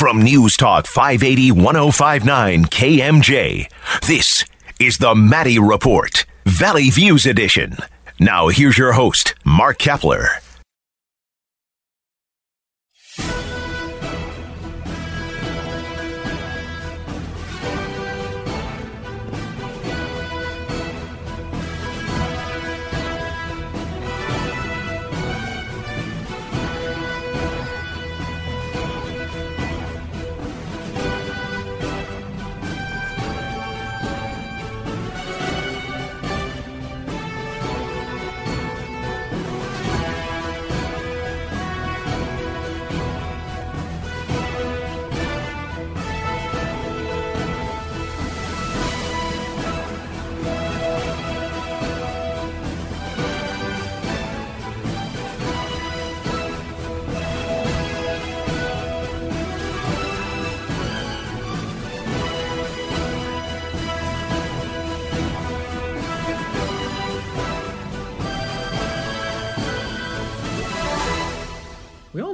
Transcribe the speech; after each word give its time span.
From 0.00 0.22
News 0.22 0.56
Talk 0.56 0.86
580 0.86 1.52
1059 1.52 2.64
KMJ, 2.64 3.70
this 4.08 4.46
is 4.80 4.96
the 4.96 5.14
Maddy 5.14 5.58
Report, 5.58 6.24
Valley 6.46 6.88
Views 6.88 7.26
Edition. 7.26 7.76
Now, 8.18 8.48
here's 8.48 8.78
your 8.78 8.92
host, 8.92 9.34
Mark 9.44 9.76
Keppler. 9.76 10.40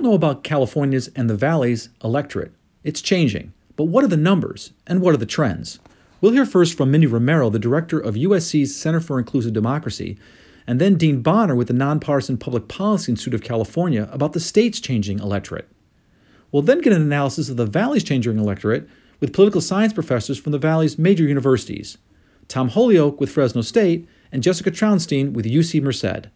Know 0.07 0.15
about 0.15 0.45
California's 0.45 1.09
and 1.17 1.29
the 1.29 1.35
Valley's 1.35 1.89
electorate. 2.05 2.53
It's 2.85 3.03
changing. 3.03 3.53
But 3.75 3.87
what 3.87 4.05
are 4.05 4.07
the 4.07 4.17
numbers 4.17 4.73
and 4.87 5.01
what 5.01 5.13
are 5.13 5.17
the 5.17 5.27
trends? 5.27 5.81
We'll 6.21 6.31
hear 6.31 6.47
first 6.47 6.77
from 6.77 6.93
Mindy 6.93 7.09
Romero, 7.09 7.51
the 7.51 7.59
director 7.59 7.99
of 7.99 8.15
USC's 8.15 8.77
Center 8.77 9.01
for 9.01 9.19
Inclusive 9.19 9.53
Democracy, 9.53 10.17
and 10.65 10.81
then 10.81 10.95
Dean 10.95 11.23
Bonner 11.23 11.57
with 11.57 11.67
the 11.67 11.75
Nonpartisan 11.75 12.39
Public 12.39 12.69
Policy 12.69 13.11
Institute 13.11 13.35
of 13.35 13.43
California 13.43 14.09
about 14.13 14.33
the 14.33 14.39
state's 14.39 14.79
changing 14.79 15.19
electorate. 15.19 15.69
We'll 16.53 16.63
then 16.63 16.83
get 16.83 16.93
an 16.93 17.03
analysis 17.03 17.49
of 17.49 17.57
the 17.57 17.67
Valley's 17.67 18.05
changing 18.05 18.39
electorate 18.39 18.89
with 19.19 19.33
political 19.33 19.61
science 19.61 19.93
professors 19.93 20.39
from 20.39 20.53
the 20.53 20.59
Valley's 20.59 21.01
major 21.01 21.25
universities 21.25 21.99
Tom 22.47 22.69
Holyoke 22.69 23.19
with 23.19 23.33
Fresno 23.33 23.61
State 23.61 24.09
and 24.31 24.41
Jessica 24.41 24.71
Trounstine 24.71 25.33
with 25.33 25.47
UC 25.47 25.83
Merced. 25.83 26.29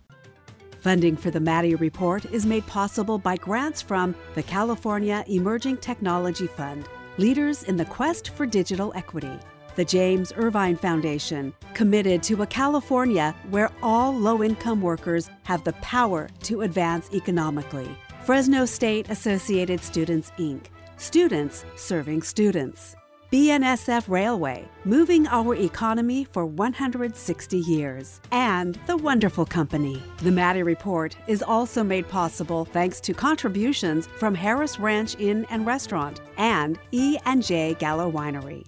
Funding 0.81 1.15
for 1.15 1.31
the 1.31 1.41
Maddy 1.41 1.75
Report 1.75 2.25
is 2.33 2.47
made 2.47 2.67
possible 2.67 3.19
by 3.19 3.37
grants 3.37 3.83
from 3.83 4.15
the 4.35 4.43
California 4.43 5.23
Emerging 5.29 5.77
Technology 5.77 6.47
Fund, 6.47 6.89
leaders 7.19 7.65
in 7.65 7.77
the 7.77 7.85
quest 7.85 8.31
for 8.31 8.47
digital 8.47 8.91
equity. 8.95 9.39
The 9.77 9.85
James 9.85 10.33
Irvine 10.35 10.77
Foundation, 10.77 11.53
committed 11.75 12.23
to 12.25 12.41
a 12.41 12.47
California 12.47 13.37
where 13.51 13.71
all 13.83 14.15
low 14.15 14.43
income 14.43 14.81
workers 14.81 15.29
have 15.43 15.63
the 15.65 15.75
power 15.75 16.31
to 16.45 16.63
advance 16.63 17.11
economically. 17.13 17.95
Fresno 18.25 18.65
State 18.65 19.11
Associated 19.11 19.83
Students, 19.83 20.33
Inc., 20.39 20.65
students 20.97 21.67
serving 21.77 22.23
students. 22.23 22.97
BNSF 23.33 24.09
Railway, 24.09 24.69
moving 24.85 25.29
our 25.29 25.55
economy 25.55 26.25
for 26.25 26.47
160 26.47 27.59
years. 27.59 28.21
And 28.33 28.77
The 28.89 28.97
Wonderful 28.97 29.47
Company. 29.47 30.03
The 30.19 30.33
Maddy 30.33 30.65
Report 30.65 31.17
is 31.29 31.41
also 31.41 31.85
made 31.85 32.09
possible 32.09 32.65
thanks 32.65 33.01
to 33.03 33.15
contributions 33.15 34.09
from 34.09 34.35
Harris 34.35 34.81
Ranch 34.81 35.15
Inn 35.21 35.47
and 35.49 35.65
Restaurant 35.65 36.21
and 36.39 36.77
E&J 36.91 37.77
Gallo 37.79 38.11
Winery. 38.11 38.67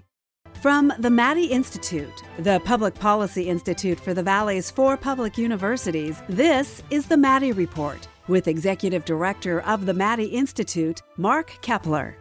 From 0.60 0.92
the 1.00 1.10
Maddy 1.10 1.46
Institute, 1.46 2.22
the 2.38 2.60
Public 2.64 2.94
Policy 2.94 3.48
Institute 3.48 3.98
for 3.98 4.14
the 4.14 4.22
Valley's 4.22 4.70
four 4.70 4.96
public 4.96 5.36
universities, 5.36 6.22
this 6.28 6.84
is 6.88 7.06
the 7.06 7.16
Maddy 7.16 7.50
Report 7.50 8.06
with 8.28 8.46
Executive 8.46 9.04
Director 9.04 9.62
of 9.62 9.86
the 9.86 9.94
Maddy 9.94 10.26
Institute, 10.26 11.02
Mark 11.16 11.50
Keppler. 11.62 12.14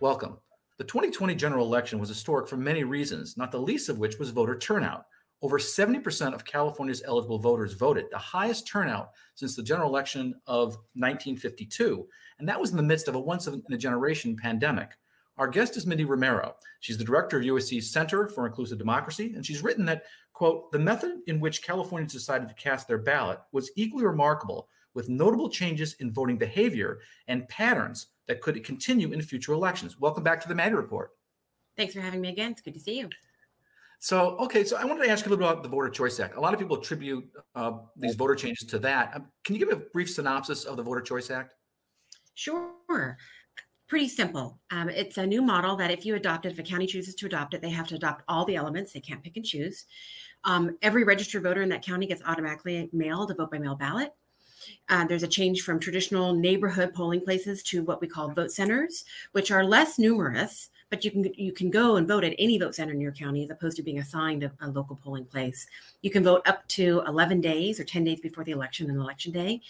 Welcome. 0.00 0.38
The 0.76 0.84
2020 0.84 1.36
general 1.36 1.66
election 1.66 2.00
was 2.00 2.08
historic 2.08 2.48
for 2.48 2.56
many 2.56 2.82
reasons, 2.82 3.36
not 3.36 3.52
the 3.52 3.60
least 3.60 3.88
of 3.88 4.00
which 4.00 4.18
was 4.18 4.30
voter 4.30 4.58
turnout. 4.58 5.06
Over 5.40 5.56
70% 5.56 6.34
of 6.34 6.44
California's 6.44 7.02
eligible 7.06 7.38
voters 7.38 7.74
voted, 7.74 8.06
the 8.10 8.18
highest 8.18 8.66
turnout 8.66 9.10
since 9.36 9.54
the 9.54 9.62
general 9.62 9.88
election 9.88 10.34
of 10.48 10.70
1952. 10.94 12.08
And 12.40 12.48
that 12.48 12.60
was 12.60 12.72
in 12.72 12.76
the 12.76 12.82
midst 12.82 13.06
of 13.06 13.14
a 13.14 13.20
once 13.20 13.46
in 13.46 13.62
a 13.70 13.78
generation 13.78 14.36
pandemic. 14.36 14.90
Our 15.38 15.46
guest 15.46 15.76
is 15.76 15.86
Mindy 15.86 16.04
Romero. 16.04 16.56
She's 16.80 16.98
the 16.98 17.04
director 17.04 17.36
of 17.38 17.44
USC's 17.44 17.92
Center 17.92 18.26
for 18.26 18.44
Inclusive 18.44 18.78
Democracy, 18.78 19.34
and 19.36 19.46
she's 19.46 19.62
written 19.62 19.84
that, 19.84 20.02
quote, 20.32 20.72
the 20.72 20.78
method 20.80 21.20
in 21.28 21.38
which 21.38 21.62
Californians 21.62 22.12
decided 22.12 22.48
to 22.48 22.54
cast 22.54 22.88
their 22.88 22.98
ballot 22.98 23.38
was 23.52 23.70
equally 23.76 24.06
remarkable, 24.06 24.68
with 24.92 25.08
notable 25.08 25.50
changes 25.50 25.94
in 26.00 26.12
voting 26.12 26.36
behavior 26.36 26.98
and 27.28 27.48
patterns 27.48 28.08
that 28.28 28.40
could 28.40 28.62
continue 28.64 29.12
in 29.12 29.20
future 29.22 29.52
elections. 29.52 30.00
Welcome 30.00 30.22
back 30.22 30.40
to 30.40 30.48
the 30.48 30.54
Maddy 30.54 30.74
Report. 30.74 31.10
Thanks 31.76 31.94
for 31.94 32.00
having 32.00 32.20
me 32.20 32.28
again. 32.28 32.52
It's 32.52 32.62
good 32.62 32.74
to 32.74 32.80
see 32.80 32.98
you. 32.98 33.08
So, 33.98 34.36
okay, 34.36 34.64
so 34.64 34.76
I 34.76 34.84
wanted 34.84 35.04
to 35.04 35.10
ask 35.10 35.24
you 35.24 35.30
a 35.30 35.34
little 35.34 35.46
bit 35.46 35.52
about 35.52 35.62
the 35.62 35.68
Voter 35.68 35.88
Choice 35.88 36.20
Act. 36.20 36.36
A 36.36 36.40
lot 36.40 36.52
of 36.52 36.60
people 36.60 36.76
attribute 36.76 37.24
uh, 37.54 37.72
these 37.96 38.14
voter 38.14 38.34
changes 38.34 38.68
to 38.68 38.78
that. 38.80 39.12
Um, 39.14 39.28
can 39.44 39.54
you 39.54 39.64
give 39.64 39.76
a 39.76 39.80
brief 39.92 40.10
synopsis 40.10 40.64
of 40.64 40.76
the 40.76 40.82
Voter 40.82 41.00
Choice 41.00 41.30
Act? 41.30 41.54
Sure. 42.34 43.16
Pretty 43.88 44.08
simple. 44.08 44.60
Um, 44.70 44.88
it's 44.88 45.16
a 45.16 45.26
new 45.26 45.40
model 45.40 45.76
that 45.76 45.90
if 45.90 46.04
you 46.04 46.16
adopt 46.16 46.44
it, 46.44 46.52
if 46.52 46.58
a 46.58 46.62
county 46.62 46.86
chooses 46.86 47.14
to 47.14 47.26
adopt 47.26 47.54
it, 47.54 47.62
they 47.62 47.70
have 47.70 47.86
to 47.88 47.94
adopt 47.94 48.24
all 48.28 48.44
the 48.44 48.56
elements. 48.56 48.92
They 48.92 49.00
can't 49.00 49.22
pick 49.22 49.36
and 49.36 49.44
choose. 49.44 49.86
Um, 50.44 50.76
every 50.82 51.04
registered 51.04 51.42
voter 51.42 51.62
in 51.62 51.70
that 51.70 51.84
county 51.84 52.06
gets 52.06 52.22
automatically 52.26 52.90
mailed 52.92 53.30
a 53.30 53.34
vote 53.34 53.50
by 53.50 53.58
mail 53.58 53.74
ballot. 53.74 54.12
Uh, 54.88 55.06
there's 55.06 55.22
a 55.22 55.28
change 55.28 55.62
from 55.62 55.78
traditional 55.78 56.32
neighborhood 56.32 56.92
polling 56.94 57.20
places 57.20 57.62
to 57.64 57.82
what 57.82 58.00
we 58.00 58.06
call 58.06 58.30
vote 58.30 58.50
centers, 58.50 59.04
which 59.32 59.50
are 59.50 59.64
less 59.64 59.98
numerous, 59.98 60.70
but 60.90 61.04
you 61.04 61.10
can 61.10 61.24
you 61.34 61.52
can 61.52 61.70
go 61.70 61.96
and 61.96 62.06
vote 62.06 62.24
at 62.24 62.34
any 62.38 62.58
vote 62.58 62.74
center 62.74 62.92
in 62.92 63.00
your 63.00 63.12
county 63.12 63.42
as 63.42 63.50
opposed 63.50 63.76
to 63.76 63.82
being 63.82 63.98
assigned 63.98 64.44
a, 64.44 64.52
a 64.60 64.68
local 64.68 64.96
polling 64.96 65.24
place. 65.24 65.66
You 66.02 66.10
can 66.10 66.22
vote 66.22 66.42
up 66.46 66.66
to 66.68 67.02
11 67.06 67.40
days 67.40 67.80
or 67.80 67.84
10 67.84 68.04
days 68.04 68.20
before 68.20 68.44
the 68.44 68.52
election 68.52 68.90
and 68.90 68.98
election 68.98 69.32
day. 69.32 69.60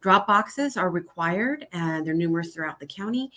Drop 0.00 0.26
boxes 0.26 0.76
are 0.76 0.90
required, 0.90 1.66
and 1.72 2.06
they're 2.06 2.14
numerous 2.14 2.54
throughout 2.54 2.80
the 2.80 2.86
county. 2.86 3.30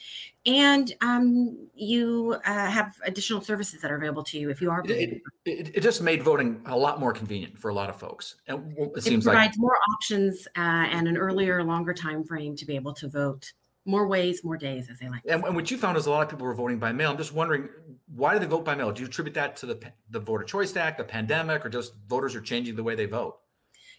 And 0.46 0.94
um, 1.02 1.68
you 1.76 2.38
uh, 2.46 2.70
have 2.70 2.96
additional 3.06 3.42
services 3.42 3.82
that 3.82 3.92
are 3.92 3.98
available 3.98 4.24
to 4.24 4.40
you 4.40 4.50
if 4.50 4.62
you 4.62 4.72
are. 4.72 4.82
It, 4.86 5.22
it, 5.46 5.76
it, 5.76 5.82
just 5.82 6.02
made 6.02 6.24
voting 6.24 6.62
a 6.66 6.78
lot 6.78 7.00
more 7.00 7.12
convenient 7.12 7.58
for 7.58 7.70
a 7.70 7.74
lot 7.74 7.90
of 7.90 7.98
folks. 7.98 8.36
And 8.48 8.78
it, 8.78 8.92
it 8.96 9.04
seems 9.04 9.26
provides 9.26 9.58
like 9.58 9.60
more 9.60 9.78
options 9.94 10.48
uh, 10.56 10.88
and 10.90 11.08
an 11.08 11.18
earlier, 11.18 11.64
longer 11.64 11.94
time 11.94 12.24
frame 12.24 12.56
to 12.56 12.66
be 12.66 12.76
able 12.76 12.94
to 12.94 13.10
vote 13.10 13.52
more 13.86 14.08
ways, 14.08 14.44
more 14.44 14.58
days, 14.58 14.90
as 14.90 15.00
they 15.00 15.10
like. 15.10 15.22
And, 15.28 15.44
and, 15.44 15.56
what 15.56 15.70
you 15.70 15.78
found 15.78 15.98
is 15.98 16.06
a 16.06 16.10
lot 16.10 16.24
of 16.24 16.30
people 16.30 16.46
were 16.46 16.54
voting 16.54 16.80
by 16.80 16.94
mail. 16.94 17.12
I'm 17.12 17.18
just 17.18 17.34
wondering, 17.34 17.68
why 18.16 18.34
do 18.34 18.40
they 18.40 18.46
vote 18.46 18.64
by 18.64 18.76
mail? 18.76 18.92
Do 18.92 19.02
you 19.02 19.08
attribute 19.08 19.34
that 19.36 19.58
to 19.58 19.66
the 19.66 19.92
the 20.12 20.20
Voter 20.20 20.46
Choice 20.46 20.76
Act, 20.78 20.98
the 20.98 21.04
pandemic, 21.04 21.66
or 21.66 21.70
just 21.70 21.94
voters 22.08 22.36
are 22.36 22.42
changing 22.42 22.76
the 22.76 22.84
way 22.84 22.96
they 22.96 23.06
vote? 23.06 23.40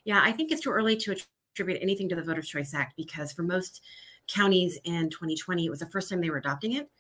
Yeah, 0.05 0.21
I 0.23 0.33
think 0.33 0.53
it's 0.53 0.63
too 0.63 0.71
early 0.71 0.97
to 0.97 1.17
attribute 1.55 1.79
anything 1.81 2.09
to 2.09 2.17
the 2.17 2.23
Voters' 2.23 2.49
Choice 2.49 2.75
Act 2.75 2.97
because 2.97 3.33
for 3.33 3.43
most 3.43 3.83
counties 4.27 4.79
in 4.85 5.09
2020, 5.11 5.67
it 5.67 5.71
was 5.71 5.79
the 5.79 5.87
first 5.87 6.11
time 6.11 6.21
they 6.21 6.31
were 6.31 6.39
adopting 6.39 6.73
it. 6.73 6.91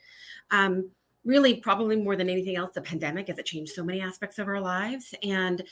Um, 0.50 0.90
really, 1.24 1.56
probably 1.56 1.96
more 1.96 2.16
than 2.16 2.28
anything 2.28 2.56
else, 2.56 2.70
the 2.74 2.80
pandemic 2.80 3.28
as 3.28 3.38
it 3.38 3.46
changed 3.46 3.72
so 3.72 3.82
many 3.82 4.00
aspects 4.00 4.38
of 4.38 4.46
our 4.46 4.60
lives. 4.60 5.14
And 5.22 5.62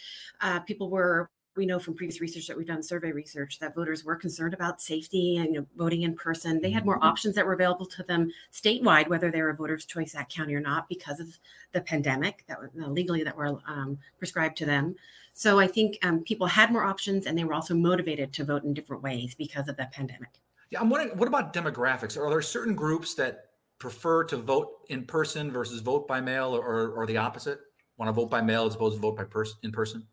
uh, 0.41 0.61
people 0.61 0.91
were 0.91 1.31
we 1.55 1.67
know 1.67 1.79
from 1.79 1.95
previous 1.95 2.21
research 2.23 2.47
that 2.47 2.57
we've 2.57 2.67
done 2.67 2.83
survey 2.83 3.13
research 3.13 3.59
that 3.59 3.75
voters 3.75 4.05
were 4.05 4.17
concerned 4.17 4.55
about 4.55 4.81
safety 4.81 5.37
and 5.37 5.55
you 5.55 5.61
know, 5.61 5.67
voting 5.77 6.01
in 6.01 6.15
person 6.15 6.59
they 6.63 6.71
had 6.71 6.87
more 6.87 6.95
mm-hmm. 6.95 7.09
options 7.09 7.35
that 7.35 7.45
were 7.45 7.53
available 7.53 7.85
to 7.85 8.03
them 8.05 8.33
statewide 8.51 9.07
whether 9.09 9.31
they 9.31 9.43
were 9.43 9.51
a 9.51 9.55
voters 9.55 9.85
choice 9.85 10.15
act 10.15 10.35
county 10.35 10.55
or 10.55 10.61
not 10.61 10.89
because 10.89 11.21
of 11.21 11.29
the 11.73 11.81
pandemic 11.83 12.43
that 12.49 12.57
uh, 12.59 12.89
legally 12.89 13.23
that 13.23 13.37
were 13.37 13.59
um, 13.67 13.99
prescribed 14.19 14.57
to 14.57 14.65
them 14.65 14.97
so 15.33 15.59
I 15.59 15.67
think 15.67 15.99
um, 16.03 16.21
people 16.25 16.47
had 16.47 16.71
more 16.71 16.85
options 16.85 17.27
and 17.27 17.37
they 17.37 17.45
were 17.45 17.55
also 17.55 17.75
motivated 17.75 18.33
to 18.35 18.45
vote 18.45 18.65
in 18.65 18.75
different 18.75 19.03
ways 19.03 19.35
because 19.35 19.69
of 19.69 19.77
the 19.77 19.89
pandemic. 19.93 20.29
Yeah, 20.71 20.81
I'm 20.81 20.91
wondering, 20.91 21.17
what 21.19 21.29
about 21.29 21.53
demographics? 21.53 22.17
Are 22.17 22.31
there 22.31 22.43
certain 22.43 22.75
groups 22.75 23.15
that 23.15 23.47
prefer 23.79 24.25
to 24.25 24.37
vote 24.37 24.69
in 24.89 25.05
person 25.05 25.51
versus 25.51 25.81
vote 25.81 26.07
by 26.07 26.21
mail 26.21 26.55
or, 26.55 26.91
or 26.91 27.07
the 27.07 27.17
opposite? 27.17 27.61
Want 27.99 28.09
to 28.09 28.13
vote 28.13 28.31
by 28.31 28.41
mail 28.41 28.67
as 28.67 28.75
opposed 28.75 28.97
to 28.97 29.01
vote 29.01 29.17
by 29.17 29.25
person 29.25 29.57
in 29.63 29.73
person? 29.73 30.07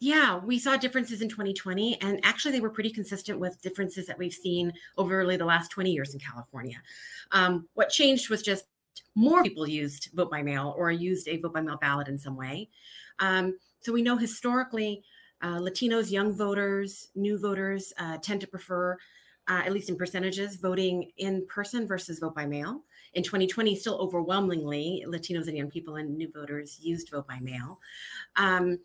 Yeah, 0.00 0.38
we 0.38 0.58
saw 0.58 0.78
differences 0.78 1.20
in 1.20 1.28
2020, 1.28 2.00
and 2.00 2.20
actually, 2.24 2.52
they 2.52 2.60
were 2.60 2.70
pretty 2.70 2.88
consistent 2.88 3.38
with 3.38 3.60
differences 3.60 4.06
that 4.06 4.16
we've 4.16 4.32
seen 4.32 4.72
over 4.96 5.18
really 5.18 5.36
the 5.36 5.44
last 5.44 5.70
20 5.70 5.90
years 5.90 6.14
in 6.14 6.20
California. 6.20 6.78
Um, 7.32 7.68
what 7.74 7.90
changed 7.90 8.30
was 8.30 8.40
just 8.40 8.64
more 9.14 9.42
people 9.42 9.68
used 9.68 10.08
vote 10.14 10.30
by 10.30 10.42
mail 10.42 10.74
or 10.78 10.90
used 10.90 11.28
a 11.28 11.36
vote 11.36 11.52
by 11.52 11.60
mail 11.60 11.76
ballot 11.78 12.08
in 12.08 12.18
some 12.18 12.34
way. 12.34 12.70
Um, 13.18 13.58
so 13.80 13.92
we 13.92 14.02
know 14.02 14.16
historically, 14.16 15.02
uh, 15.42 15.58
Latinos, 15.58 16.10
young 16.10 16.32
voters, 16.32 17.08
new 17.14 17.38
voters 17.38 17.92
uh, 17.98 18.18
tend 18.18 18.40
to 18.42 18.46
prefer, 18.46 18.96
uh, 19.48 19.62
at 19.64 19.72
least 19.72 19.88
in 19.88 19.96
percentages, 19.96 20.56
voting 20.56 21.10
in 21.16 21.46
person 21.46 21.86
versus 21.86 22.18
vote 22.18 22.34
by 22.34 22.46
mail. 22.46 22.82
In 23.14 23.22
2020, 23.22 23.74
still 23.74 23.98
overwhelmingly, 23.98 25.04
Latinos 25.08 25.48
and 25.48 25.56
young 25.56 25.70
people 25.70 25.96
and 25.96 26.16
new 26.16 26.30
voters 26.30 26.78
used 26.80 27.10
vote 27.10 27.26
by 27.26 27.40
mail. 27.40 27.80
Um, 28.36 28.78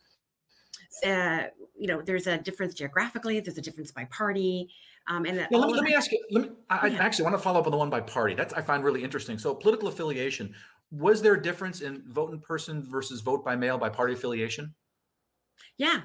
uh, 1.06 1.44
you 1.78 1.88
know, 1.88 2.02
there's 2.02 2.28
a 2.28 2.38
difference 2.38 2.74
geographically. 2.74 3.40
There's 3.40 3.58
a 3.58 3.62
difference 3.62 3.92
by 3.92 4.06
party. 4.06 4.70
Um, 5.08 5.26
and 5.26 5.38
let, 5.38 5.52
me, 5.52 5.58
let 5.58 5.84
me 5.84 5.94
ask 5.94 6.12
you. 6.12 6.24
Let 6.32 6.44
me. 6.46 6.50
I, 6.70 6.88
yeah. 6.88 7.02
I 7.02 7.06
actually 7.06 7.26
want 7.26 7.36
to 7.36 7.42
follow 7.42 7.60
up 7.60 7.68
on 7.68 7.72
the 7.72 7.78
one 7.78 7.90
by 7.90 8.02
party. 8.02 8.34
That's 8.34 8.54
I 8.54 8.62
find 8.62 8.84
really 8.84 9.04
interesting. 9.04 9.38
So 9.38 9.54
political 9.54 9.88
affiliation. 9.88 10.56
Was 10.92 11.22
there 11.22 11.34
a 11.34 11.42
difference 11.42 11.82
in 11.82 12.04
vote 12.08 12.32
in 12.32 12.40
person 12.40 12.84
versus 12.84 13.22
vote 13.22 13.44
by 13.44 13.56
mail 13.56 13.78
by 13.78 13.90
party 13.90 14.14
affiliation? 14.14 14.74
Yeah. 15.78 16.02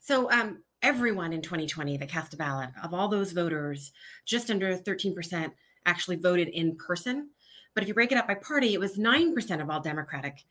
So 0.00 0.30
um, 0.30 0.62
everyone 0.82 1.32
in 1.32 1.42
2020 1.42 1.96
that 1.98 2.08
cast 2.08 2.34
a 2.34 2.36
ballot, 2.36 2.70
of 2.82 2.94
all 2.94 3.08
those 3.08 3.32
voters, 3.32 3.92
just 4.24 4.50
under 4.50 4.76
13% 4.76 5.52
actually 5.86 6.16
voted 6.16 6.48
in 6.48 6.76
person. 6.76 7.30
But 7.74 7.82
if 7.82 7.88
you 7.88 7.94
break 7.94 8.12
it 8.12 8.18
up 8.18 8.28
by 8.28 8.34
party, 8.34 8.74
it 8.74 8.80
was 8.80 8.98
9% 8.98 9.62
of 9.62 9.70
all 9.70 9.80
Democratic 9.80 10.44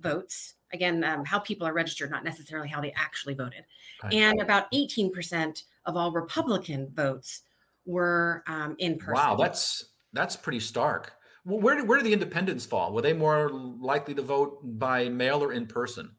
votes 0.00 0.54
again 0.72 1.02
um, 1.04 1.24
how 1.24 1.38
people 1.38 1.66
are 1.66 1.72
registered 1.72 2.10
not 2.10 2.24
necessarily 2.24 2.68
how 2.68 2.80
they 2.80 2.92
actually 2.96 3.34
voted 3.34 3.64
right. 4.02 4.12
and 4.12 4.40
about 4.40 4.70
18% 4.72 5.62
of 5.86 5.96
all 5.96 6.12
republican 6.12 6.90
votes 6.94 7.42
were 7.86 8.42
um, 8.46 8.74
in 8.78 8.98
person 8.98 9.14
wow 9.14 9.36
that's 9.36 9.92
that's 10.12 10.36
pretty 10.36 10.60
stark 10.60 11.12
well, 11.44 11.60
where, 11.60 11.84
where 11.84 11.98
do 11.98 12.04
the 12.04 12.12
independents 12.12 12.66
fall 12.66 12.92
were 12.92 13.02
they 13.02 13.12
more 13.12 13.50
likely 13.50 14.14
to 14.14 14.22
vote 14.22 14.58
by 14.62 15.08
mail 15.08 15.42
or 15.42 15.52
in 15.52 15.66
person 15.66 16.10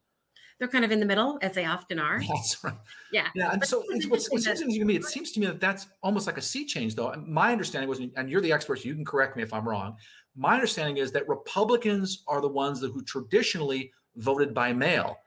they're 0.59 0.67
kind 0.67 0.85
of 0.85 0.91
in 0.91 1.00
the 1.00 1.06
middle 1.06 1.39
as 1.41 1.53
they 1.53 1.65
often 1.65 1.97
are 2.00 2.21
that's 2.27 2.63
right 2.63 2.73
yeah 3.11 3.27
yeah 3.33 3.51
and 3.51 3.59
but 3.59 3.69
so 3.69 3.83
it's, 3.89 4.06
what's, 4.07 4.29
what's 4.29 4.45
interesting 4.45 4.79
to 4.79 4.85
me 4.85 4.95
it 4.95 5.06
seems 5.06 5.31
to 5.31 5.39
me 5.39 5.45
that 5.45 5.59
that's 5.59 5.88
almost 6.03 6.27
like 6.27 6.38
a 6.38 6.41
sea 6.41 6.65
change 6.65 6.95
though 6.95 7.13
my 7.25 7.51
understanding 7.51 7.89
was 7.89 8.00
and 8.00 8.29
you're 8.29 8.41
the 8.41 8.51
expert 8.51 8.77
so 8.79 8.85
you 8.85 8.95
can 8.95 9.06
correct 9.06 9.35
me 9.35 9.44
if 9.44 9.53
i'm 9.53 9.67
wrong 9.67 9.95
my 10.35 10.53
understanding 10.53 10.97
is 10.97 11.11
that 11.11 11.27
republicans 11.27 12.23
are 12.27 12.41
the 12.41 12.47
ones 12.47 12.79
that, 12.79 12.91
who 12.91 13.01
traditionally 13.03 13.91
voted 14.19 14.53
by 14.53 14.73
mail. 14.73 15.17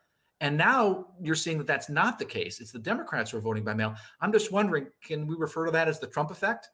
And 0.41 0.57
now 0.57 1.07
you're 1.21 1.35
seeing 1.35 1.59
that 1.59 1.67
that's 1.67 1.89
not 1.89 2.19
the 2.19 2.25
case. 2.25 2.61
It's 2.61 2.73
the 2.73 2.79
Democrats 2.79 3.31
who 3.31 3.39
are 3.39 3.43
voting 3.43 3.65
by 3.65 3.75
mail. 3.75 3.95
I'm 4.21 4.33
just 4.33 4.51
wondering, 4.51 4.89
can 5.03 5.27
we 5.27 5.37
refer 5.37 5.67
to 5.67 5.73
that 5.73 5.89
as 5.89 6.01
the 6.01 6.09
Trump 6.09 6.31
effect? 6.31 6.69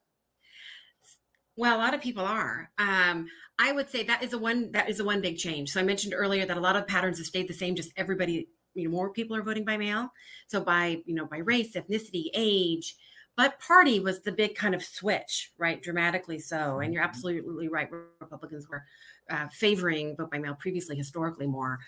Well, 1.58 1.76
a 1.76 1.82
lot 1.82 1.92
of 1.92 2.00
people 2.00 2.24
are. 2.24 2.70
Um, 2.78 3.26
I 3.58 3.72
would 3.72 3.90
say 3.90 4.04
that 4.04 4.22
is 4.22 4.32
a 4.32 4.38
one 4.38 4.70
that 4.70 4.88
is 4.88 5.00
a 5.00 5.04
one 5.04 5.20
big 5.20 5.38
change. 5.38 5.70
So 5.70 5.80
I 5.80 5.82
mentioned 5.82 6.14
earlier 6.16 6.46
that 6.46 6.56
a 6.56 6.60
lot 6.60 6.76
of 6.76 6.86
patterns 6.86 7.18
have 7.18 7.26
stayed 7.26 7.48
the 7.48 7.52
same. 7.52 7.74
Just 7.74 7.90
everybody, 7.96 8.48
you 8.74 8.84
know, 8.84 8.90
more 8.90 9.10
people 9.10 9.34
are 9.36 9.42
voting 9.42 9.64
by 9.64 9.76
mail. 9.76 10.12
So 10.46 10.60
by 10.60 11.02
you 11.04 11.16
know 11.16 11.26
by 11.26 11.38
race, 11.38 11.74
ethnicity, 11.74 12.26
age, 12.32 12.94
but 13.36 13.58
party 13.58 13.98
was 13.98 14.22
the 14.22 14.30
big 14.30 14.54
kind 14.54 14.72
of 14.72 14.84
switch, 14.84 15.50
right? 15.58 15.82
Dramatically 15.82 16.38
so. 16.38 16.78
And 16.78 16.94
you're 16.94 17.02
mm-hmm. 17.02 17.08
absolutely 17.08 17.66
right. 17.66 17.90
Republicans 18.20 18.68
were 18.68 18.84
uh, 19.30 19.48
favoring 19.48 20.16
vote 20.16 20.30
by 20.30 20.38
mail 20.38 20.54
previously, 20.54 20.96
historically 20.96 21.46
more. 21.46 21.78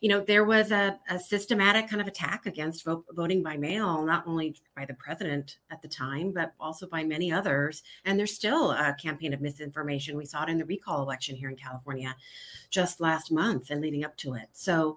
You 0.00 0.08
know, 0.08 0.20
there 0.20 0.44
was 0.44 0.70
a, 0.70 0.98
a 1.08 1.18
systematic 1.18 1.88
kind 1.88 2.00
of 2.00 2.06
attack 2.06 2.46
against 2.46 2.84
vote, 2.84 3.04
voting 3.12 3.42
by 3.42 3.56
mail, 3.56 4.04
not 4.04 4.26
only 4.26 4.56
by 4.76 4.84
the 4.84 4.94
president 4.94 5.58
at 5.70 5.82
the 5.82 5.88
time, 5.88 6.32
but 6.32 6.52
also 6.60 6.86
by 6.86 7.04
many 7.04 7.32
others. 7.32 7.82
And 8.04 8.18
there's 8.18 8.34
still 8.34 8.72
a 8.72 8.94
campaign 9.00 9.32
of 9.32 9.40
misinformation. 9.40 10.16
We 10.16 10.26
saw 10.26 10.44
it 10.44 10.50
in 10.50 10.58
the 10.58 10.64
recall 10.64 11.02
election 11.02 11.36
here 11.36 11.50
in 11.50 11.56
California 11.56 12.14
just 12.70 13.00
last 13.00 13.32
month 13.32 13.70
and 13.70 13.80
leading 13.80 14.04
up 14.04 14.16
to 14.18 14.34
it. 14.34 14.48
So, 14.52 14.96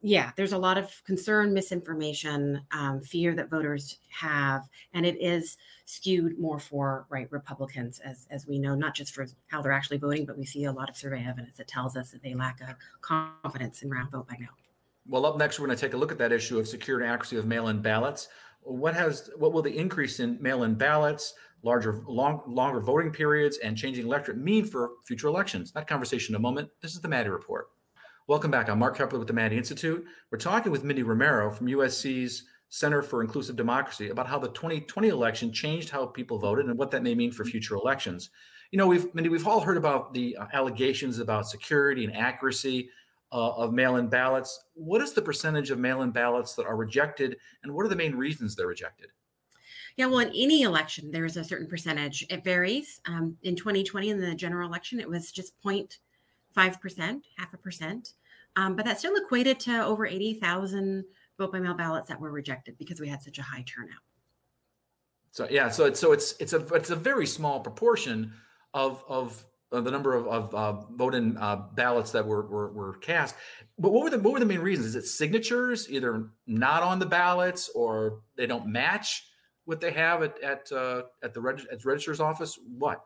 yeah, 0.00 0.30
there's 0.36 0.52
a 0.52 0.58
lot 0.58 0.78
of 0.78 1.02
concern, 1.04 1.52
misinformation, 1.52 2.62
um, 2.70 3.00
fear 3.00 3.34
that 3.34 3.50
voters 3.50 3.98
have, 4.10 4.68
and 4.94 5.04
it 5.04 5.20
is 5.20 5.56
skewed 5.86 6.38
more 6.38 6.60
for 6.60 7.06
right 7.08 7.26
Republicans, 7.32 7.98
as 8.00 8.28
as 8.30 8.46
we 8.46 8.58
know, 8.58 8.74
not 8.76 8.94
just 8.94 9.12
for 9.12 9.26
how 9.48 9.60
they're 9.60 9.72
actually 9.72 9.98
voting, 9.98 10.24
but 10.24 10.38
we 10.38 10.44
see 10.44 10.64
a 10.64 10.72
lot 10.72 10.88
of 10.88 10.96
survey 10.96 11.24
evidence 11.26 11.56
that 11.56 11.66
tells 11.66 11.96
us 11.96 12.10
that 12.10 12.22
they 12.22 12.34
lack 12.34 12.60
a 12.60 12.76
confidence 13.00 13.82
in 13.82 13.90
round 13.90 14.10
vote 14.12 14.28
by 14.28 14.36
mail. 14.38 14.50
Well, 15.06 15.26
up 15.26 15.36
next, 15.36 15.58
we're 15.58 15.66
going 15.66 15.76
to 15.76 15.84
take 15.84 15.94
a 15.94 15.96
look 15.96 16.12
at 16.12 16.18
that 16.18 16.32
issue 16.32 16.58
of 16.58 16.68
security 16.68 17.04
and 17.04 17.12
accuracy 17.12 17.36
of 17.36 17.46
mail-in 17.46 17.80
ballots. 17.80 18.28
What 18.60 18.94
has 18.94 19.30
what 19.36 19.52
will 19.52 19.62
the 19.62 19.76
increase 19.76 20.20
in 20.20 20.40
mail-in 20.40 20.74
ballots, 20.74 21.34
larger, 21.62 22.04
long, 22.06 22.42
longer 22.46 22.80
voting 22.80 23.10
periods, 23.10 23.58
and 23.58 23.76
changing 23.76 24.06
electorate 24.06 24.38
mean 24.38 24.64
for 24.64 24.90
future 25.06 25.26
elections? 25.26 25.72
That 25.72 25.88
conversation 25.88 26.34
in 26.34 26.36
a 26.36 26.42
moment. 26.42 26.68
This 26.82 26.94
is 26.94 27.00
the 27.00 27.08
Maddy 27.08 27.30
Report. 27.30 27.68
Welcome 28.28 28.50
back. 28.50 28.68
I'm 28.68 28.78
Mark 28.78 28.98
Keppler 28.98 29.18
with 29.18 29.26
the 29.26 29.32
Maddy 29.32 29.56
Institute. 29.56 30.04
We're 30.30 30.36
talking 30.36 30.70
with 30.70 30.84
Mindy 30.84 31.02
Romero 31.02 31.50
from 31.50 31.66
USC's 31.66 32.44
Center 32.68 33.00
for 33.00 33.22
Inclusive 33.22 33.56
Democracy 33.56 34.10
about 34.10 34.26
how 34.26 34.38
the 34.38 34.48
2020 34.48 35.08
election 35.08 35.50
changed 35.50 35.88
how 35.88 36.04
people 36.04 36.38
voted 36.38 36.66
and 36.66 36.76
what 36.76 36.90
that 36.90 37.02
may 37.02 37.14
mean 37.14 37.32
for 37.32 37.46
future 37.46 37.74
elections. 37.74 38.28
You 38.70 38.76
know, 38.76 38.86
we've 38.86 39.14
Mindy, 39.14 39.30
we've 39.30 39.48
all 39.48 39.60
heard 39.60 39.78
about 39.78 40.12
the 40.12 40.36
uh, 40.36 40.44
allegations 40.52 41.20
about 41.20 41.48
security 41.48 42.04
and 42.04 42.14
accuracy 42.14 42.90
uh, 43.32 43.52
of 43.52 43.72
mail-in 43.72 44.08
ballots. 44.08 44.62
What 44.74 45.00
is 45.00 45.14
the 45.14 45.22
percentage 45.22 45.70
of 45.70 45.78
mail-in 45.78 46.10
ballots 46.10 46.54
that 46.56 46.66
are 46.66 46.76
rejected, 46.76 47.38
and 47.62 47.72
what 47.72 47.86
are 47.86 47.88
the 47.88 47.96
main 47.96 48.14
reasons 48.14 48.54
they're 48.54 48.66
rejected? 48.66 49.08
Yeah, 49.96 50.04
well, 50.04 50.18
in 50.18 50.28
any 50.28 50.64
election, 50.64 51.10
there 51.10 51.24
is 51.24 51.38
a 51.38 51.44
certain 51.44 51.66
percentage. 51.66 52.26
It 52.28 52.44
varies. 52.44 53.00
Um, 53.06 53.38
in 53.42 53.56
2020, 53.56 54.10
in 54.10 54.20
the 54.20 54.34
general 54.34 54.68
election, 54.68 55.00
it 55.00 55.08
was 55.08 55.32
just 55.32 55.58
0.5%, 56.56 57.20
half 57.36 57.54
a 57.54 57.58
percent. 57.58 58.12
Um, 58.56 58.74
but 58.76 58.84
that 58.84 58.98
still 58.98 59.14
equated 59.16 59.60
to 59.60 59.84
over 59.84 60.06
80,000 60.06 61.04
vote 61.38 61.52
by 61.52 61.60
mail 61.60 61.74
ballots 61.74 62.08
that 62.08 62.20
were 62.20 62.32
rejected 62.32 62.76
because 62.78 63.00
we 63.00 63.08
had 63.08 63.22
such 63.22 63.38
a 63.38 63.42
high 63.42 63.64
turnout. 63.66 64.00
So 65.30 65.46
yeah, 65.50 65.68
so 65.68 65.84
it's 65.84 66.00
so 66.00 66.12
it's 66.12 66.34
it's 66.40 66.52
a 66.52 66.66
it's 66.74 66.90
a 66.90 66.96
very 66.96 67.26
small 67.26 67.60
proportion 67.60 68.32
of 68.74 69.04
of, 69.08 69.44
the 69.70 69.90
number 69.90 70.14
of, 70.14 70.26
of 70.26 70.54
uh, 70.54 70.72
voting 70.96 71.36
uh, 71.36 71.56
ballots 71.74 72.10
that 72.12 72.26
were, 72.26 72.46
were 72.48 72.72
were 72.72 72.94
cast. 72.94 73.34
But 73.78 73.92
what 73.92 74.02
were 74.02 74.10
the 74.10 74.18
what 74.18 74.32
were 74.32 74.40
the 74.40 74.46
main 74.46 74.60
reasons? 74.60 74.88
Is 74.88 74.96
it 74.96 75.06
signatures 75.06 75.90
either 75.90 76.30
not 76.46 76.82
on 76.82 76.98
the 76.98 77.06
ballots 77.06 77.68
or 77.74 78.22
they 78.36 78.46
don't 78.46 78.66
match 78.66 79.26
what 79.66 79.80
they 79.80 79.92
have 79.92 80.22
at 80.22 80.42
at 80.42 80.72
uh, 80.72 81.02
at 81.22 81.34
the 81.34 81.40
reg- 81.40 81.66
at 81.70 81.80
the 81.80 81.88
registrar's 81.88 82.20
office? 82.20 82.58
What? 82.78 83.04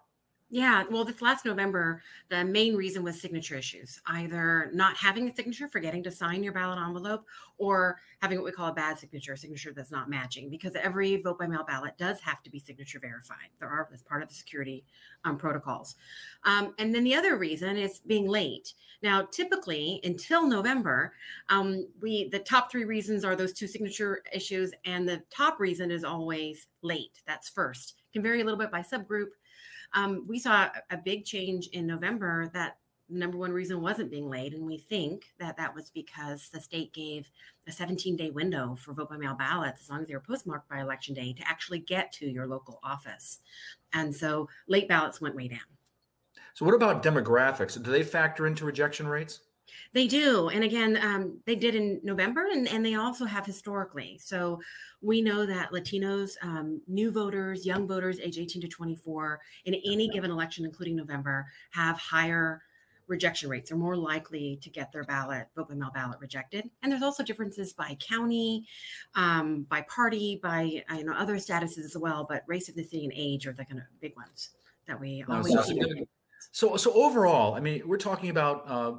Yeah, 0.55 0.85
well, 0.91 1.03
this 1.03 1.23
last 1.23 1.47
November, 1.47 2.03
the 2.29 2.45
main 2.45 2.77
reason 2.77 3.03
was 3.03 3.19
signature 3.19 3.55
issues 3.57 3.99
either 4.09 4.71
not 4.75 4.95
having 4.99 5.27
a 5.27 5.35
signature, 5.35 5.67
forgetting 5.67 6.03
to 6.03 6.11
sign 6.11 6.43
your 6.43 6.53
ballot 6.53 6.79
envelope, 6.79 7.25
or 7.57 7.99
having 8.21 8.37
what 8.37 8.45
we 8.45 8.53
call 8.53 8.69
a 8.69 8.75
bad 8.75 8.99
signature, 8.99 9.33
a 9.33 9.37
signature 9.39 9.73
that's 9.75 9.91
not 9.91 10.11
matching, 10.11 10.51
because 10.51 10.75
every 10.75 11.17
vote 11.23 11.39
by 11.39 11.47
mail 11.47 11.65
ballot 11.67 11.97
does 11.97 12.21
have 12.21 12.43
to 12.43 12.51
be 12.51 12.59
signature 12.59 13.01
verified. 13.01 13.49
There 13.61 13.69
are, 13.71 13.89
as 13.95 14.03
part 14.03 14.23
of 14.23 14.29
the 14.29 14.35
security 14.35 14.85
um, 15.25 15.39
protocols. 15.39 15.95
Um, 16.45 16.75
and 16.79 16.95
then 16.95 17.05
the 17.05 17.15
other 17.15 17.39
reason 17.39 17.79
is 17.79 18.01
being 18.01 18.29
late. 18.29 18.75
Now, 19.03 19.23
typically 19.23 20.01
until 20.05 20.47
November, 20.47 21.15
um, 21.49 21.89
we 22.03 22.29
the 22.29 22.41
top 22.41 22.71
three 22.71 22.85
reasons 22.85 23.25
are 23.25 23.35
those 23.35 23.55
two 23.55 23.67
signature 23.67 24.23
issues, 24.35 24.75
and 24.85 25.09
the 25.09 25.23
top 25.35 25.61
reason 25.61 25.91
is 25.91 26.05
always 26.05 26.67
late. 26.83 27.23
That's 27.27 27.49
first. 27.49 27.95
Can 28.13 28.23
vary 28.23 28.43
a 28.43 28.45
little 28.45 28.61
bit 28.61 28.71
by 28.71 28.83
subgroup 28.83 29.29
um, 29.95 30.25
we 30.27 30.39
saw 30.39 30.69
a 30.91 30.97
big 30.97 31.25
change 31.25 31.69
in 31.69 31.87
November 31.87 32.51
that 32.55 32.79
number 33.13 33.37
one 33.37 33.53
reason 33.53 33.81
wasn't 33.81 34.11
being 34.11 34.29
laid. 34.29 34.55
And 34.55 34.65
we 34.65 34.79
think 34.79 35.27
that 35.39 35.57
that 35.57 35.75
was 35.75 35.91
because 35.91 36.49
the 36.49 36.61
state 36.61 36.93
gave 36.93 37.31
a 37.69 37.73
17 37.73 38.17
day 38.17 38.31
window 38.31 38.77
for 38.79 38.93
vote 38.93 39.11
by 39.11 39.17
mail 39.17 39.35
ballots, 39.35 39.83
as 39.83 39.91
long 39.91 40.03
as 40.03 40.09
they 40.09 40.15
were 40.15 40.21
postmarked 40.21 40.69
by 40.69 40.81
election 40.81 41.15
day, 41.15 41.33
to 41.35 41.49
actually 41.49 41.81
get 41.81 42.13
to 42.13 42.27
your 42.27 42.47
local 42.47 42.81
office. 42.83 43.41
And 43.93 44.15
so 44.15 44.49
late 44.67 44.89
ballots 44.89 45.21
went 45.21 45.37
way 45.37 45.49
down. 45.49 45.61
So, 46.55 46.67
what 46.67 46.75
about 46.75 47.03
demographics? 47.03 47.83
Do 47.83 47.91
they 47.91 48.03
factor 48.03 48.47
into 48.47 48.65
rejection 48.65 49.07
rates? 49.07 49.41
They 49.93 50.07
do. 50.07 50.49
And 50.49 50.65
again, 50.65 50.99
um, 51.03 51.39
they 51.47 51.55
did 51.55 51.75
in 51.75 52.01
November 52.03 52.47
and, 52.53 52.69
and 52.69 52.85
they 52.85 52.95
also 52.95 53.25
have 53.25 53.45
historically. 53.47 54.19
So 54.19 54.61
we 55.01 55.21
know 55.21 55.45
that 55.47 55.73
Latinos, 55.73 56.33
um, 56.43 56.81
new 56.87 57.11
voters, 57.11 57.67
young 57.67 57.87
voters, 57.87 58.21
age 58.21 58.39
18 58.39 58.63
to 58.63 58.69
24, 58.69 59.41
in 59.65 59.75
any 59.85 60.09
given 60.09 60.31
election, 60.31 60.65
including 60.65 60.97
November, 60.97 61.47
have 61.71 61.99
higher 61.99 62.63
rejection 63.09 63.49
rates 63.49 63.71
are 63.71 63.77
more 63.77 63.97
likely 63.97 64.59
to 64.63 64.71
get 64.71 64.91
their 64.93 65.05
ballot, 65.05 65.47
vote 65.55 65.69
by 65.69 65.75
mail 65.75 65.91
ballot 65.95 66.19
rejected. 66.21 66.69
And 66.83 66.91
there's 66.91 67.03
also 67.03 67.23
differences 67.23 67.73
by 67.73 67.97
county, 68.01 68.67
um, 69.15 69.67
by 69.69 69.83
party, 69.83 70.41
by 70.43 70.83
you 70.97 71.05
know 71.05 71.13
other 71.13 71.37
statuses 71.37 71.85
as 71.85 71.97
well. 71.97 72.27
But 72.29 72.43
race, 72.47 72.71
ethnicity, 72.71 73.05
and 73.05 73.13
age 73.15 73.47
are 73.47 73.53
the 73.53 73.65
kind 73.65 73.81
of 73.81 73.87
big 74.01 74.17
ones 74.17 74.51
that 74.87 74.99
we 74.99 75.25
always. 75.29 75.55
So, 76.51 76.77
so 76.77 76.93
overall, 76.93 77.55
I 77.55 77.61
mean, 77.61 77.83
we're 77.87 77.97
talking 77.97 78.29
about 78.29 78.65
uh, 78.67 78.93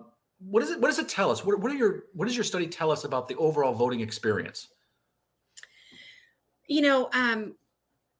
what 0.45 0.61
does 0.61 0.71
it 0.71 0.79
what 0.79 0.87
does 0.87 0.99
it 0.99 1.09
tell 1.09 1.31
us? 1.31 1.45
What, 1.45 1.59
what 1.59 1.71
are 1.71 1.75
your 1.75 2.05
what 2.13 2.25
does 2.25 2.35
your 2.35 2.43
study 2.43 2.67
tell 2.67 2.91
us 2.91 3.03
about 3.03 3.27
the 3.27 3.35
overall 3.35 3.73
voting 3.73 4.01
experience? 4.01 4.69
You 6.67 6.81
know, 6.81 7.09
um, 7.13 7.55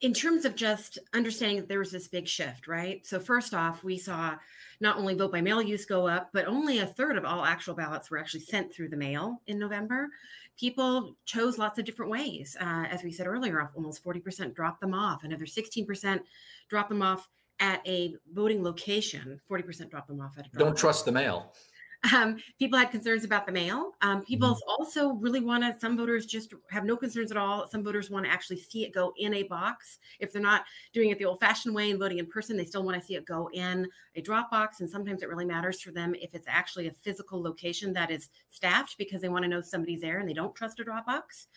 in 0.02 0.14
terms 0.14 0.44
of 0.46 0.56
just 0.56 1.00
understanding 1.14 1.58
that 1.58 1.70
there 1.70 1.80
was 1.80 1.92
this 1.92 2.08
big 2.08 2.28
shift, 2.28 2.68
right? 2.68 3.06
So, 3.06 3.20
first 3.20 3.54
off, 3.54 3.84
we 3.84 3.98
saw 3.98 4.36
not 4.80 4.98
only 4.98 5.16
vote 5.16 5.32
by 5.32 5.42
mail 5.42 5.62
use 5.62 5.86
go 5.86 6.08
up, 6.08 6.30
but 6.34 6.46
only 6.46 6.80
a 6.80 6.86
third 6.86 7.18
of 7.18 7.26
all 7.26 7.46
actual 7.46 7.74
ballots 7.74 8.12
were 8.12 8.18
actually 8.18 8.42
sent 8.42 8.74
through 8.74 8.90
the 8.90 8.98
mail 8.98 9.42
in 9.48 9.58
November. 9.58 10.10
People 10.60 11.16
chose 11.26 11.58
lots 11.58 11.80
of 11.80 11.86
different 11.86 12.12
ways. 12.12 12.56
Uh, 12.60 12.86
as 12.90 13.02
we 13.02 13.12
said 13.12 13.28
earlier, 13.28 13.72
almost 13.76 14.04
40% 14.04 14.54
dropped 14.54 14.82
them 14.82 14.94
off, 14.94 15.24
another 15.24 15.46
16% 15.46 16.20
dropped 16.70 16.90
them 16.90 17.02
off 17.02 17.30
at 17.60 17.82
a 17.88 18.16
voting 18.34 18.62
location, 18.62 19.40
40% 19.50 19.90
dropped 19.90 20.10
them 20.10 20.20
off 20.20 20.38
at 20.38 20.48
a 20.48 20.58
Don't 20.58 20.78
trust 20.78 21.06
the 21.06 21.12
mail. 21.12 21.54
Um, 22.12 22.38
people 22.60 22.78
had 22.78 22.92
concerns 22.92 23.24
about 23.24 23.46
the 23.46 23.52
mail. 23.52 23.92
Um, 24.02 24.24
people 24.24 24.50
mm-hmm. 24.50 24.70
also 24.70 25.14
really 25.14 25.40
want 25.40 25.64
to, 25.64 25.80
some 25.80 25.96
voters 25.96 26.26
just 26.26 26.54
have 26.70 26.84
no 26.84 26.98
concerns 26.98 27.32
at 27.32 27.38
all. 27.38 27.68
Some 27.68 27.84
voters 27.84 28.10
want 28.10 28.26
to 28.26 28.32
actually 28.32 28.58
see 28.58 28.84
it 28.84 28.94
go 28.94 29.14
in 29.18 29.34
a 29.36 29.44
box. 29.44 30.00
If 30.20 30.34
they're 30.34 30.42
not 30.42 30.66
doing 30.92 31.12
it 31.12 31.18
the 31.18 31.26
old 31.26 31.40
fashioned 31.40 31.74
way 31.74 31.92
and 31.92 32.00
voting 32.00 32.20
in 32.20 32.26
person, 32.26 32.58
they 32.58 32.66
still 32.66 32.84
want 32.84 33.00
to 33.00 33.06
see 33.06 33.16
it 33.16 33.26
go 33.26 33.50
in 33.54 33.88
a 34.16 34.22
drop 34.22 34.52
box. 34.52 34.82
And 34.82 34.90
sometimes 34.90 35.22
it 35.22 35.30
really 35.30 35.46
matters 35.46 35.82
for 35.82 35.92
them 35.92 36.14
if 36.16 36.36
it's 36.36 36.48
actually 36.48 36.88
a 36.88 36.92
physical 36.92 37.42
location 37.42 37.94
that 37.94 38.12
is 38.12 38.30
staffed 38.50 38.98
because 38.98 39.22
they 39.22 39.30
want 39.30 39.44
to 39.44 39.50
know 39.50 39.62
somebody's 39.62 40.02
there 40.02 40.20
and 40.20 40.28
they 40.28 40.34
don't 40.34 40.56
trust 40.56 40.80
a 40.82 40.84
drop 40.84 41.06
box. 41.06 41.48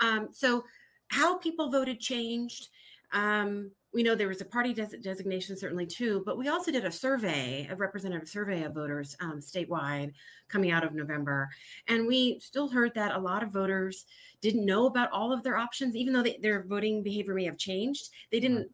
Um, 0.00 0.28
so, 0.32 0.64
how 1.08 1.38
people 1.38 1.70
voted 1.70 2.00
changed. 2.00 2.68
Um, 3.12 3.70
we 3.98 4.04
know 4.04 4.14
there 4.14 4.28
was 4.28 4.40
a 4.40 4.44
party 4.44 4.72
des- 4.72 4.96
designation 4.98 5.56
certainly 5.56 5.84
too, 5.84 6.22
but 6.24 6.38
we 6.38 6.46
also 6.46 6.70
did 6.70 6.84
a 6.84 6.92
survey, 6.92 7.66
a 7.68 7.74
representative 7.74 8.28
survey 8.28 8.62
of 8.62 8.72
voters 8.72 9.16
um, 9.18 9.40
statewide 9.40 10.12
coming 10.46 10.70
out 10.70 10.84
of 10.84 10.94
November, 10.94 11.50
and 11.88 12.06
we 12.06 12.38
still 12.38 12.68
heard 12.68 12.94
that 12.94 13.16
a 13.16 13.18
lot 13.18 13.42
of 13.42 13.50
voters 13.50 14.06
didn't 14.40 14.64
know 14.64 14.86
about 14.86 15.10
all 15.10 15.32
of 15.32 15.42
their 15.42 15.56
options, 15.56 15.96
even 15.96 16.12
though 16.12 16.22
they, 16.22 16.38
their 16.40 16.62
voting 16.62 17.02
behavior 17.02 17.34
may 17.34 17.42
have 17.42 17.58
changed. 17.58 18.10
They 18.30 18.38
didn't 18.38 18.68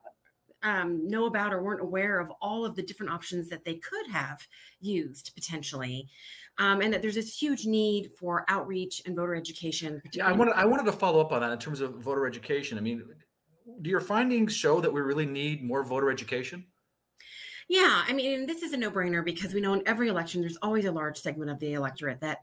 um, 0.63 1.09
know 1.09 1.25
about 1.25 1.55
or 1.55 1.63
weren't 1.63 1.81
aware 1.81 2.21
of 2.21 2.31
all 2.43 2.67
of 2.67 2.77
the 2.77 2.83
different 2.83 3.11
options 3.11 3.49
that 3.49 3.65
they 3.65 3.77
could 3.77 4.07
have 4.09 4.47
used 4.83 5.33
potentially, 5.35 6.07
um, 6.59 6.83
and 6.83 6.93
that 6.93 7.01
there's 7.01 7.15
this 7.15 7.35
huge 7.35 7.65
need 7.65 8.11
for 8.19 8.45
outreach 8.49 9.01
and 9.07 9.17
voter 9.17 9.35
education. 9.35 10.03
Yeah, 10.13 10.27
I 10.27 10.33
wanted 10.33 10.53
I 10.53 10.67
wanted 10.67 10.85
to 10.85 10.93
follow 10.93 11.23
up 11.23 11.33
on 11.33 11.41
that 11.41 11.51
in 11.51 11.59
terms 11.59 11.81
of 11.81 11.95
voter 11.95 12.27
education. 12.27 12.77
I 12.77 12.83
mean 12.83 13.05
do 13.81 13.91
your 13.91 14.01
findings 14.01 14.55
show 14.55 14.81
that 14.81 14.93
we 14.93 15.01
really 15.01 15.27
need 15.27 15.63
more 15.63 15.85
voter 15.85 16.11
education? 16.11 16.65
Yeah, 17.69 18.05
I 18.07 18.13
mean, 18.13 18.47
this 18.47 18.63
is 18.63 18.73
a 18.73 18.77
no 18.77 18.91
brainer 18.91 19.25
because 19.25 19.55
we 19.55 19.61
know 19.61 19.73
in 19.73 19.83
every 19.87 20.09
election, 20.09 20.41
there's 20.41 20.59
always 20.61 20.85
a 20.85 20.93
large 20.93 21.19
segment 21.19 21.51
of 21.51 21.59
the 21.59 21.73
electorate 21.73 22.21
that 22.21 22.39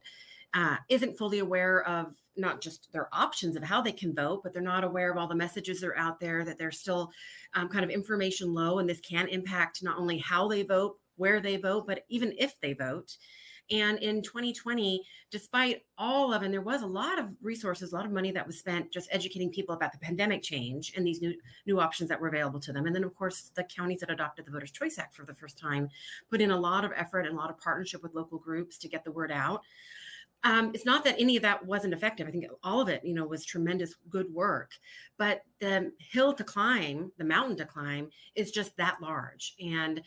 uh, 0.53 0.77
not 0.89 1.17
fully 1.17 1.39
aware 1.39 1.83
of 1.87 2.15
not 2.35 2.61
just 2.61 2.91
their 2.91 3.07
options 3.13 3.55
of 3.55 3.63
how 3.63 3.81
they 3.81 3.91
can 3.91 4.15
vote, 4.15 4.41
but 4.43 4.53
they're 4.53 4.61
not 4.61 4.83
aware 4.83 5.11
of 5.11 5.17
all 5.17 5.27
the 5.27 5.35
messages 5.35 5.81
that 5.81 5.87
are 5.87 5.97
out 5.97 6.19
there, 6.19 6.43
that 6.43 6.57
they're 6.57 6.71
still 6.71 7.11
um, 7.53 7.67
kind 7.69 7.83
of 7.83 7.91
information 7.91 8.53
low. 8.53 8.79
And 8.79 8.89
this 8.89 9.01
can 9.01 9.27
impact 9.27 9.83
not 9.83 9.97
only 9.97 10.17
how 10.17 10.47
they 10.47 10.63
vote, 10.63 10.97
where 11.17 11.39
they 11.39 11.57
vote, 11.57 11.85
but 11.85 12.03
even 12.09 12.33
if 12.37 12.59
they 12.61 12.73
vote. 12.73 13.15
And 13.71 13.97
in 13.99 14.21
2020, 14.21 15.01
despite 15.29 15.83
all 15.97 16.33
of, 16.33 16.43
and 16.43 16.53
there 16.53 16.61
was 16.61 16.81
a 16.81 16.87
lot 16.87 17.17
of 17.17 17.33
resources, 17.41 17.93
a 17.93 17.95
lot 17.95 18.05
of 18.05 18.11
money 18.11 18.31
that 18.31 18.45
was 18.45 18.59
spent 18.59 18.91
just 18.91 19.07
educating 19.11 19.49
people 19.49 19.73
about 19.73 19.93
the 19.93 19.97
pandemic 19.97 20.43
change 20.43 20.93
and 20.95 21.07
these 21.07 21.21
new 21.21 21.33
new 21.65 21.79
options 21.79 22.09
that 22.09 22.19
were 22.19 22.27
available 22.27 22.59
to 22.59 22.73
them. 22.73 22.85
And 22.85 22.95
then, 22.95 23.03
of 23.03 23.15
course, 23.15 23.51
the 23.55 23.63
counties 23.63 24.01
that 24.01 24.11
adopted 24.11 24.45
the 24.45 24.51
Voters' 24.51 24.71
Choice 24.71 24.99
Act 24.99 25.15
for 25.15 25.25
the 25.25 25.33
first 25.33 25.57
time 25.57 25.89
put 26.29 26.41
in 26.41 26.51
a 26.51 26.59
lot 26.59 26.83
of 26.83 26.91
effort 26.95 27.21
and 27.21 27.35
a 27.35 27.39
lot 27.39 27.49
of 27.49 27.57
partnership 27.59 28.03
with 28.03 28.13
local 28.13 28.37
groups 28.37 28.77
to 28.79 28.89
get 28.89 29.05
the 29.05 29.11
word 29.11 29.31
out. 29.31 29.61
Um, 30.43 30.71
it's 30.73 30.85
not 30.85 31.03
that 31.03 31.15
any 31.19 31.35
of 31.37 31.43
that 31.43 31.63
wasn't 31.63 31.93
effective. 31.93 32.27
I 32.27 32.31
think 32.31 32.45
all 32.63 32.81
of 32.81 32.89
it, 32.89 33.05
you 33.05 33.13
know, 33.13 33.25
was 33.25 33.45
tremendous 33.45 33.95
good 34.09 34.31
work. 34.33 34.71
But 35.17 35.43
the 35.59 35.91
hill 35.99 36.33
to 36.33 36.43
climb, 36.43 37.11
the 37.17 37.23
mountain 37.23 37.57
to 37.57 37.65
climb, 37.65 38.09
is 38.35 38.51
just 38.51 38.75
that 38.77 38.97
large. 39.01 39.55
And 39.63 40.01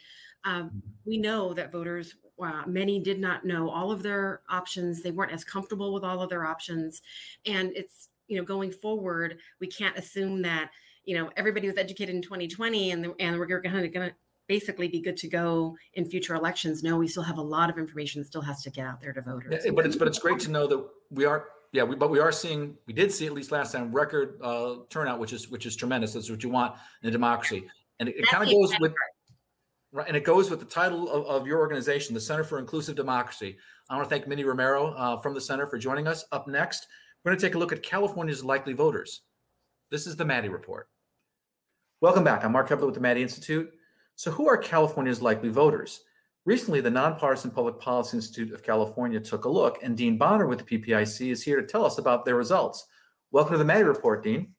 um, 0.45 0.65
mm-hmm. 0.65 0.79
we 1.07 1.19
know 1.19 1.55
that 1.55 1.71
voters 1.71 2.17
uh, 2.43 2.63
many 2.67 3.01
did 3.01 3.21
not 3.21 3.45
know 3.45 3.71
all 3.71 3.91
of 3.91 4.03
their 4.03 4.43
options. 4.49 5.03
They 5.03 5.11
weren't 5.11 5.33
as 5.33 5.45
comfortable 5.45 5.93
with 5.93 6.05
all 6.05 6.21
of 6.21 6.31
their 6.31 6.47
options. 6.47 7.03
And 7.47 7.73
it's, 7.75 8.09
you 8.29 8.37
know, 8.37 8.45
going 8.45 8.73
forward, 8.73 9.39
we 9.61 9.67
can't 9.67 9.97
assume 9.97 10.43
that, 10.43 10.71
you 11.05 11.17
know, 11.17 11.31
everybody 11.37 11.69
was 11.69 11.77
educated 11.77 12.15
in 12.15 12.23
2020 12.23 12.91
and, 12.93 13.05
the, 13.05 13.15
and 13.21 13.39
we're 13.39 13.47
going 13.47 13.93
to 13.93 14.15
basically 14.47 14.89
be 14.89 15.01
good 15.01 15.17
to 15.19 15.29
go 15.29 15.77
in 15.95 16.05
future 16.05 16.35
elections. 16.35 16.83
No, 16.83 16.97
we 16.97 17.09
still 17.09 17.23
have 17.23 17.39
a 17.39 17.43
lot 17.43 17.71
of 17.71 17.79
information 17.79 18.21
that 18.21 18.27
still 18.27 18.43
has 18.43 18.63
to 18.63 18.71
get 18.71 18.87
out 18.87 19.01
there 19.01 19.13
to 19.13 19.23
voters. 19.23 19.63
Yeah, 19.65 19.73
but 19.73 19.87
it's 19.87 19.97
but 19.97 20.09
it's 20.09 20.19
great 20.19 20.39
to 20.41 20.51
know 20.51 20.67
that 20.67 20.87
we 21.11 21.25
are 21.25 21.49
yeah, 21.73 21.83
we, 21.83 21.97
but 21.97 22.11
we 22.11 22.21
are 22.21 22.31
seeing 22.31 22.77
we 22.87 22.93
did 22.93 23.13
see 23.13 23.27
at 23.27 23.33
least 23.33 23.51
last 23.51 23.73
time 23.73 23.93
record 23.93 24.39
uh, 24.43 24.77
turnout, 24.91 25.19
which 25.19 25.33
is 25.33 25.51
which 25.51 25.67
is 25.67 25.77
tremendous. 25.77 26.13
That's 26.13 26.31
what 26.31 26.43
you 26.43 26.51
want 26.51 26.75
in 27.03 27.09
a 27.09 27.13
democracy, 27.13 27.69
and 27.99 28.09
it, 28.09 28.17
it 28.17 28.27
kind 28.27 28.45
of 28.45 28.51
goes 28.51 28.73
with. 28.79 28.93
Right, 29.95 30.09
and 30.09 30.17
it 30.17 30.25
goes 30.25 30.51
with 30.51 30.59
the 30.59 30.67
title 30.67 31.09
of, 31.09 31.25
of, 31.27 31.47
your 31.47 31.61
organization, 31.61 32.15
the 32.15 32.21
Center 32.21 32.43
for 32.43 32.59
Inclusive 32.59 32.97
Democracy. 32.97 33.57
I 33.89 33.95
want 33.95 34.09
to 34.09 34.13
thank 34.13 34.27
Mindy 34.27 34.43
Romero 34.43 34.89
uh, 34.89 35.21
from 35.21 35.35
the 35.35 35.41
center 35.41 35.69
for 35.69 35.79
joining 35.79 36.09
us. 36.09 36.25
Up 36.33 36.49
next, 36.49 36.89
we're 37.23 37.31
going 37.31 37.39
to 37.39 37.47
take 37.47 37.55
a 37.55 37.59
look 37.59 37.71
at 37.71 37.85
California's 37.85 38.43
likely 38.43 38.73
voters. 38.73 39.21
This 39.93 40.09
is 40.09 40.17
the 40.17 40.25
Maddy 40.25 40.49
Report. 40.49 40.89
Welcome 42.01 42.25
back. 42.25 42.45
I'm 42.45 42.51
Mark 42.51 42.69
Keppler 42.69 42.87
with 42.87 42.97
the 42.97 43.01
Maddy 43.01 43.23
Institute. 43.23 43.73
So, 44.17 44.33
who 44.33 44.49
are 44.49 44.57
California's 44.57 45.23
likely 45.23 45.51
voters? 45.51 46.01
Recently, 46.45 46.81
the 46.81 46.91
Nonpartisan 46.91 47.53
Public 47.53 47.79
Policy 47.79 48.17
Institute 48.17 48.53
of 48.53 48.65
California 48.65 49.21
took 49.21 49.45
a 49.45 49.49
look, 49.49 49.79
and 49.85 49.97
Dean 49.97 50.19
Bonner 50.19 50.49
with 50.49 50.67
the 50.67 50.77
PPIC 50.77 51.31
is 51.31 51.41
here 51.41 51.61
to 51.61 51.67
tell 51.69 51.87
us 51.87 51.99
about 51.99 52.25
their 52.25 52.35
results. 52.35 52.85
Welcome 53.31 53.53
to 53.53 53.59
the 53.59 53.65
Maddy 53.65 53.85
Report, 53.85 54.25
Dean. 54.25 54.55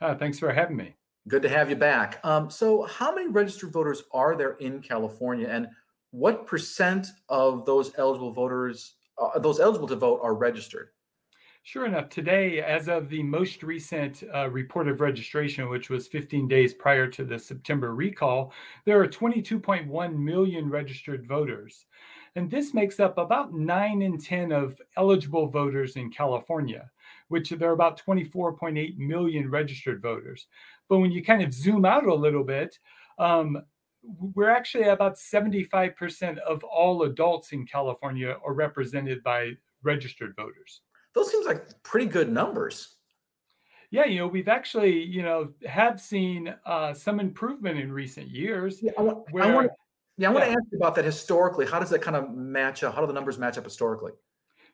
Uh, 0.00 0.14
thanks 0.14 0.38
for 0.38 0.50
having 0.50 0.78
me. 0.78 0.94
Good 1.28 1.42
to 1.42 1.48
have 1.48 1.68
you 1.68 1.76
back. 1.76 2.18
Um, 2.24 2.50
so, 2.50 2.82
how 2.84 3.14
many 3.14 3.28
registered 3.28 3.72
voters 3.72 4.02
are 4.12 4.36
there 4.36 4.52
in 4.54 4.80
California, 4.80 5.48
and 5.48 5.68
what 6.12 6.46
percent 6.46 7.08
of 7.28 7.66
those 7.66 7.92
eligible 7.98 8.32
voters, 8.32 8.94
uh, 9.18 9.38
those 9.38 9.60
eligible 9.60 9.88
to 9.88 9.96
vote, 9.96 10.20
are 10.22 10.34
registered? 10.34 10.88
Sure 11.62 11.84
enough, 11.84 12.08
today, 12.08 12.62
as 12.62 12.88
of 12.88 13.10
the 13.10 13.22
most 13.22 13.62
recent 13.62 14.22
uh, 14.34 14.48
report 14.48 14.88
of 14.88 15.02
registration, 15.02 15.68
which 15.68 15.90
was 15.90 16.08
15 16.08 16.48
days 16.48 16.72
prior 16.72 17.06
to 17.06 17.22
the 17.22 17.38
September 17.38 17.94
recall, 17.94 18.52
there 18.86 18.98
are 18.98 19.06
22.1 19.06 20.16
million 20.16 20.70
registered 20.70 21.26
voters. 21.28 21.84
And 22.34 22.50
this 22.50 22.72
makes 22.72 22.98
up 22.98 23.18
about 23.18 23.52
9 23.52 24.02
in 24.02 24.18
10 24.18 24.52
of 24.52 24.80
eligible 24.96 25.48
voters 25.48 25.96
in 25.96 26.10
California, 26.10 26.90
which 27.28 27.50
there 27.50 27.68
are 27.70 27.74
about 27.74 28.00
24.8 28.00 28.96
million 28.96 29.50
registered 29.50 30.00
voters. 30.00 30.46
But 30.90 30.98
when 30.98 31.12
you 31.12 31.22
kind 31.22 31.40
of 31.40 31.54
zoom 31.54 31.86
out 31.86 32.04
a 32.04 32.14
little 32.14 32.42
bit, 32.42 32.78
um, 33.18 33.62
we're 34.02 34.50
actually 34.50 34.84
about 34.84 35.14
75% 35.16 36.38
of 36.38 36.64
all 36.64 37.04
adults 37.04 37.52
in 37.52 37.64
California 37.64 38.36
are 38.44 38.52
represented 38.52 39.22
by 39.22 39.52
registered 39.82 40.34
voters. 40.36 40.82
Those 41.14 41.30
seems 41.30 41.46
like 41.46 41.82
pretty 41.84 42.06
good 42.06 42.30
numbers. 42.30 42.96
Yeah, 43.92 44.04
you 44.04 44.18
know, 44.18 44.26
we've 44.26 44.48
actually, 44.48 45.02
you 45.02 45.22
know, 45.22 45.52
have 45.64 46.00
seen 46.00 46.54
uh, 46.66 46.92
some 46.92 47.20
improvement 47.20 47.78
in 47.78 47.92
recent 47.92 48.28
years. 48.28 48.82
Yeah, 48.82 48.92
I 48.98 49.02
want, 49.02 49.18
where, 49.30 49.44
I 49.44 49.54
want, 49.54 49.70
yeah, 50.16 50.30
I 50.30 50.32
want 50.32 50.44
to 50.44 50.50
ask 50.50 50.62
you 50.72 50.78
about 50.78 50.96
that 50.96 51.04
historically. 51.04 51.66
How 51.66 51.78
does 51.78 51.90
that 51.90 52.02
kind 52.02 52.16
of 52.16 52.30
match 52.32 52.82
up? 52.82 52.94
How 52.94 53.00
do 53.00 53.06
the 53.06 53.12
numbers 53.12 53.38
match 53.38 53.58
up 53.58 53.64
historically? 53.64 54.12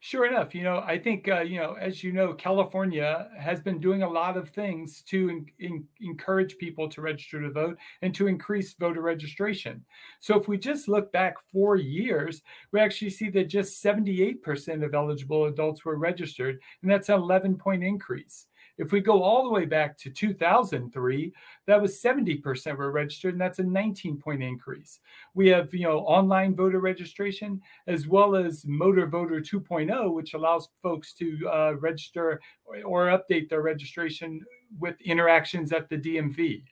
Sure 0.00 0.26
enough, 0.26 0.55
you 0.55 0.62
know, 0.62 0.83
I 0.87 0.99
think 0.99 1.26
uh, 1.29 1.41
you 1.41 1.59
know, 1.59 1.75
as 1.81 2.05
you 2.05 2.12
know, 2.12 2.35
California 2.35 3.29
has 3.38 3.61
been 3.61 3.81
doing 3.81 4.03
a 4.03 4.09
lot 4.09 4.37
of 4.37 4.50
things 4.50 5.03
to 5.09 5.29
in, 5.31 5.47
in, 5.59 5.85
encourage 6.00 6.59
people 6.59 6.88
to 6.91 7.00
register 7.00 7.41
to 7.41 7.50
vote 7.50 7.79
and 8.03 8.15
to 8.15 8.26
increase 8.26 8.75
voter 8.75 9.00
registration. 9.00 9.85
So 10.21 10.38
if 10.38 10.49
we 10.49 10.59
just 10.59 10.87
look 10.88 11.11
back 11.12 11.35
four 11.50 11.76
years, 11.76 12.43
we 12.73 12.81
actually 12.81 13.11
see 13.11 13.31
that 13.31 13.49
just 13.49 13.83
78% 13.83 14.85
of 14.85 14.95
eligible 14.95 15.47
adults 15.47 15.85
were 15.85 15.97
registered, 15.97 16.61
and 16.83 16.91
that's 16.91 17.09
an 17.09 17.17
11 17.17 17.57
point 17.57 17.83
increase. 17.83 18.47
If 18.78 18.92
we 18.92 19.00
go 19.00 19.23
all 19.23 19.45
the 19.45 19.50
way 19.50 19.64
back 19.64 19.97
to 19.99 20.11
2003, 20.11 21.33
that 21.66 21.80
was 21.80 22.00
70% 22.00 22.76
were 22.76 22.90
registered, 22.90 23.35
and 23.35 23.40
that's 23.40 23.59
a 23.59 23.64
19 23.64 24.18
point 24.18 24.42
increase. 24.42 25.00
We 25.35 25.49
have, 25.49 25.73
you 25.73 25.85
know, 25.85 26.00
online 26.00 26.54
voter 26.54 26.80
registration 26.80 27.61
as 27.87 28.06
well 28.06 28.37
as 28.37 28.64
Motor 28.66 29.06
Voter 29.06 29.40
2.0, 29.40 30.12
which 30.12 30.35
allows 30.35 30.68
folks 30.83 31.14
to 31.14 31.49
uh, 31.50 31.75
register 31.78 32.40
or 32.85 33.06
update 33.06 33.49
their 33.49 33.62
registration 33.62 34.40
with 34.78 35.00
interactions 35.00 35.73
at 35.73 35.88
the 35.88 35.97
DMV. 35.97 36.62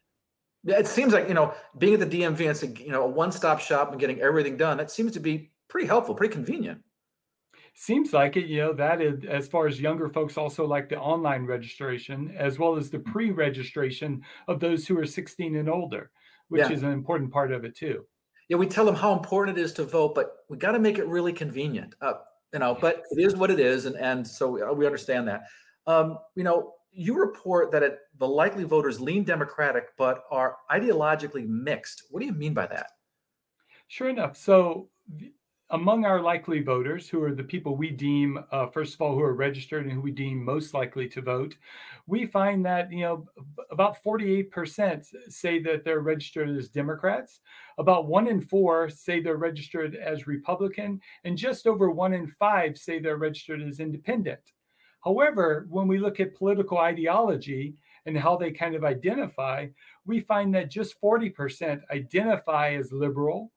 It 0.66 0.86
seems 0.86 1.12
like 1.12 1.28
you 1.28 1.34
know 1.34 1.52
being 1.76 1.94
at 1.94 2.10
the 2.10 2.22
DMV 2.22 2.40
and 2.40 2.40
it's 2.40 2.62
a, 2.62 2.68
you 2.68 2.90
know 2.90 3.04
a 3.04 3.06
one-stop 3.06 3.60
shop 3.60 3.90
and 3.90 4.00
getting 4.00 4.20
everything 4.20 4.56
done. 4.56 4.78
That 4.78 4.90
seems 4.90 5.12
to 5.12 5.20
be 5.20 5.50
pretty 5.68 5.86
helpful, 5.86 6.14
pretty 6.14 6.32
convenient 6.32 6.80
seems 7.74 8.12
like 8.12 8.36
it 8.36 8.46
you 8.46 8.58
know 8.58 8.72
that 8.72 9.00
is, 9.00 9.24
as 9.24 9.48
far 9.48 9.66
as 9.66 9.80
younger 9.80 10.08
folks 10.08 10.36
also 10.36 10.66
like 10.66 10.88
the 10.88 10.98
online 10.98 11.44
registration 11.44 12.34
as 12.38 12.58
well 12.58 12.76
as 12.76 12.90
the 12.90 12.98
mm. 12.98 13.12
pre-registration 13.12 14.22
of 14.48 14.60
those 14.60 14.86
who 14.86 14.98
are 14.98 15.06
16 15.06 15.56
and 15.56 15.68
older 15.68 16.10
which 16.48 16.60
yeah. 16.60 16.72
is 16.72 16.82
an 16.82 16.92
important 16.92 17.32
part 17.32 17.52
of 17.52 17.64
it 17.64 17.76
too 17.76 18.04
yeah 18.48 18.56
we 18.56 18.66
tell 18.66 18.84
them 18.84 18.94
how 18.94 19.12
important 19.12 19.58
it 19.58 19.60
is 19.60 19.72
to 19.72 19.84
vote 19.84 20.14
but 20.14 20.36
we 20.48 20.56
got 20.56 20.72
to 20.72 20.78
make 20.78 20.98
it 20.98 21.06
really 21.06 21.32
convenient 21.32 21.94
uh, 22.00 22.14
you 22.52 22.58
know 22.60 22.76
but 22.80 23.02
it 23.10 23.20
is 23.20 23.34
what 23.36 23.50
it 23.50 23.58
is 23.58 23.86
and 23.86 23.96
and 23.96 24.26
so 24.26 24.72
we 24.72 24.86
understand 24.86 25.26
that 25.26 25.42
um, 25.86 26.18
you 26.36 26.44
know 26.44 26.74
you 26.94 27.18
report 27.18 27.72
that 27.72 27.82
it, 27.82 27.98
the 28.18 28.26
likely 28.26 28.64
voters 28.64 29.00
lean 29.00 29.24
Democratic 29.24 29.88
but 29.98 30.22
are 30.30 30.56
ideologically 30.70 31.46
mixed. 31.46 32.04
What 32.10 32.20
do 32.20 32.26
you 32.26 32.32
mean 32.32 32.54
by 32.54 32.66
that? 32.68 32.86
Sure 33.88 34.08
enough. 34.08 34.36
So, 34.36 34.88
among 35.70 36.04
our 36.04 36.20
likely 36.20 36.60
voters, 36.60 37.08
who 37.08 37.22
are 37.22 37.34
the 37.34 37.42
people 37.42 37.76
we 37.76 37.90
deem, 37.90 38.38
uh, 38.52 38.66
first 38.66 38.94
of 38.94 39.00
all, 39.00 39.14
who 39.14 39.22
are 39.22 39.34
registered 39.34 39.84
and 39.84 39.92
who 39.92 40.00
we 40.00 40.10
deem 40.10 40.44
most 40.44 40.74
likely 40.74 41.08
to 41.08 41.22
vote, 41.22 41.56
we 42.06 42.26
find 42.26 42.64
that 42.66 42.92
you 42.92 43.00
know 43.00 43.26
about 43.70 44.02
48% 44.04 45.04
say 45.28 45.58
that 45.62 45.84
they're 45.84 46.00
registered 46.00 46.50
as 46.50 46.68
Democrats, 46.68 47.40
about 47.78 48.06
one 48.06 48.28
in 48.28 48.40
four 48.40 48.90
say 48.90 49.20
they're 49.20 49.36
registered 49.36 49.96
as 49.96 50.26
Republican, 50.26 51.00
and 51.24 51.38
just 51.38 51.66
over 51.66 51.90
one 51.90 52.12
in 52.12 52.28
five 52.28 52.76
say 52.76 52.98
they're 52.98 53.16
registered 53.16 53.62
as 53.62 53.80
Independent. 53.80 54.52
However, 55.02 55.66
when 55.68 55.86
we 55.86 55.98
look 55.98 56.20
at 56.20 56.34
political 56.34 56.78
ideology 56.78 57.74
and 58.06 58.16
how 58.16 58.36
they 58.36 58.50
kind 58.50 58.74
of 58.74 58.84
identify, 58.84 59.68
we 60.06 60.20
find 60.20 60.54
that 60.54 60.70
just 60.70 61.00
40% 61.00 61.80
identify 61.90 62.74
as 62.74 62.92
liberal, 62.92 63.50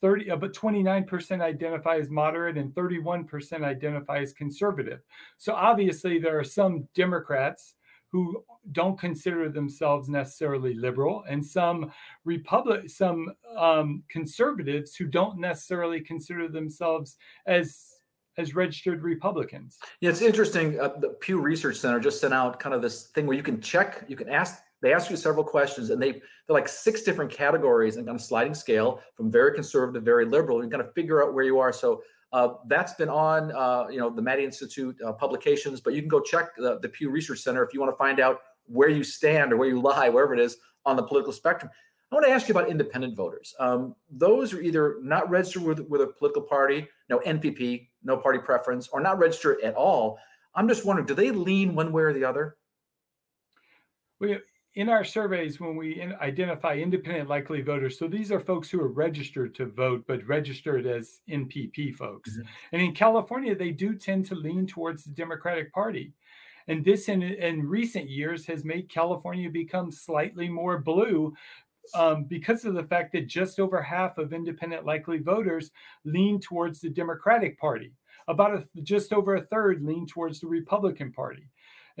30 0.00 0.30
uh, 0.30 0.36
but 0.36 0.54
29% 0.54 1.40
identify 1.40 1.96
as 1.96 2.10
moderate 2.10 2.56
and 2.56 2.74
31% 2.74 3.64
identify 3.64 4.18
as 4.18 4.32
conservative. 4.32 5.00
So 5.38 5.54
obviously 5.54 6.18
there 6.18 6.38
are 6.38 6.44
some 6.44 6.88
Democrats 6.94 7.74
who 8.12 8.44
don't 8.72 8.98
consider 8.98 9.48
themselves 9.48 10.08
necessarily 10.08 10.74
liberal 10.74 11.24
and 11.28 11.44
some 11.44 11.92
republic 12.24 12.90
some 12.90 13.32
um, 13.56 14.02
conservatives 14.08 14.96
who 14.96 15.06
don't 15.06 15.38
necessarily 15.38 16.00
consider 16.00 16.48
themselves 16.48 17.16
as 17.46 18.00
as 18.36 18.54
registered 18.54 19.02
Republicans. 19.02 19.78
Yeah, 20.00 20.10
it's 20.10 20.22
interesting. 20.22 20.80
Uh, 20.80 20.88
the 20.98 21.10
Pew 21.20 21.40
Research 21.40 21.76
Center 21.76 22.00
just 22.00 22.20
sent 22.20 22.32
out 22.32 22.58
kind 22.58 22.74
of 22.74 22.82
this 22.82 23.08
thing 23.08 23.26
where 23.26 23.36
you 23.36 23.42
can 23.42 23.60
check, 23.60 24.04
you 24.08 24.16
can 24.16 24.28
ask, 24.28 24.62
they 24.82 24.94
ask 24.94 25.10
you 25.10 25.16
several 25.16 25.44
questions, 25.44 25.90
and 25.90 26.02
they 26.02 26.12
they're 26.12 26.22
like 26.48 26.68
six 26.68 27.02
different 27.02 27.30
categories 27.30 27.96
and 27.96 28.06
kind 28.06 28.16
of 28.16 28.22
sliding 28.22 28.54
scale 28.54 29.00
from 29.14 29.30
very 29.30 29.54
conservative, 29.54 30.02
to 30.02 30.04
very 30.04 30.24
liberal. 30.24 30.62
You 30.62 30.70
kind 30.70 30.82
of 30.82 30.92
figure 30.94 31.22
out 31.22 31.34
where 31.34 31.44
you 31.44 31.58
are. 31.58 31.72
So 31.72 32.02
uh, 32.32 32.54
that's 32.66 32.94
been 32.94 33.08
on, 33.08 33.52
uh, 33.52 33.88
you 33.90 33.98
know, 33.98 34.08
the 34.08 34.22
Maddy 34.22 34.44
Institute 34.44 34.96
uh, 35.04 35.12
publications, 35.12 35.80
but 35.80 35.94
you 35.94 36.00
can 36.00 36.08
go 36.08 36.20
check 36.20 36.54
the, 36.56 36.78
the 36.78 36.88
Pew 36.88 37.10
Research 37.10 37.40
Center 37.40 37.64
if 37.64 37.74
you 37.74 37.80
want 37.80 37.92
to 37.92 37.96
find 37.96 38.20
out 38.20 38.40
where 38.66 38.88
you 38.88 39.02
stand 39.02 39.52
or 39.52 39.56
where 39.56 39.68
you 39.68 39.80
lie, 39.80 40.08
wherever 40.08 40.32
it 40.32 40.40
is 40.40 40.56
on 40.86 40.96
the 40.96 41.02
political 41.02 41.32
spectrum. 41.32 41.70
I 42.10 42.14
want 42.14 42.26
to 42.26 42.32
ask 42.32 42.48
you 42.48 42.52
about 42.52 42.68
independent 42.68 43.16
voters. 43.16 43.54
Um, 43.60 43.94
those 44.10 44.52
are 44.52 44.60
either 44.60 44.96
not 45.00 45.30
registered 45.30 45.62
with, 45.62 45.80
with 45.80 46.00
a 46.00 46.08
political 46.08 46.42
party, 46.42 46.88
no 47.08 47.18
NPP, 47.20 47.88
no 48.02 48.16
party 48.16 48.38
preference, 48.38 48.88
or 48.88 49.00
not 49.00 49.18
registered 49.18 49.60
at 49.62 49.74
all. 49.74 50.18
I'm 50.54 50.66
just 50.66 50.84
wondering, 50.84 51.06
do 51.06 51.14
they 51.14 51.30
lean 51.30 51.74
one 51.76 51.92
way 51.92 52.02
or 52.02 52.12
the 52.12 52.24
other? 52.24 52.56
We, 54.18 54.38
in 54.74 54.88
our 54.88 55.04
surveys, 55.04 55.58
when 55.58 55.76
we 55.76 56.00
in, 56.00 56.14
identify 56.20 56.74
independent 56.74 57.28
likely 57.28 57.60
voters, 57.60 57.98
so 57.98 58.06
these 58.06 58.30
are 58.30 58.38
folks 58.38 58.70
who 58.70 58.80
are 58.80 58.88
registered 58.88 59.54
to 59.56 59.66
vote, 59.66 60.04
but 60.06 60.26
registered 60.28 60.86
as 60.86 61.20
NPP 61.28 61.94
folks. 61.94 62.30
Mm-hmm. 62.30 62.48
And 62.72 62.82
in 62.82 62.94
California, 62.94 63.54
they 63.56 63.72
do 63.72 63.94
tend 63.94 64.26
to 64.26 64.34
lean 64.34 64.66
towards 64.66 65.04
the 65.04 65.10
Democratic 65.10 65.72
Party. 65.72 66.12
And 66.68 66.84
this, 66.84 67.08
in, 67.08 67.22
in 67.22 67.66
recent 67.66 68.08
years, 68.08 68.46
has 68.46 68.64
made 68.64 68.88
California 68.88 69.50
become 69.50 69.90
slightly 69.90 70.48
more 70.48 70.78
blue 70.78 71.34
um, 71.94 72.24
because 72.24 72.64
of 72.64 72.74
the 72.74 72.84
fact 72.84 73.12
that 73.12 73.26
just 73.26 73.58
over 73.58 73.82
half 73.82 74.18
of 74.18 74.32
independent 74.32 74.86
likely 74.86 75.18
voters 75.18 75.72
lean 76.04 76.40
towards 76.40 76.80
the 76.80 76.90
Democratic 76.90 77.58
Party. 77.58 77.92
About 78.28 78.54
a, 78.54 78.82
just 78.82 79.12
over 79.12 79.34
a 79.34 79.46
third 79.46 79.82
lean 79.82 80.06
towards 80.06 80.38
the 80.38 80.46
Republican 80.46 81.10
Party. 81.10 81.48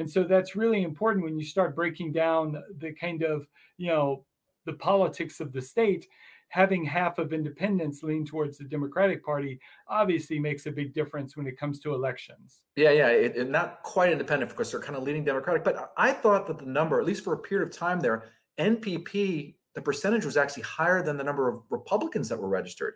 And 0.00 0.10
so 0.10 0.24
that's 0.24 0.56
really 0.56 0.82
important 0.82 1.24
when 1.24 1.38
you 1.38 1.44
start 1.44 1.76
breaking 1.76 2.12
down 2.12 2.60
the 2.78 2.92
kind 2.92 3.22
of, 3.22 3.46
you 3.76 3.88
know, 3.88 4.24
the 4.64 4.72
politics 4.72 5.40
of 5.40 5.52
the 5.52 5.60
state. 5.60 6.06
Having 6.48 6.84
half 6.84 7.18
of 7.18 7.32
independents 7.32 8.02
lean 8.02 8.24
towards 8.24 8.58
the 8.58 8.64
Democratic 8.64 9.24
Party 9.24 9.60
obviously 9.88 10.40
makes 10.40 10.66
a 10.66 10.72
big 10.72 10.92
difference 10.92 11.36
when 11.36 11.46
it 11.46 11.56
comes 11.56 11.78
to 11.80 11.94
elections. 11.94 12.62
Yeah, 12.74 12.90
yeah, 12.90 13.08
it, 13.08 13.48
not 13.48 13.82
quite 13.84 14.10
independent 14.10 14.50
because 14.50 14.72
they're 14.72 14.80
kind 14.80 14.96
of 14.96 15.04
leaning 15.04 15.22
Democratic. 15.22 15.62
But 15.62 15.92
I 15.96 16.12
thought 16.12 16.48
that 16.48 16.58
the 16.58 16.66
number, 16.66 16.98
at 16.98 17.06
least 17.06 17.22
for 17.22 17.34
a 17.34 17.38
period 17.38 17.68
of 17.68 17.76
time 17.76 18.00
there, 18.00 18.24
NPP 18.58 19.54
the 19.74 19.82
percentage 19.82 20.24
was 20.24 20.36
actually 20.36 20.64
higher 20.64 21.02
than 21.02 21.16
the 21.16 21.24
number 21.24 21.48
of 21.48 21.62
Republicans 21.70 22.28
that 22.28 22.40
were 22.40 22.48
registered. 22.48 22.94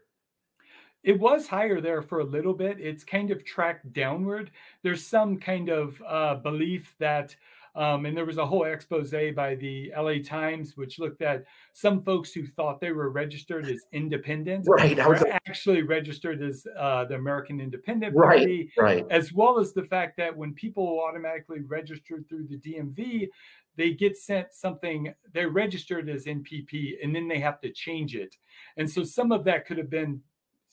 It 1.05 1.21
was 1.21 1.47
higher 1.47 1.81
there 1.83 2.01
for 2.01 2.21
a 2.21 2.25
little 2.25 2.55
bit. 2.55 2.81
It's 2.81 3.05
kind 3.05 3.31
of 3.31 3.45
tracked 3.45 3.93
downward. 3.93 4.51
There's 4.83 5.07
some 5.07 5.39
kind 5.39 5.69
of 5.69 6.03
uh, 6.07 6.37
belief 6.37 6.95
that, 6.99 7.37
um, 7.77 8.07
and 8.07 8.17
there 8.17 8.25
was 8.25 8.39
a 8.39 8.47
whole 8.47 8.65
expose 8.65 9.11
by 9.11 9.55
the 9.57 9.93
LA 9.95 10.15
Times, 10.25 10.79
which 10.79 10.99
looked 10.99 11.21
at 11.21 11.45
some 11.75 12.03
folks 12.03 12.33
who 12.33 12.47
thought 12.47 12.81
they 12.81 12.93
were 12.93 13.11
registered 13.11 13.67
as 13.69 13.83
independent, 13.93 14.65
right? 14.67 14.97
Were 15.07 15.39
actually 15.47 15.83
registered 15.83 16.43
as 16.43 16.67
uh, 16.79 17.05
the 17.05 17.17
American 17.17 17.61
Independent 17.61 18.17
Party, 18.17 18.73
right, 18.79 19.03
right? 19.03 19.07
As 19.11 19.31
well 19.31 19.59
as 19.59 19.75
the 19.75 19.85
fact 19.85 20.17
that 20.17 20.35
when 20.35 20.55
people 20.55 21.01
automatically 21.07 21.61
registered 21.61 22.27
through 22.29 22.47
the 22.49 22.57
DMV, 22.57 23.29
they 23.77 23.93
get 23.93 24.17
sent 24.17 24.55
something, 24.55 25.13
they're 25.33 25.51
registered 25.51 26.09
as 26.09 26.25
NPP, 26.25 26.95
and 27.03 27.15
then 27.15 27.29
they 27.29 27.41
have 27.41 27.61
to 27.61 27.71
change 27.71 28.15
it. 28.15 28.37
And 28.77 28.91
so 28.91 29.03
some 29.05 29.33
of 29.33 29.45
that 29.45 29.67
could 29.67 29.79
have 29.79 29.91
been 29.91 30.21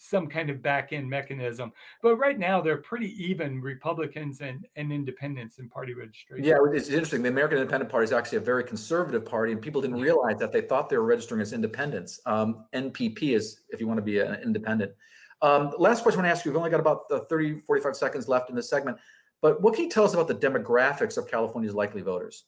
some 0.01 0.27
kind 0.27 0.49
of 0.49 0.61
back 0.61 0.93
end 0.93 1.07
mechanism. 1.07 1.71
But 2.01 2.15
right 2.17 2.37
now, 2.37 2.59
they're 2.59 2.77
pretty 2.77 3.09
even 3.23 3.61
Republicans 3.61 4.41
and, 4.41 4.67
and 4.75 4.91
independents 4.91 5.59
in 5.59 5.69
party 5.69 5.93
registration. 5.93 6.43
Yeah, 6.43 6.55
it's 6.73 6.89
interesting. 6.89 7.21
The 7.21 7.29
American 7.29 7.59
Independent 7.59 7.91
Party 7.91 8.05
is 8.05 8.11
actually 8.11 8.39
a 8.39 8.41
very 8.41 8.63
conservative 8.63 9.23
party, 9.23 9.51
and 9.51 9.61
people 9.61 9.79
didn't 9.79 10.01
realize 10.01 10.37
that 10.39 10.51
they 10.51 10.61
thought 10.61 10.89
they 10.89 10.97
were 10.97 11.05
registering 11.05 11.39
as 11.39 11.53
independents. 11.53 12.19
Um, 12.25 12.65
NPP 12.73 13.35
is, 13.35 13.61
if 13.69 13.79
you 13.79 13.87
want 13.87 13.99
to 13.99 14.03
be 14.03 14.19
an 14.19 14.35
independent. 14.43 14.91
Um, 15.43 15.71
last 15.77 16.01
question 16.01 16.19
I 16.19 16.23
want 16.23 16.33
to 16.33 16.37
ask 16.37 16.45
you. 16.45 16.51
We've 16.51 16.57
only 16.57 16.71
got 16.71 16.79
about 16.79 17.03
30, 17.29 17.61
45 17.61 17.95
seconds 17.95 18.27
left 18.27 18.49
in 18.49 18.55
this 18.55 18.69
segment. 18.69 18.97
But 19.41 19.61
what 19.61 19.75
can 19.75 19.85
you 19.85 19.89
tell 19.89 20.03
us 20.03 20.13
about 20.13 20.27
the 20.27 20.35
demographics 20.35 21.17
of 21.17 21.29
California's 21.29 21.73
likely 21.73 22.01
voters? 22.01 22.45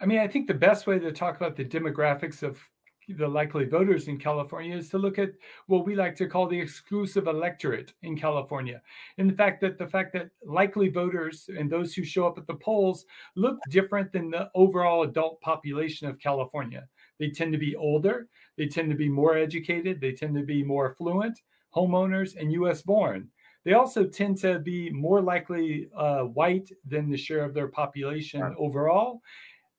I 0.00 0.06
mean, 0.06 0.18
I 0.18 0.28
think 0.28 0.46
the 0.46 0.54
best 0.54 0.86
way 0.86 0.98
to 0.98 1.12
talk 1.12 1.36
about 1.36 1.56
the 1.56 1.64
demographics 1.64 2.42
of 2.42 2.58
the 3.08 3.28
likely 3.28 3.64
voters 3.64 4.08
in 4.08 4.18
California 4.18 4.76
is 4.76 4.88
to 4.90 4.98
look 4.98 5.18
at 5.18 5.32
what 5.66 5.86
we 5.86 5.94
like 5.94 6.16
to 6.16 6.26
call 6.26 6.46
the 6.46 6.58
exclusive 6.58 7.26
electorate 7.26 7.92
in 8.02 8.16
California. 8.16 8.80
In 9.18 9.28
the 9.28 9.34
fact 9.34 9.60
that 9.60 9.78
the 9.78 9.86
fact 9.86 10.12
that 10.14 10.30
likely 10.44 10.88
voters 10.88 11.48
and 11.56 11.70
those 11.70 11.94
who 11.94 12.04
show 12.04 12.26
up 12.26 12.38
at 12.38 12.46
the 12.46 12.54
polls 12.54 13.04
look 13.36 13.58
different 13.70 14.12
than 14.12 14.30
the 14.30 14.50
overall 14.54 15.02
adult 15.02 15.40
population 15.40 16.08
of 16.08 16.18
California. 16.18 16.86
They 17.18 17.30
tend 17.30 17.52
to 17.52 17.58
be 17.58 17.76
older, 17.76 18.28
they 18.56 18.66
tend 18.66 18.90
to 18.90 18.96
be 18.96 19.08
more 19.08 19.36
educated, 19.36 20.00
they 20.00 20.12
tend 20.12 20.34
to 20.36 20.42
be 20.42 20.64
more 20.64 20.90
affluent, 20.90 21.40
homeowners, 21.74 22.36
and 22.36 22.52
US 22.52 22.82
born. 22.82 23.28
They 23.64 23.72
also 23.72 24.04
tend 24.04 24.36
to 24.38 24.58
be 24.58 24.90
more 24.90 25.22
likely 25.22 25.88
uh, 25.96 26.24
white 26.24 26.70
than 26.86 27.10
the 27.10 27.16
share 27.16 27.44
of 27.44 27.54
their 27.54 27.68
population 27.68 28.40
right. 28.40 28.54
overall. 28.58 29.22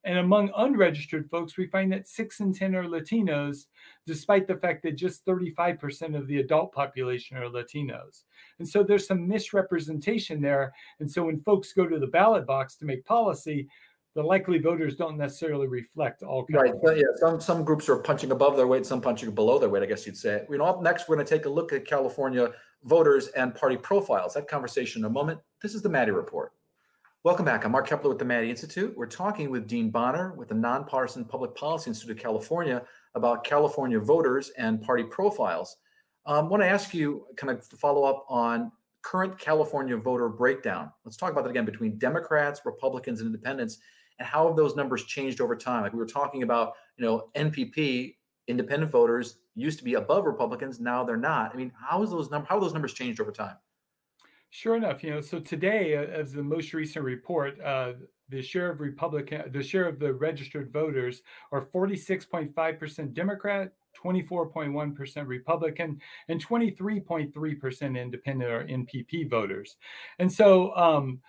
And 0.05 0.19
among 0.19 0.51
unregistered 0.55 1.29
folks, 1.31 1.57
we 1.57 1.65
find 1.67 1.91
that 1.91 2.07
six 2.07 2.39
in 2.39 2.53
10 2.53 2.75
are 2.75 2.83
Latinos, 2.83 3.65
despite 4.05 4.47
the 4.47 4.55
fact 4.55 4.83
that 4.83 4.95
just 4.95 5.25
35% 5.25 6.15
of 6.15 6.27
the 6.27 6.39
adult 6.39 6.71
population 6.71 7.37
are 7.37 7.49
Latinos. 7.49 8.21
And 8.59 8.69
so 8.69 8.83
there's 8.83 9.07
some 9.07 9.27
misrepresentation 9.27 10.41
there. 10.41 10.73
And 10.99 11.11
so 11.11 11.25
when 11.25 11.39
folks 11.39 11.73
go 11.73 11.87
to 11.87 11.97
the 11.97 12.07
ballot 12.07 12.45
box 12.45 12.75
to 12.77 12.85
make 12.85 13.03
policy, 13.03 13.67
the 14.13 14.21
likely 14.21 14.59
voters 14.59 14.95
don't 14.95 15.17
necessarily 15.17 15.67
reflect 15.67 16.23
all. 16.23 16.45
Right. 16.49 16.71
So, 16.83 16.93
yeah. 16.93 17.03
Some 17.17 17.41
some 17.41 17.63
groups 17.65 17.89
are 17.89 17.97
punching 17.97 18.31
above 18.31 18.55
their 18.55 18.67
weight, 18.67 18.85
some 18.85 19.01
punching 19.01 19.31
below 19.31 19.59
their 19.59 19.67
weight. 19.67 19.83
I 19.83 19.87
guess 19.87 20.05
you'd 20.05 20.15
say. 20.15 20.45
You 20.49 20.57
know, 20.57 20.63
up 20.65 20.81
next, 20.81 21.09
we're 21.09 21.15
going 21.15 21.27
to 21.27 21.37
take 21.37 21.45
a 21.45 21.49
look 21.49 21.73
at 21.73 21.85
California 21.85 22.51
voters 22.85 23.27
and 23.29 23.53
party 23.53 23.75
profiles. 23.75 24.35
That 24.35 24.47
conversation 24.47 25.01
in 25.01 25.05
a 25.05 25.09
moment. 25.09 25.41
This 25.61 25.75
is 25.75 25.81
the 25.81 25.89
Maddy 25.89 26.11
Report. 26.11 26.53
Welcome 27.25 27.45
back. 27.45 27.65
I'm 27.65 27.71
Mark 27.71 27.89
Keppler 27.89 28.09
with 28.09 28.19
the 28.19 28.25
Maddy 28.25 28.51
Institute. 28.51 28.95
We're 28.95 29.07
talking 29.07 29.49
with 29.49 29.67
Dean 29.67 29.89
Bonner 29.89 30.35
with 30.35 30.49
the 30.49 30.53
Nonpartisan 30.53 31.25
Public 31.25 31.55
Policy 31.55 31.89
Institute 31.89 32.17
of 32.17 32.21
California 32.21 32.83
about 33.15 33.43
California 33.43 33.99
voters 33.99 34.51
and 34.59 34.79
party 34.79 35.01
profiles. 35.01 35.77
I 36.27 36.37
um, 36.37 36.49
want 36.49 36.61
to 36.61 36.67
ask 36.67 36.93
you 36.93 37.25
kind 37.35 37.49
of 37.49 37.67
to 37.67 37.77
follow 37.77 38.03
up 38.03 38.27
on 38.29 38.71
current 39.01 39.39
California 39.39 39.97
voter 39.97 40.29
breakdown. 40.29 40.91
Let's 41.03 41.17
talk 41.17 41.31
about 41.31 41.45
that 41.45 41.49
again 41.49 41.65
between 41.65 41.97
Democrats, 41.97 42.61
Republicans, 42.63 43.21
and 43.21 43.25
Independents, 43.25 43.79
and 44.19 44.27
how 44.27 44.45
have 44.45 44.55
those 44.55 44.75
numbers 44.75 45.05
changed 45.05 45.41
over 45.41 45.55
time? 45.55 45.81
Like 45.81 45.93
we 45.93 45.97
were 45.97 46.05
talking 46.05 46.43
about, 46.43 46.73
you 46.95 47.05
know, 47.05 47.29
NPP 47.33 48.17
independent 48.47 48.91
voters 48.91 49.39
used 49.55 49.79
to 49.79 49.83
be 49.83 49.95
above 49.95 50.25
Republicans, 50.25 50.79
now 50.79 51.03
they're 51.03 51.17
not. 51.17 51.55
I 51.55 51.57
mean, 51.57 51.71
how 51.75 52.03
is 52.03 52.11
those 52.11 52.29
number 52.29 52.47
how 52.47 52.57
have 52.57 52.61
those 52.61 52.73
numbers 52.73 52.93
changed 52.93 53.19
over 53.19 53.31
time? 53.31 53.55
Sure 54.55 54.77
enough, 54.77 55.03
you 55.03 55.09
know, 55.09 55.19
so 55.19 55.37
today, 55.37 55.97
uh, 55.97 56.03
as 56.03 56.31
the 56.31 56.41
most 56.41 56.73
recent 56.73 57.03
report, 57.03 57.59
uh, 57.59 57.91
the 58.29 58.41
share 58.41 58.71
of 58.71 58.79
Republican, 58.79 59.51
the 59.51 59.61
share 59.61 59.85
of 59.85 59.99
the 59.99 60.13
registered 60.13 60.71
voters 60.71 61.23
are 61.51 61.65
46.5% 61.73 63.13
Democrat, 63.13 63.73
24.1% 64.01 65.27
Republican, 65.27 65.99
and 66.29 66.41
23.3% 66.41 68.01
independent 68.01 68.49
or 68.49 68.63
NPP 68.63 69.29
voters. 69.29 69.75
And 70.19 70.31
so, 70.31 70.73
um, 70.77 71.19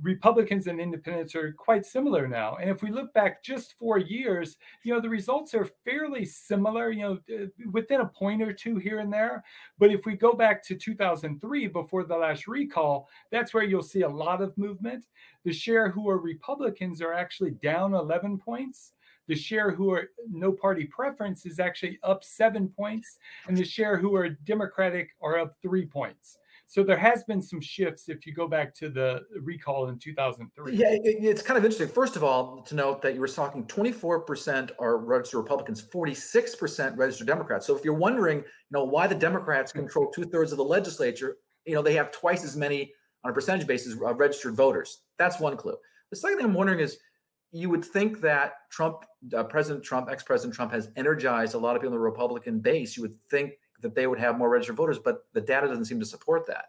Republicans 0.00 0.66
and 0.66 0.80
independents 0.80 1.34
are 1.34 1.52
quite 1.52 1.84
similar 1.84 2.26
now. 2.26 2.56
And 2.56 2.70
if 2.70 2.82
we 2.82 2.90
look 2.90 3.12
back 3.12 3.42
just 3.42 3.78
four 3.78 3.98
years, 3.98 4.56
you 4.82 4.92
know, 4.92 5.00
the 5.00 5.08
results 5.08 5.54
are 5.54 5.68
fairly 5.84 6.24
similar, 6.24 6.90
you 6.90 7.02
know, 7.02 7.18
uh, 7.34 7.46
within 7.70 8.00
a 8.00 8.06
point 8.06 8.42
or 8.42 8.52
two 8.52 8.76
here 8.76 9.00
and 9.00 9.12
there. 9.12 9.44
But 9.78 9.90
if 9.90 10.06
we 10.06 10.14
go 10.14 10.32
back 10.32 10.64
to 10.64 10.74
2003, 10.74 11.66
before 11.68 12.04
the 12.04 12.16
last 12.16 12.46
recall, 12.46 13.08
that's 13.30 13.52
where 13.52 13.64
you'll 13.64 13.82
see 13.82 14.02
a 14.02 14.08
lot 14.08 14.40
of 14.40 14.56
movement. 14.56 15.04
The 15.44 15.52
share 15.52 15.90
who 15.90 16.08
are 16.08 16.18
Republicans 16.18 17.02
are 17.02 17.12
actually 17.12 17.52
down 17.52 17.94
11 17.94 18.38
points. 18.38 18.92
The 19.28 19.36
share 19.36 19.70
who 19.70 19.92
are 19.92 20.10
no 20.28 20.52
party 20.52 20.84
preference 20.84 21.46
is 21.46 21.60
actually 21.60 21.98
up 22.02 22.24
seven 22.24 22.68
points, 22.68 23.18
and 23.46 23.56
the 23.56 23.64
share 23.64 23.96
who 23.96 24.16
are 24.16 24.28
Democratic 24.28 25.10
are 25.20 25.38
up 25.38 25.54
three 25.62 25.86
points. 25.86 26.38
So 26.72 26.82
there 26.82 26.96
has 26.96 27.22
been 27.24 27.42
some 27.42 27.60
shifts 27.60 28.08
if 28.08 28.26
you 28.26 28.32
go 28.32 28.48
back 28.48 28.74
to 28.76 28.88
the 28.88 29.20
recall 29.42 29.90
in 29.90 29.98
2003. 29.98 30.74
Yeah, 30.74 30.86
it, 30.88 31.22
it's 31.22 31.42
kind 31.42 31.58
of 31.58 31.66
interesting. 31.66 31.86
First 31.86 32.16
of 32.16 32.24
all, 32.24 32.62
to 32.62 32.74
note 32.74 33.02
that 33.02 33.12
you 33.12 33.20
were 33.20 33.28
talking 33.28 33.66
24% 33.66 34.70
are 34.78 34.96
registered 34.96 35.42
Republicans, 35.42 35.82
46% 35.82 36.96
registered 36.96 37.26
Democrats. 37.26 37.66
So 37.66 37.76
if 37.76 37.84
you're 37.84 37.92
wondering, 37.92 38.38
you 38.38 38.44
know, 38.70 38.84
why 38.84 39.06
the 39.06 39.14
Democrats 39.14 39.72
hmm. 39.72 39.80
control 39.80 40.10
two 40.12 40.24
thirds 40.24 40.50
of 40.50 40.56
the 40.56 40.64
legislature, 40.64 41.36
you 41.66 41.74
know, 41.74 41.82
they 41.82 41.92
have 41.92 42.10
twice 42.10 42.42
as 42.42 42.56
many 42.56 42.90
on 43.22 43.32
a 43.32 43.34
percentage 43.34 43.66
basis 43.66 43.92
of 43.92 44.00
registered 44.18 44.54
voters. 44.54 45.02
That's 45.18 45.38
one 45.38 45.58
clue. 45.58 45.76
The 46.08 46.16
second 46.16 46.38
thing 46.38 46.46
I'm 46.46 46.54
wondering 46.54 46.80
is, 46.80 46.96
you 47.54 47.68
would 47.68 47.84
think 47.84 48.22
that 48.22 48.54
Trump, 48.70 49.04
uh, 49.36 49.44
President 49.44 49.84
Trump, 49.84 50.08
ex-President 50.10 50.54
Trump, 50.54 50.72
has 50.72 50.88
energized 50.96 51.52
a 51.52 51.58
lot 51.58 51.76
of 51.76 51.82
people 51.82 51.92
in 51.92 51.98
the 51.98 52.02
Republican 52.02 52.60
base. 52.60 52.96
You 52.96 53.02
would 53.02 53.14
think 53.30 53.52
that 53.82 53.94
they 53.94 54.06
would 54.06 54.18
have 54.18 54.38
more 54.38 54.48
registered 54.48 54.76
voters, 54.76 54.98
but 54.98 55.26
the 55.32 55.40
data 55.40 55.66
doesn't 55.66 55.84
seem 55.84 56.00
to 56.00 56.06
support 56.06 56.46
that. 56.46 56.66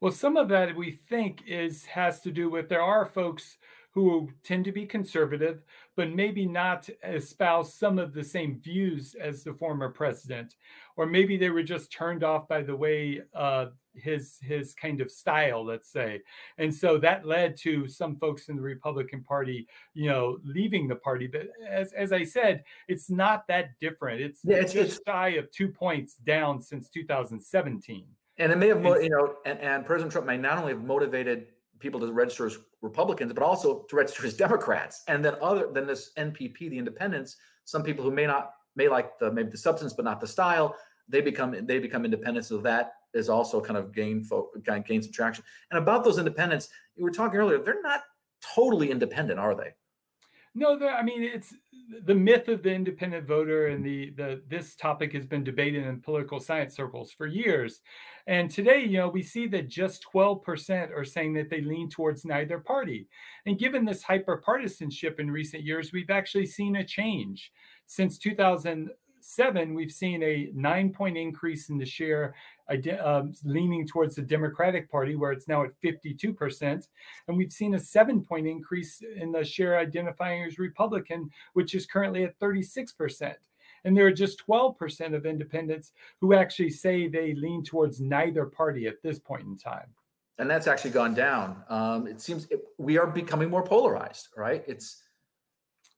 Well, 0.00 0.12
some 0.12 0.36
of 0.36 0.48
that 0.48 0.74
we 0.74 0.90
think 0.90 1.42
is 1.46 1.84
has 1.84 2.20
to 2.22 2.32
do 2.32 2.50
with 2.50 2.68
there 2.68 2.82
are 2.82 3.06
folks 3.06 3.58
who 3.92 4.30
tend 4.42 4.64
to 4.64 4.72
be 4.72 4.86
conservative, 4.86 5.62
but 5.96 6.10
maybe 6.10 6.46
not 6.46 6.88
espouse 7.04 7.74
some 7.74 7.98
of 7.98 8.14
the 8.14 8.24
same 8.24 8.58
views 8.58 9.14
as 9.20 9.44
the 9.44 9.52
former 9.52 9.90
president, 9.90 10.56
or 10.96 11.04
maybe 11.04 11.36
they 11.36 11.50
were 11.50 11.62
just 11.62 11.92
turned 11.92 12.24
off 12.24 12.48
by 12.48 12.62
the 12.62 12.74
way 12.74 13.20
uh, 13.34 13.66
his 13.94 14.38
his 14.40 14.74
kind 14.74 15.02
of 15.02 15.10
style, 15.10 15.62
let's 15.62 15.92
say, 15.92 16.22
and 16.56 16.74
so 16.74 16.96
that 16.96 17.26
led 17.26 17.54
to 17.58 17.86
some 17.86 18.16
folks 18.16 18.48
in 18.48 18.56
the 18.56 18.62
Republican 18.62 19.22
Party, 19.22 19.68
you 19.92 20.08
know, 20.08 20.38
leaving 20.42 20.88
the 20.88 20.96
party. 20.96 21.26
But 21.26 21.48
as 21.68 21.92
as 21.92 22.12
I 22.12 22.24
said, 22.24 22.64
it's 22.88 23.10
not 23.10 23.46
that 23.48 23.78
different. 23.78 24.22
It's, 24.22 24.40
yeah, 24.42 24.56
it's 24.56 24.72
just 24.72 24.96
it's, 24.96 25.00
shy 25.06 25.28
of 25.30 25.50
two 25.50 25.68
points 25.68 26.14
down 26.14 26.62
since 26.62 26.88
2017. 26.88 28.06
And 28.38 28.50
it 28.50 28.56
may 28.56 28.68
have, 28.68 28.82
you 28.82 29.10
know, 29.10 29.34
and, 29.44 29.58
and 29.60 29.84
President 29.84 30.10
Trump 30.10 30.26
may 30.26 30.38
not 30.38 30.56
only 30.56 30.72
have 30.72 30.82
motivated 30.82 31.48
people 31.78 32.00
to 32.00 32.10
register 32.10 32.46
as 32.46 32.56
Republicans, 32.82 33.32
but 33.32 33.42
also 33.42 33.84
to 33.88 33.96
register 33.96 34.26
as 34.26 34.34
Democrats. 34.46 35.02
And 35.08 35.24
then 35.24 35.36
other 35.40 35.68
than 35.72 35.86
this 35.86 36.10
NPP, 36.18 36.58
the 36.70 36.78
independents, 36.78 37.36
some 37.64 37.82
people 37.82 38.04
who 38.04 38.10
may 38.10 38.26
not 38.26 38.50
may 38.74 38.88
like 38.88 39.18
the 39.18 39.30
maybe 39.30 39.50
the 39.50 39.58
substance 39.58 39.92
but 39.92 40.04
not 40.04 40.20
the 40.20 40.26
style, 40.26 40.74
they 41.08 41.20
become 41.20 41.54
they 41.66 41.78
become 41.78 42.04
independents. 42.04 42.48
So 42.48 42.58
that 42.58 42.94
is 43.14 43.28
also 43.28 43.60
kind 43.60 43.76
of 43.76 43.94
gain 43.94 44.26
kind 44.66 44.80
of 44.80 44.86
gain 44.86 45.02
some 45.02 45.12
traction. 45.12 45.44
And 45.70 45.78
about 45.78 46.04
those 46.04 46.18
independents, 46.18 46.68
you 46.96 47.04
were 47.04 47.10
talking 47.10 47.38
earlier, 47.38 47.58
they're 47.58 47.82
not 47.82 48.02
totally 48.54 48.90
independent, 48.90 49.38
are 49.38 49.54
they? 49.54 49.74
No, 50.54 50.78
I 50.86 51.02
mean 51.02 51.22
it's 51.22 51.54
the 52.04 52.14
myth 52.14 52.48
of 52.48 52.62
the 52.62 52.72
independent 52.72 53.26
voter 53.26 53.68
and 53.68 53.84
the 53.84 54.10
the 54.16 54.42
this 54.48 54.76
topic 54.76 55.12
has 55.14 55.26
been 55.26 55.42
debated 55.44 55.84
in 55.86 56.00
political 56.00 56.40
science 56.40 56.74
circles 56.76 57.10
for 57.10 57.26
years. 57.26 57.80
And 58.26 58.50
today, 58.50 58.84
you 58.84 58.98
know, 58.98 59.08
we 59.08 59.22
see 59.22 59.46
that 59.48 59.68
just 59.68 60.04
12% 60.12 60.90
are 60.96 61.04
saying 61.04 61.32
that 61.34 61.48
they 61.50 61.60
lean 61.62 61.88
towards 61.88 62.24
neither 62.24 62.58
party. 62.60 63.08
And 63.46 63.58
given 63.58 63.84
this 63.84 64.02
hyper 64.02 64.36
partisanship 64.36 65.18
in 65.18 65.30
recent 65.30 65.64
years, 65.64 65.90
we've 65.92 66.10
actually 66.10 66.46
seen 66.46 66.76
a 66.76 66.84
change. 66.84 67.50
Since 67.86 68.18
2000, 68.18 68.90
seven, 69.22 69.74
we've 69.74 69.92
seen 69.92 70.22
a 70.22 70.50
nine 70.54 70.92
point 70.92 71.16
increase 71.16 71.68
in 71.68 71.78
the 71.78 71.86
share 71.86 72.34
uh, 72.68 73.22
leaning 73.44 73.86
towards 73.86 74.16
the 74.16 74.22
Democratic 74.22 74.90
Party, 74.90 75.14
where 75.14 75.32
it's 75.32 75.48
now 75.48 75.64
at 75.64 75.70
52%. 75.82 76.88
And 77.28 77.36
we've 77.36 77.52
seen 77.52 77.74
a 77.74 77.80
seven 77.80 78.22
point 78.22 78.46
increase 78.46 79.02
in 79.16 79.32
the 79.32 79.44
share 79.44 79.78
identifying 79.78 80.44
as 80.44 80.58
Republican, 80.58 81.30
which 81.52 81.74
is 81.74 81.86
currently 81.86 82.24
at 82.24 82.38
36%. 82.38 83.34
And 83.84 83.96
there 83.96 84.06
are 84.06 84.12
just 84.12 84.46
12% 84.46 85.14
of 85.14 85.26
independents 85.26 85.92
who 86.20 86.34
actually 86.34 86.70
say 86.70 87.08
they 87.08 87.34
lean 87.34 87.64
towards 87.64 88.00
neither 88.00 88.46
party 88.46 88.86
at 88.86 89.02
this 89.02 89.18
point 89.18 89.42
in 89.42 89.56
time. 89.56 89.88
And 90.38 90.48
that's 90.48 90.66
actually 90.66 90.92
gone 90.92 91.14
down. 91.14 91.62
Um, 91.68 92.06
it 92.06 92.20
seems 92.20 92.46
it, 92.50 92.64
we 92.78 92.96
are 92.96 93.06
becoming 93.06 93.50
more 93.50 93.62
polarized, 93.62 94.28
right? 94.36 94.64
It's 94.66 95.02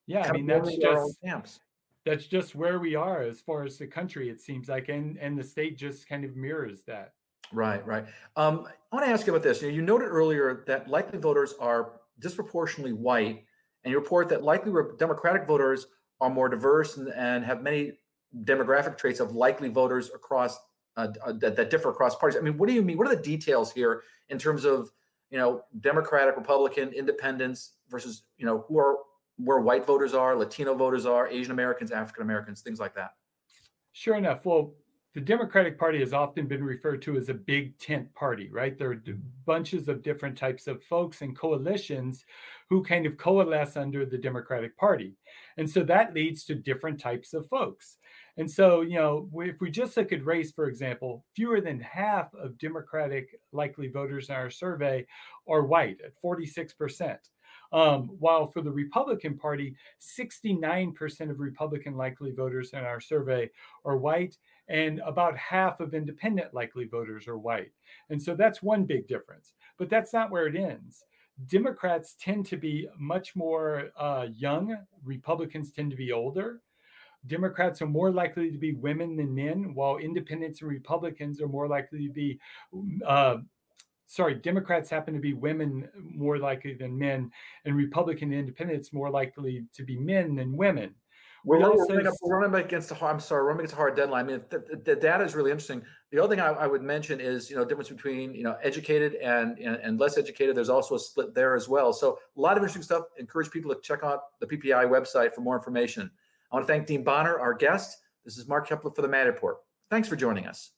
yeah, 0.06 0.28
I 0.28 0.32
mean 0.32 0.46
that's 0.46 0.76
just 0.76 1.20
camps 1.22 1.60
that's 2.04 2.26
just 2.26 2.54
where 2.54 2.78
we 2.78 2.94
are 2.94 3.22
as 3.22 3.40
far 3.40 3.64
as 3.64 3.78
the 3.78 3.86
country 3.86 4.28
it 4.28 4.40
seems 4.40 4.68
like 4.68 4.88
and 4.88 5.16
and 5.18 5.38
the 5.38 5.44
state 5.44 5.78
just 5.78 6.08
kind 6.08 6.24
of 6.24 6.36
mirrors 6.36 6.82
that. 6.86 7.14
Right 7.52 7.86
right. 7.86 8.04
Um, 8.36 8.66
i 8.92 8.96
want 8.96 9.06
to 9.06 9.12
ask 9.12 9.26
you 9.26 9.34
about 9.34 9.42
this. 9.42 9.62
You, 9.62 9.68
you 9.68 9.82
noted 9.82 10.06
earlier 10.06 10.64
that 10.66 10.88
likely 10.88 11.18
voters 11.18 11.54
are 11.60 12.00
disproportionately 12.18 12.92
white 12.92 13.44
and 13.84 13.90
you 13.92 13.98
report 13.98 14.28
that 14.28 14.42
likely 14.42 14.72
democratic 14.98 15.46
voters 15.46 15.86
are 16.20 16.30
more 16.30 16.48
diverse 16.48 16.96
and, 16.96 17.08
and 17.08 17.44
have 17.44 17.62
many 17.62 17.92
demographic 18.44 18.96
traits 18.96 19.20
of 19.20 19.34
likely 19.34 19.68
voters 19.68 20.10
across 20.14 20.58
uh, 20.96 21.08
uh, 21.24 21.32
that, 21.32 21.56
that 21.56 21.70
differ 21.70 21.90
across 21.90 22.14
parties. 22.14 22.38
I 22.38 22.42
mean 22.42 22.58
what 22.58 22.68
do 22.68 22.74
you 22.74 22.82
mean 22.82 22.98
what 22.98 23.06
are 23.06 23.14
the 23.14 23.22
details 23.22 23.72
here 23.72 24.02
in 24.28 24.38
terms 24.38 24.64
of 24.64 24.90
you 25.30 25.38
know 25.38 25.64
democratic 25.80 26.36
republican 26.36 26.92
independents 26.92 27.72
versus 27.88 28.22
you 28.36 28.46
know 28.46 28.64
who 28.68 28.78
are 28.78 28.98
where 29.36 29.60
white 29.60 29.86
voters 29.86 30.14
are, 30.14 30.36
Latino 30.36 30.74
voters 30.74 31.06
are, 31.06 31.28
Asian 31.28 31.52
Americans, 31.52 31.90
African 31.90 32.22
Americans, 32.22 32.60
things 32.60 32.78
like 32.78 32.94
that. 32.94 33.12
Sure 33.92 34.16
enough. 34.16 34.44
Well, 34.44 34.74
the 35.14 35.20
Democratic 35.20 35.78
Party 35.78 36.00
has 36.00 36.12
often 36.12 36.48
been 36.48 36.64
referred 36.64 37.00
to 37.02 37.16
as 37.16 37.28
a 37.28 37.34
big 37.34 37.78
tent 37.78 38.12
party, 38.14 38.48
right? 38.50 38.76
There 38.76 38.90
are 38.90 39.02
bunches 39.46 39.86
of 39.86 40.02
different 40.02 40.36
types 40.36 40.66
of 40.66 40.82
folks 40.82 41.22
and 41.22 41.38
coalitions 41.38 42.24
who 42.68 42.82
kind 42.82 43.06
of 43.06 43.16
coalesce 43.16 43.76
under 43.76 44.04
the 44.04 44.18
Democratic 44.18 44.76
Party. 44.76 45.14
And 45.56 45.70
so 45.70 45.84
that 45.84 46.14
leads 46.14 46.44
to 46.46 46.56
different 46.56 46.98
types 46.98 47.32
of 47.32 47.46
folks. 47.46 47.98
And 48.36 48.50
so, 48.50 48.80
you 48.80 48.98
know, 48.98 49.30
if 49.36 49.60
we 49.60 49.70
just 49.70 49.96
look 49.96 50.12
at 50.12 50.24
race, 50.24 50.50
for 50.50 50.66
example, 50.66 51.24
fewer 51.36 51.60
than 51.60 51.78
half 51.78 52.34
of 52.34 52.58
Democratic 52.58 53.38
likely 53.52 53.86
voters 53.86 54.28
in 54.30 54.34
our 54.34 54.50
survey 54.50 55.06
are 55.48 55.62
white 55.62 55.98
at 56.04 56.20
46%. 56.20 57.16
Um, 57.74 58.10
while 58.20 58.46
for 58.46 58.62
the 58.62 58.70
Republican 58.70 59.36
Party, 59.36 59.74
69% 60.00 61.28
of 61.28 61.40
Republican 61.40 61.96
likely 61.96 62.30
voters 62.30 62.72
in 62.72 62.78
our 62.78 63.00
survey 63.00 63.50
are 63.84 63.96
white, 63.96 64.38
and 64.68 65.00
about 65.04 65.36
half 65.36 65.80
of 65.80 65.92
independent 65.92 66.54
likely 66.54 66.84
voters 66.84 67.26
are 67.26 67.36
white. 67.36 67.72
And 68.10 68.22
so 68.22 68.36
that's 68.36 68.62
one 68.62 68.84
big 68.84 69.08
difference. 69.08 69.54
But 69.76 69.90
that's 69.90 70.12
not 70.12 70.30
where 70.30 70.46
it 70.46 70.54
ends. 70.54 71.04
Democrats 71.46 72.14
tend 72.20 72.46
to 72.46 72.56
be 72.56 72.86
much 72.96 73.34
more 73.34 73.90
uh, 73.98 74.28
young, 74.32 74.76
Republicans 75.02 75.72
tend 75.72 75.90
to 75.90 75.96
be 75.96 76.12
older. 76.12 76.60
Democrats 77.26 77.82
are 77.82 77.86
more 77.86 78.12
likely 78.12 78.52
to 78.52 78.58
be 78.58 78.74
women 78.74 79.16
than 79.16 79.34
men, 79.34 79.74
while 79.74 79.96
independents 79.96 80.60
and 80.60 80.70
Republicans 80.70 81.40
are 81.40 81.48
more 81.48 81.66
likely 81.66 82.06
to 82.06 82.12
be 82.12 82.38
uh, 83.04 83.38
sorry, 84.14 84.34
Democrats 84.34 84.88
happen 84.88 85.12
to 85.14 85.20
be 85.20 85.32
women 85.32 85.88
more 85.96 86.38
likely 86.38 86.74
than 86.74 86.96
men, 86.96 87.30
and 87.64 87.76
Republican 87.76 88.32
independents 88.32 88.92
more 88.92 89.10
likely 89.10 89.64
to 89.74 89.82
be 89.82 89.96
men 89.98 90.36
than 90.36 90.56
women. 90.56 90.94
We're, 91.44 91.58
we 91.58 91.64
we're, 91.64 91.86
running, 91.86 92.06
up, 92.06 92.14
we're 92.22 92.40
running 92.40 92.64
against 92.64 92.90
a 92.90 92.94
hard, 92.94 93.14
I'm 93.14 93.20
sorry, 93.20 93.42
running 93.42 93.60
against 93.60 93.74
a 93.74 93.76
hard 93.76 93.96
deadline. 93.96 94.24
I 94.24 94.28
mean, 94.28 94.40
the, 94.48 94.60
the, 94.60 94.76
the 94.82 94.96
data 94.96 95.24
is 95.24 95.34
really 95.34 95.50
interesting. 95.50 95.82
The 96.10 96.22
other 96.22 96.34
thing 96.34 96.42
I, 96.42 96.52
I, 96.52 96.66
would 96.66 96.80
mention 96.80 97.20
is, 97.20 97.50
you 97.50 97.56
know, 97.56 97.66
difference 97.66 97.90
between, 97.90 98.34
you 98.34 98.44
know, 98.44 98.56
educated 98.62 99.16
and, 99.16 99.58
and, 99.58 99.76
and 99.76 100.00
less 100.00 100.16
educated. 100.16 100.56
There's 100.56 100.70
also 100.70 100.94
a 100.94 100.98
split 100.98 101.34
there 101.34 101.54
as 101.54 101.68
well. 101.68 101.92
So 101.92 102.18
a 102.34 102.40
lot 102.40 102.56
of 102.56 102.62
interesting 102.62 102.82
stuff. 102.82 103.04
Encourage 103.18 103.50
people 103.50 103.74
to 103.74 103.80
check 103.82 104.02
out 104.02 104.38
the 104.40 104.46
PPI 104.46 104.88
website 104.88 105.34
for 105.34 105.42
more 105.42 105.56
information. 105.56 106.10
I 106.50 106.56
want 106.56 106.66
to 106.66 106.72
thank 106.72 106.86
Dean 106.86 107.04
Bonner, 107.04 107.38
our 107.38 107.52
guest. 107.52 107.98
This 108.24 108.38
is 108.38 108.48
Mark 108.48 108.66
Keppler 108.66 108.94
for 108.94 109.02
the 109.02 109.08
Maddy 109.08 109.28
Report. 109.28 109.58
Thanks 109.90 110.08
for 110.08 110.16
joining 110.16 110.46
us. 110.46 110.70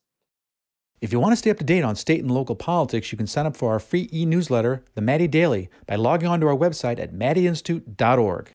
If 0.99 1.11
you 1.11 1.19
want 1.19 1.33
to 1.33 1.35
stay 1.35 1.51
up 1.51 1.57
to 1.57 1.63
date 1.63 1.83
on 1.83 1.95
state 1.95 2.21
and 2.21 2.31
local 2.31 2.55
politics, 2.55 3.11
you 3.11 3.19
can 3.19 3.27
sign 3.27 3.45
up 3.45 3.55
for 3.55 3.71
our 3.71 3.79
free 3.79 4.09
e 4.11 4.25
newsletter, 4.25 4.83
The 4.95 5.01
Maddy 5.01 5.27
Daily, 5.27 5.69
by 5.85 5.95
logging 5.95 6.27
on 6.27 6.39
to 6.41 6.47
our 6.47 6.55
website 6.55 6.99
at 6.99 7.13
maddyinstitute.org. 7.13 8.49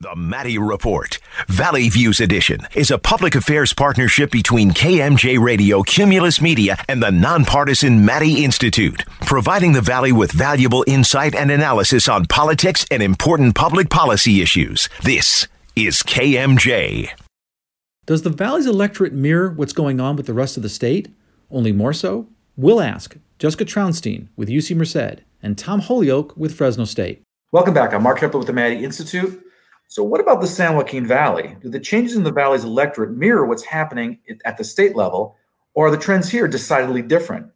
The 0.00 0.14
Maddy 0.14 0.58
Report, 0.58 1.18
Valley 1.48 1.88
Views 1.88 2.20
Edition, 2.20 2.60
is 2.76 2.90
a 2.90 2.98
public 2.98 3.34
affairs 3.34 3.72
partnership 3.72 4.30
between 4.30 4.70
KMJ 4.72 5.42
Radio, 5.42 5.82
Cumulus 5.82 6.40
Media, 6.40 6.76
and 6.86 7.02
the 7.02 7.10
nonpartisan 7.10 8.04
Maddy 8.04 8.44
Institute, 8.44 9.04
providing 9.22 9.72
the 9.72 9.80
Valley 9.80 10.12
with 10.12 10.30
valuable 10.30 10.84
insight 10.86 11.34
and 11.34 11.50
analysis 11.50 12.08
on 12.08 12.26
politics 12.26 12.84
and 12.90 13.02
important 13.02 13.54
public 13.54 13.88
policy 13.88 14.42
issues. 14.42 14.88
This 15.02 15.48
is 15.74 16.02
KMJ. 16.02 17.08
Does 18.04 18.22
the 18.22 18.30
Valley's 18.30 18.66
electorate 18.66 19.14
mirror 19.14 19.50
what's 19.50 19.72
going 19.72 19.98
on 19.98 20.14
with 20.14 20.26
the 20.26 20.34
rest 20.34 20.56
of 20.56 20.62
the 20.62 20.68
state? 20.68 21.08
Only 21.50 21.72
more 21.72 21.94
so? 21.94 22.28
We'll 22.56 22.80
ask 22.80 23.16
Jessica 23.38 23.64
Trounstine 23.64 24.28
with 24.36 24.50
UC 24.50 24.76
Merced. 24.76 25.22
and 25.42 25.56
Tom 25.56 25.80
Holyoke 25.80 26.36
with 26.36 26.54
Fresno 26.54 26.84
State. 26.84 27.22
Welcome 27.52 27.72
back. 27.72 27.94
I'm 27.94 28.02
Mark 28.02 28.18
Keppler 28.18 28.38
with 28.38 28.48
the 28.48 28.52
Maddy 28.52 28.84
Institute. 28.84 29.42
So, 29.86 30.02
what 30.04 30.20
about 30.20 30.42
the 30.42 30.46
San 30.46 30.76
Joaquin 30.76 31.06
Valley? 31.06 31.56
Do 31.62 31.70
the 31.70 31.80
changes 31.80 32.16
in 32.16 32.22
the 32.22 32.32
valley's 32.32 32.64
electorate 32.64 33.12
mirror 33.12 33.46
what's 33.46 33.64
happening 33.64 34.18
at 34.44 34.58
the 34.58 34.64
state 34.64 34.94
level, 34.94 35.36
or 35.72 35.86
are 35.86 35.90
the 35.90 35.96
trends 35.96 36.28
here 36.28 36.46
decidedly 36.46 37.00
different? 37.00 37.46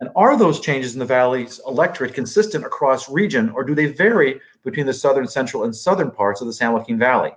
And 0.00 0.10
are 0.16 0.36
those 0.36 0.58
changes 0.58 0.94
in 0.94 0.98
the 0.98 1.04
valley's 1.04 1.60
electorate 1.68 2.14
consistent 2.14 2.64
across 2.64 3.08
region, 3.08 3.50
or 3.50 3.62
do 3.62 3.76
they 3.76 3.86
vary 3.86 4.40
between 4.64 4.86
the 4.86 4.94
southern, 4.94 5.28
central, 5.28 5.62
and 5.62 5.76
southern 5.76 6.10
parts 6.10 6.40
of 6.40 6.48
the 6.48 6.52
San 6.52 6.72
Joaquin 6.72 6.98
Valley? 6.98 7.30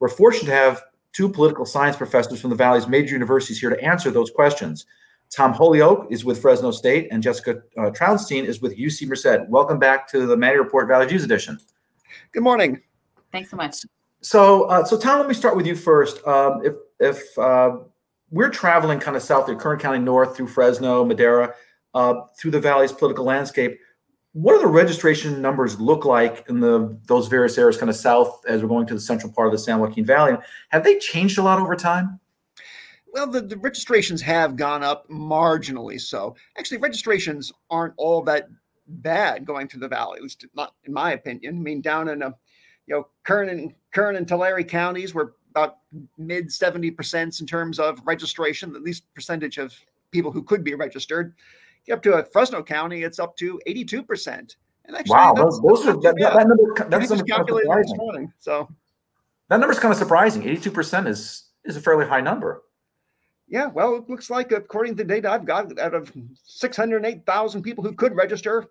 We're 0.00 0.08
fortunate 0.08 0.50
to 0.50 0.56
have 0.56 0.82
two 1.14 1.30
political 1.30 1.64
science 1.64 1.96
professors 1.96 2.40
from 2.40 2.50
the 2.50 2.56
valley's 2.56 2.86
major 2.86 3.14
universities 3.14 3.60
here 3.60 3.70
to 3.70 3.82
answer 3.82 4.10
those 4.10 4.30
questions. 4.30 4.84
Tom 5.30 5.52
Holyoke 5.52 6.08
is 6.10 6.24
with 6.24 6.42
Fresno 6.42 6.72
State, 6.72 7.08
and 7.12 7.22
Jessica 7.22 7.62
uh, 7.78 7.90
Trounstine 7.90 8.44
is 8.44 8.60
with 8.60 8.76
UC 8.76 9.06
Merced. 9.06 9.48
Welcome 9.48 9.78
back 9.78 10.08
to 10.08 10.26
the 10.26 10.36
Maddy 10.36 10.58
Report 10.58 10.88
Valley 10.88 11.06
Views 11.06 11.22
edition. 11.22 11.58
Good 12.32 12.42
morning. 12.42 12.80
Thanks 13.30 13.50
so 13.50 13.56
much. 13.56 13.76
So, 14.22 14.64
uh, 14.64 14.84
so 14.84 14.98
Tom, 14.98 15.18
let 15.20 15.28
me 15.28 15.34
start 15.34 15.56
with 15.56 15.66
you 15.66 15.76
first. 15.76 16.26
Um, 16.26 16.62
if 16.64 16.74
if 16.98 17.38
uh, 17.38 17.78
we're 18.30 18.50
traveling 18.50 18.98
kind 18.98 19.16
of 19.16 19.22
south 19.22 19.46
through 19.46 19.56
Kern 19.56 19.78
County 19.78 20.00
North 20.00 20.36
through 20.36 20.48
Fresno, 20.48 21.04
Madera, 21.04 21.54
uh, 21.94 22.14
through 22.36 22.50
the 22.50 22.60
valley's 22.60 22.92
political 22.92 23.24
landscape, 23.24 23.78
what 24.32 24.54
do 24.54 24.60
the 24.60 24.66
registration 24.66 25.40
numbers 25.40 25.80
look 25.80 26.04
like 26.04 26.44
in 26.48 26.58
the 26.58 26.98
those 27.06 27.28
various 27.28 27.56
areas, 27.56 27.76
kind 27.76 27.88
of 27.88 27.96
south 27.96 28.42
as 28.48 28.62
we're 28.62 28.68
going 28.68 28.86
to 28.88 28.94
the 28.94 29.00
central 29.00 29.32
part 29.32 29.46
of 29.46 29.52
the 29.52 29.58
San 29.58 29.78
Joaquin 29.78 30.04
Valley? 30.04 30.36
Have 30.70 30.82
they 30.82 30.98
changed 30.98 31.38
a 31.38 31.42
lot 31.42 31.60
over 31.60 31.76
time? 31.76 32.18
Well, 33.12 33.26
the, 33.26 33.40
the 33.40 33.56
registrations 33.56 34.22
have 34.22 34.56
gone 34.56 34.82
up 34.82 35.08
marginally. 35.08 36.00
So, 36.00 36.36
actually, 36.56 36.78
registrations 36.78 37.52
aren't 37.70 37.94
all 37.96 38.22
that 38.22 38.48
bad 38.86 39.44
going 39.44 39.68
through 39.68 39.80
the 39.80 39.88
valley, 39.88 40.16
at 40.16 40.22
least 40.22 40.46
not 40.54 40.74
in 40.84 40.92
my 40.92 41.12
opinion. 41.12 41.56
I 41.56 41.58
mean, 41.58 41.80
down 41.80 42.08
in 42.08 42.22
a 42.22 42.34
you 42.86 42.96
know, 42.96 43.06
Kern 43.22 43.48
and 43.48 43.72
Kern 43.92 44.16
and 44.16 44.26
Tulare 44.26 44.64
counties 44.64 45.14
were 45.14 45.34
about 45.50 45.78
mid 46.18 46.52
70 46.52 46.90
percent 46.90 47.40
in 47.40 47.46
terms 47.46 47.78
of 47.78 48.00
registration, 48.04 48.74
at 48.74 48.82
least 48.82 49.04
percentage 49.14 49.58
of 49.58 49.74
people 50.10 50.32
who 50.32 50.42
could 50.42 50.64
be 50.64 50.74
registered. 50.74 51.34
Up 51.90 52.02
to 52.02 52.14
a 52.14 52.24
Fresno 52.24 52.62
County, 52.62 53.02
it's 53.02 53.18
up 53.18 53.36
to 53.38 53.60
82 53.66 54.02
percent. 54.02 54.56
And 54.84 54.96
actually, 54.96 55.14
wow, 55.14 55.34
those, 55.34 55.60
those 55.60 55.86
are 55.86 55.92
that, 56.00 56.16
that, 56.18 56.46
number. 56.46 56.88
That's 56.88 57.10
number 57.10 57.24
calculated 57.24 57.68
kind 57.68 57.80
of 57.80 57.86
this 57.86 57.96
morning. 57.96 58.32
So 58.38 58.68
that 59.48 59.60
number 59.60 59.72
is 59.72 59.78
kind 59.78 59.92
of 59.92 59.98
surprising. 59.98 60.42
82 60.42 60.70
percent 60.70 61.08
is 61.08 61.50
is 61.64 61.76
a 61.76 61.80
fairly 61.80 62.06
high 62.06 62.20
number. 62.20 62.62
Yeah, 63.50 63.66
well, 63.66 63.96
it 63.96 64.08
looks 64.08 64.30
like 64.30 64.52
according 64.52 64.96
to 64.96 65.02
the 65.02 65.08
data 65.08 65.28
I've 65.28 65.44
got, 65.44 65.76
out 65.80 65.92
of 65.92 66.12
608,000 66.44 67.62
people 67.62 67.82
who 67.82 67.92
could 67.92 68.14
register, 68.14 68.66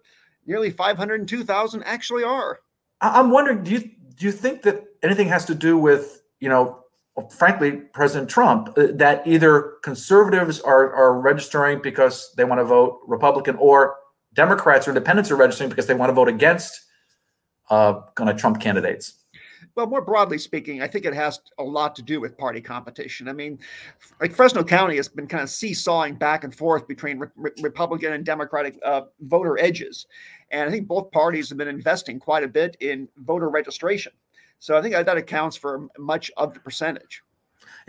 nearly 0.45 0.71
502,000 0.71 1.83
actually 1.83 2.23
are. 2.23 2.59
I'm 3.01 3.29
wondering, 3.29 3.63
do 3.63 3.71
you 3.71 3.91
do 4.15 4.25
you 4.25 4.31
think 4.31 4.63
that 4.63 4.83
anything 5.03 5.27
has 5.27 5.45
to 5.45 5.55
do 5.55 5.77
with, 5.77 6.23
you 6.41 6.49
know, 6.49 6.83
frankly, 7.29 7.71
President 7.71 8.29
Trump, 8.29 8.69
uh, 8.77 8.87
that 8.93 9.25
either 9.25 9.75
conservatives 9.83 10.59
are, 10.61 10.93
are 10.93 11.19
registering 11.19 11.81
because 11.81 12.33
they 12.35 12.43
want 12.43 12.59
to 12.59 12.65
vote 12.65 12.99
Republican 13.07 13.55
or 13.57 13.95
Democrats 14.33 14.87
or 14.87 14.91
independents 14.91 15.31
are 15.31 15.35
registering 15.35 15.69
because 15.69 15.87
they 15.87 15.93
want 15.93 16.09
to 16.09 16.13
vote 16.13 16.27
against 16.27 16.81
uh, 17.69 18.01
kind 18.15 18.29
of 18.29 18.37
Trump 18.37 18.59
candidates? 18.59 19.13
Well, 19.75 19.87
more 19.87 20.01
broadly 20.01 20.37
speaking, 20.37 20.81
I 20.81 20.87
think 20.87 21.05
it 21.05 21.13
has 21.13 21.39
a 21.57 21.63
lot 21.63 21.95
to 21.95 22.01
do 22.01 22.19
with 22.19 22.37
party 22.37 22.61
competition. 22.61 23.27
I 23.27 23.33
mean, 23.33 23.59
like 24.21 24.33
Fresno 24.33 24.63
County 24.63 24.95
has 24.97 25.07
been 25.07 25.27
kind 25.27 25.43
of 25.43 25.49
seesawing 25.49 26.15
back 26.15 26.43
and 26.43 26.53
forth 26.53 26.87
between 26.87 27.19
re- 27.19 27.51
Republican 27.61 28.13
and 28.13 28.25
Democratic 28.25 28.79
uh, 28.83 29.01
voter 29.21 29.59
edges. 29.59 30.07
And 30.51 30.67
I 30.67 30.71
think 30.71 30.87
both 30.87 31.11
parties 31.11 31.49
have 31.49 31.57
been 31.57 31.67
investing 31.67 32.19
quite 32.19 32.43
a 32.43 32.47
bit 32.47 32.77
in 32.79 33.07
voter 33.17 33.49
registration. 33.49 34.11
So 34.59 34.77
I 34.77 34.81
think 34.81 34.93
that 34.93 35.17
accounts 35.17 35.55
for 35.55 35.87
much 35.97 36.31
of 36.37 36.53
the 36.53 36.59
percentage. 36.59 37.23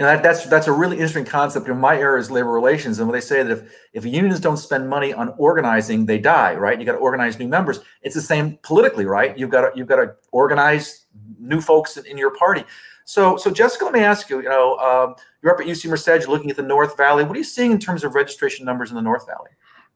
And 0.00 0.08
that, 0.08 0.22
that's 0.22 0.46
that's 0.46 0.66
a 0.66 0.72
really 0.72 0.96
interesting 0.96 1.26
concept. 1.26 1.68
In 1.68 1.78
my 1.78 1.94
area 1.94 2.18
is 2.18 2.30
labor 2.30 2.50
relations, 2.50 2.98
and 2.98 3.06
when 3.06 3.12
they 3.12 3.20
say 3.20 3.42
that 3.42 3.52
if 3.52 3.70
if 3.92 4.06
unions 4.06 4.40
don't 4.40 4.56
spend 4.56 4.88
money 4.88 5.12
on 5.12 5.34
organizing, 5.36 6.06
they 6.06 6.16
die. 6.16 6.54
Right? 6.54 6.80
You 6.80 6.86
got 6.86 6.92
to 6.92 6.98
organize 6.98 7.38
new 7.38 7.46
members. 7.46 7.80
It's 8.00 8.14
the 8.14 8.22
same 8.22 8.58
politically, 8.62 9.04
right? 9.04 9.36
You've 9.36 9.50
got 9.50 9.60
to 9.60 9.70
you've 9.76 9.88
got 9.88 9.96
to 9.96 10.14
organize 10.32 11.04
new 11.38 11.60
folks 11.60 11.98
in, 11.98 12.06
in 12.06 12.16
your 12.16 12.34
party. 12.34 12.64
So 13.04 13.36
so 13.36 13.50
Jessica, 13.50 13.84
let 13.84 13.92
me 13.92 14.00
ask 14.00 14.30
you. 14.30 14.40
You 14.40 14.48
know, 14.48 14.78
um, 14.78 15.16
you're 15.42 15.52
up 15.52 15.60
at 15.60 15.66
UC 15.66 15.90
Merced. 15.90 16.06
You're 16.06 16.30
looking 16.30 16.48
at 16.48 16.56
the 16.56 16.62
North 16.62 16.96
Valley. 16.96 17.22
What 17.22 17.34
are 17.34 17.38
you 17.38 17.44
seeing 17.44 17.70
in 17.70 17.78
terms 17.78 18.02
of 18.02 18.14
registration 18.14 18.64
numbers 18.64 18.88
in 18.88 18.96
the 18.96 19.02
North 19.02 19.26
Valley? 19.26 19.50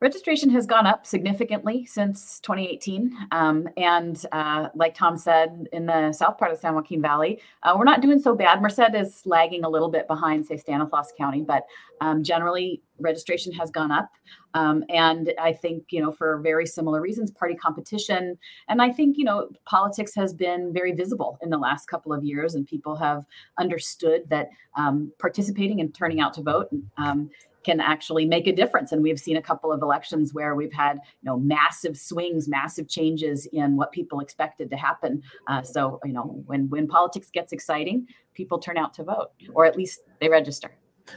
Registration 0.04 0.50
has 0.50 0.66
gone 0.66 0.86
up 0.86 1.06
significantly 1.06 1.86
since 1.86 2.38
2018. 2.40 3.16
Um, 3.32 3.66
and 3.78 4.22
uh, 4.32 4.68
like 4.74 4.94
Tom 4.94 5.16
said, 5.16 5.66
in 5.72 5.86
the 5.86 6.12
south 6.12 6.36
part 6.36 6.52
of 6.52 6.58
San 6.58 6.74
Joaquin 6.74 7.00
Valley, 7.00 7.40
uh, 7.62 7.74
we're 7.74 7.84
not 7.84 8.02
doing 8.02 8.20
so 8.20 8.34
bad. 8.34 8.60
Merced 8.60 8.94
is 8.94 9.22
lagging 9.24 9.64
a 9.64 9.68
little 9.70 9.88
bit 9.88 10.06
behind, 10.06 10.44
say, 10.44 10.58
Stanislaus 10.58 11.10
County, 11.16 11.40
but 11.40 11.62
um, 12.02 12.22
generally 12.22 12.82
registration 12.98 13.50
has 13.54 13.70
gone 13.70 13.90
up. 13.90 14.10
Um, 14.52 14.84
and 14.90 15.32
I 15.40 15.54
think, 15.54 15.84
you 15.88 16.02
know, 16.02 16.12
for 16.12 16.38
very 16.42 16.66
similar 16.66 17.00
reasons, 17.00 17.30
party 17.30 17.54
competition. 17.54 18.36
And 18.68 18.82
I 18.82 18.92
think, 18.92 19.16
you 19.16 19.24
know, 19.24 19.48
politics 19.64 20.14
has 20.16 20.34
been 20.34 20.70
very 20.70 20.92
visible 20.92 21.38
in 21.40 21.48
the 21.48 21.56
last 21.56 21.88
couple 21.88 22.12
of 22.12 22.22
years, 22.22 22.54
and 22.56 22.66
people 22.66 22.94
have 22.96 23.24
understood 23.58 24.28
that 24.28 24.50
um, 24.76 25.12
participating 25.18 25.80
and 25.80 25.94
turning 25.94 26.20
out 26.20 26.34
to 26.34 26.42
vote 26.42 26.68
um, 26.98 27.30
can 27.64 27.80
actually 27.80 28.26
make 28.26 28.46
a 28.46 28.52
difference. 28.52 28.92
And 28.92 29.02
we've 29.02 29.18
seen 29.18 29.36
a 29.36 29.42
couple 29.42 29.72
of 29.72 29.82
elections 29.82 30.34
where 30.34 30.54
we've 30.54 30.72
had 30.72 30.96
you 31.22 31.26
know 31.26 31.38
massive 31.38 31.96
swings, 31.96 32.48
massive 32.48 32.88
changes 32.88 33.46
in 33.52 33.76
what 33.76 33.92
people 33.92 34.20
expected 34.20 34.70
to 34.70 34.76
happen. 34.76 35.22
Uh, 35.48 35.62
so 35.62 36.00
you 36.04 36.12
know 36.12 36.42
when 36.46 36.68
when 36.70 36.86
politics 36.86 37.30
gets 37.30 37.52
exciting, 37.52 38.06
people 38.34 38.58
turn 38.58 38.76
out 38.76 38.94
to 38.94 39.04
vote, 39.04 39.30
or 39.54 39.64
at 39.64 39.76
least 39.76 40.00
they 40.20 40.28
register. 40.28 40.70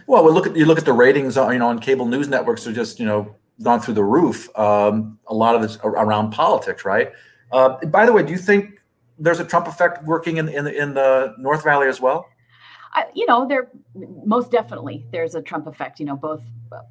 Well, 0.08 0.24
we 0.24 0.32
look 0.32 0.48
at 0.48 0.56
you 0.56 0.66
look 0.66 0.78
at 0.78 0.86
the 0.86 0.94
ratings, 0.94 1.38
on, 1.38 1.54
you 1.54 1.60
know, 1.60 1.68
on 1.68 1.80
cable 1.80 2.06
news 2.06 2.28
networks 2.28 2.68
are 2.68 2.74
just 2.74 3.00
you 3.00 3.06
know 3.06 3.36
gone 3.62 3.80
through 3.80 3.96
the 3.96 4.04
roof. 4.04 4.48
Um, 4.58 5.20
a 5.28 5.34
lot 5.34 5.56
of 5.56 5.64
it's 5.64 5.78
around 5.84 6.32
politics, 6.32 6.86
right? 6.86 7.12
Uh, 7.52 7.78
by 7.88 8.06
the 8.06 8.14
way, 8.14 8.24
do 8.24 8.32
you 8.32 8.38
think 8.38 8.82
there's 9.18 9.40
a 9.40 9.46
Trump 9.46 9.68
effect 9.68 10.04
working 10.06 10.38
in 10.38 10.50
in 10.50 10.68
in 10.68 10.94
the 10.94 11.36
North 11.38 11.64
Valley 11.64 11.88
as 11.88 12.00
well? 12.02 12.28
I, 12.94 13.06
you 13.14 13.26
know, 13.26 13.48
there 13.48 13.70
most 14.26 14.52
definitely 14.52 15.06
there's 15.12 15.36
a 15.36 15.42
Trump 15.42 15.68
effect. 15.68 16.00
You 16.00 16.06
know, 16.06 16.16
both 16.16 16.44
uh, 16.72 16.82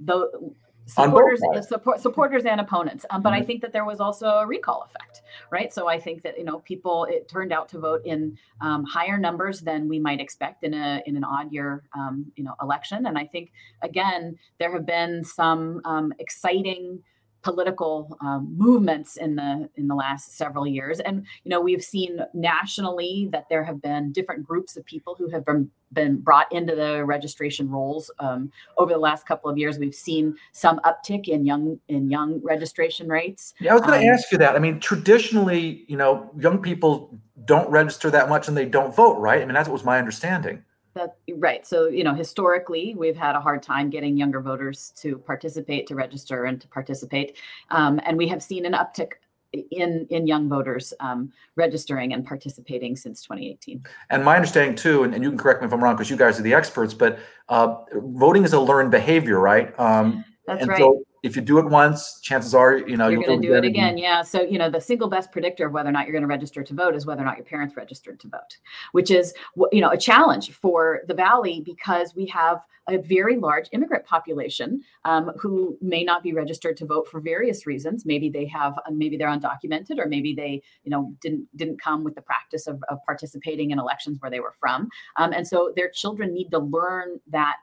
the 0.00 0.52
supporters, 0.88 1.40
support, 1.68 2.00
supporters 2.00 2.44
and 2.46 2.60
opponents. 2.60 3.04
Um, 3.10 3.22
but 3.22 3.32
mm-hmm. 3.32 3.42
I 3.42 3.46
think 3.46 3.62
that 3.62 3.72
there 3.72 3.84
was 3.84 4.00
also 4.00 4.26
a 4.26 4.46
recall 4.46 4.82
effect, 4.82 5.22
right? 5.50 5.72
So 5.72 5.88
I 5.88 6.00
think 6.00 6.22
that 6.22 6.38
you 6.38 6.44
know 6.44 6.60
people 6.60 7.04
it 7.04 7.28
turned 7.28 7.52
out 7.52 7.68
to 7.70 7.78
vote 7.78 8.02
in 8.04 8.38
um, 8.60 8.84
higher 8.84 9.18
numbers 9.18 9.60
than 9.60 9.88
we 9.88 9.98
might 9.98 10.20
expect 10.20 10.64
in 10.64 10.74
a 10.74 11.02
in 11.06 11.16
an 11.16 11.24
odd 11.24 11.52
year 11.52 11.84
um, 11.94 12.32
you 12.36 12.44
know 12.44 12.54
election. 12.62 13.06
And 13.06 13.18
I 13.18 13.26
think 13.26 13.52
again 13.82 14.38
there 14.58 14.72
have 14.72 14.86
been 14.86 15.24
some 15.24 15.80
um, 15.84 16.12
exciting 16.18 17.02
political 17.48 18.14
um, 18.20 18.54
movements 18.58 19.16
in 19.16 19.34
the 19.34 19.70
in 19.76 19.88
the 19.88 19.94
last 19.94 20.36
several 20.36 20.66
years. 20.66 21.00
And 21.00 21.24
you 21.44 21.50
know 21.50 21.62
we've 21.62 21.82
seen 21.82 22.20
nationally 22.34 23.30
that 23.32 23.46
there 23.48 23.64
have 23.64 23.80
been 23.80 24.12
different 24.12 24.44
groups 24.44 24.76
of 24.76 24.84
people 24.84 25.14
who 25.18 25.30
have 25.30 25.46
been 25.46 25.70
been 25.92 26.18
brought 26.18 26.52
into 26.52 26.74
the 26.76 27.02
registration 27.06 27.70
rolls. 27.70 28.10
Um, 28.18 28.52
over 28.76 28.92
the 28.92 28.98
last 28.98 29.26
couple 29.26 29.50
of 29.50 29.56
years 29.56 29.78
we've 29.78 29.94
seen 29.94 30.36
some 30.52 30.78
uptick 30.84 31.26
in 31.28 31.46
young 31.46 31.80
in 31.88 32.10
young 32.10 32.40
registration 32.44 33.08
rates. 33.08 33.54
Yeah 33.60 33.70
i 33.70 33.74
was 33.74 33.82
going 33.82 33.98
to 33.98 34.06
um, 34.06 34.14
ask 34.14 34.30
you 34.30 34.38
that. 34.38 34.54
I 34.54 34.58
mean 34.58 34.78
traditionally 34.78 35.84
you 35.88 35.96
know 35.96 36.30
young 36.38 36.58
people 36.58 37.18
don't 37.46 37.70
register 37.70 38.10
that 38.10 38.28
much 38.28 38.48
and 38.48 38.56
they 38.56 38.66
don't 38.66 38.94
vote 38.94 39.18
right? 39.18 39.40
I 39.40 39.46
mean 39.46 39.54
that 39.54 39.68
was 39.68 39.84
my 39.84 39.98
understanding 39.98 40.62
that 40.98 41.16
right. 41.36 41.66
So 41.66 41.88
you 41.88 42.04
know, 42.04 42.14
historically, 42.14 42.94
we've 42.96 43.16
had 43.16 43.34
a 43.34 43.40
hard 43.40 43.62
time 43.62 43.90
getting 43.90 44.16
younger 44.16 44.40
voters 44.40 44.92
to 44.96 45.18
participate, 45.18 45.86
to 45.88 45.94
register, 45.94 46.44
and 46.44 46.60
to 46.60 46.68
participate, 46.68 47.36
um, 47.70 48.00
and 48.04 48.16
we 48.16 48.28
have 48.28 48.42
seen 48.42 48.66
an 48.66 48.72
uptick 48.72 49.12
in 49.52 50.06
in 50.10 50.26
young 50.26 50.48
voters 50.48 50.92
um, 51.00 51.32
registering 51.56 52.12
and 52.12 52.26
participating 52.26 52.96
since 52.96 53.22
2018. 53.22 53.82
And 54.10 54.24
my 54.24 54.36
understanding 54.36 54.76
too, 54.76 55.04
and, 55.04 55.14
and 55.14 55.24
you 55.24 55.30
can 55.30 55.38
correct 55.38 55.62
me 55.62 55.66
if 55.66 55.72
I'm 55.72 55.82
wrong 55.82 55.94
because 55.94 56.10
you 56.10 56.16
guys 56.16 56.38
are 56.38 56.42
the 56.42 56.54
experts, 56.54 56.94
but 56.94 57.18
uh, 57.48 57.76
voting 57.94 58.44
is 58.44 58.52
a 58.52 58.60
learned 58.60 58.90
behavior, 58.90 59.38
right? 59.38 59.78
Um, 59.78 60.24
That's 60.46 60.62
and 60.62 60.70
right. 60.70 60.78
So 60.78 61.02
if 61.22 61.36
you 61.36 61.42
do 61.42 61.58
it 61.58 61.66
once, 61.66 62.20
chances 62.20 62.54
are, 62.54 62.76
you 62.76 62.96
know, 62.96 63.08
you're 63.08 63.22
going 63.22 63.40
to 63.42 63.48
do 63.48 63.54
it 63.54 63.64
again. 63.64 63.98
Yeah. 63.98 64.22
So, 64.22 64.42
you 64.42 64.58
know, 64.58 64.70
the 64.70 64.80
single 64.80 65.08
best 65.08 65.32
predictor 65.32 65.66
of 65.66 65.72
whether 65.72 65.88
or 65.88 65.92
not 65.92 66.06
you're 66.06 66.12
going 66.12 66.22
to 66.22 66.28
register 66.28 66.62
to 66.62 66.74
vote 66.74 66.94
is 66.94 67.06
whether 67.06 67.22
or 67.22 67.24
not 67.24 67.36
your 67.36 67.44
parents 67.44 67.76
registered 67.76 68.20
to 68.20 68.28
vote, 68.28 68.58
which 68.92 69.10
is, 69.10 69.34
you 69.72 69.80
know, 69.80 69.90
a 69.90 69.96
challenge 69.96 70.52
for 70.52 71.00
the 71.08 71.14
Valley 71.14 71.62
because 71.64 72.14
we 72.14 72.26
have 72.26 72.64
a 72.88 72.98
very 72.98 73.36
large 73.36 73.68
immigrant 73.72 74.04
population 74.04 74.80
um, 75.04 75.30
who 75.38 75.76
may 75.82 76.02
not 76.02 76.22
be 76.22 76.32
registered 76.32 76.76
to 76.78 76.86
vote 76.86 77.06
for 77.08 77.20
various 77.20 77.66
reasons. 77.66 78.06
Maybe 78.06 78.30
they 78.30 78.46
have, 78.46 78.78
uh, 78.78 78.90
maybe 78.90 79.16
they're 79.16 79.28
undocumented, 79.28 79.98
or 79.98 80.06
maybe 80.06 80.34
they, 80.34 80.62
you 80.84 80.90
know, 80.90 81.14
didn't 81.20 81.46
didn't 81.56 81.80
come 81.80 82.02
with 82.02 82.14
the 82.14 82.22
practice 82.22 82.66
of, 82.66 82.82
of 82.88 82.98
participating 83.04 83.70
in 83.70 83.78
elections 83.78 84.18
where 84.20 84.30
they 84.30 84.40
were 84.40 84.54
from, 84.58 84.88
um, 85.16 85.32
and 85.32 85.46
so 85.46 85.72
their 85.76 85.90
children 85.90 86.32
need 86.32 86.48
to 86.50 86.58
learn 86.58 87.20
that 87.28 87.56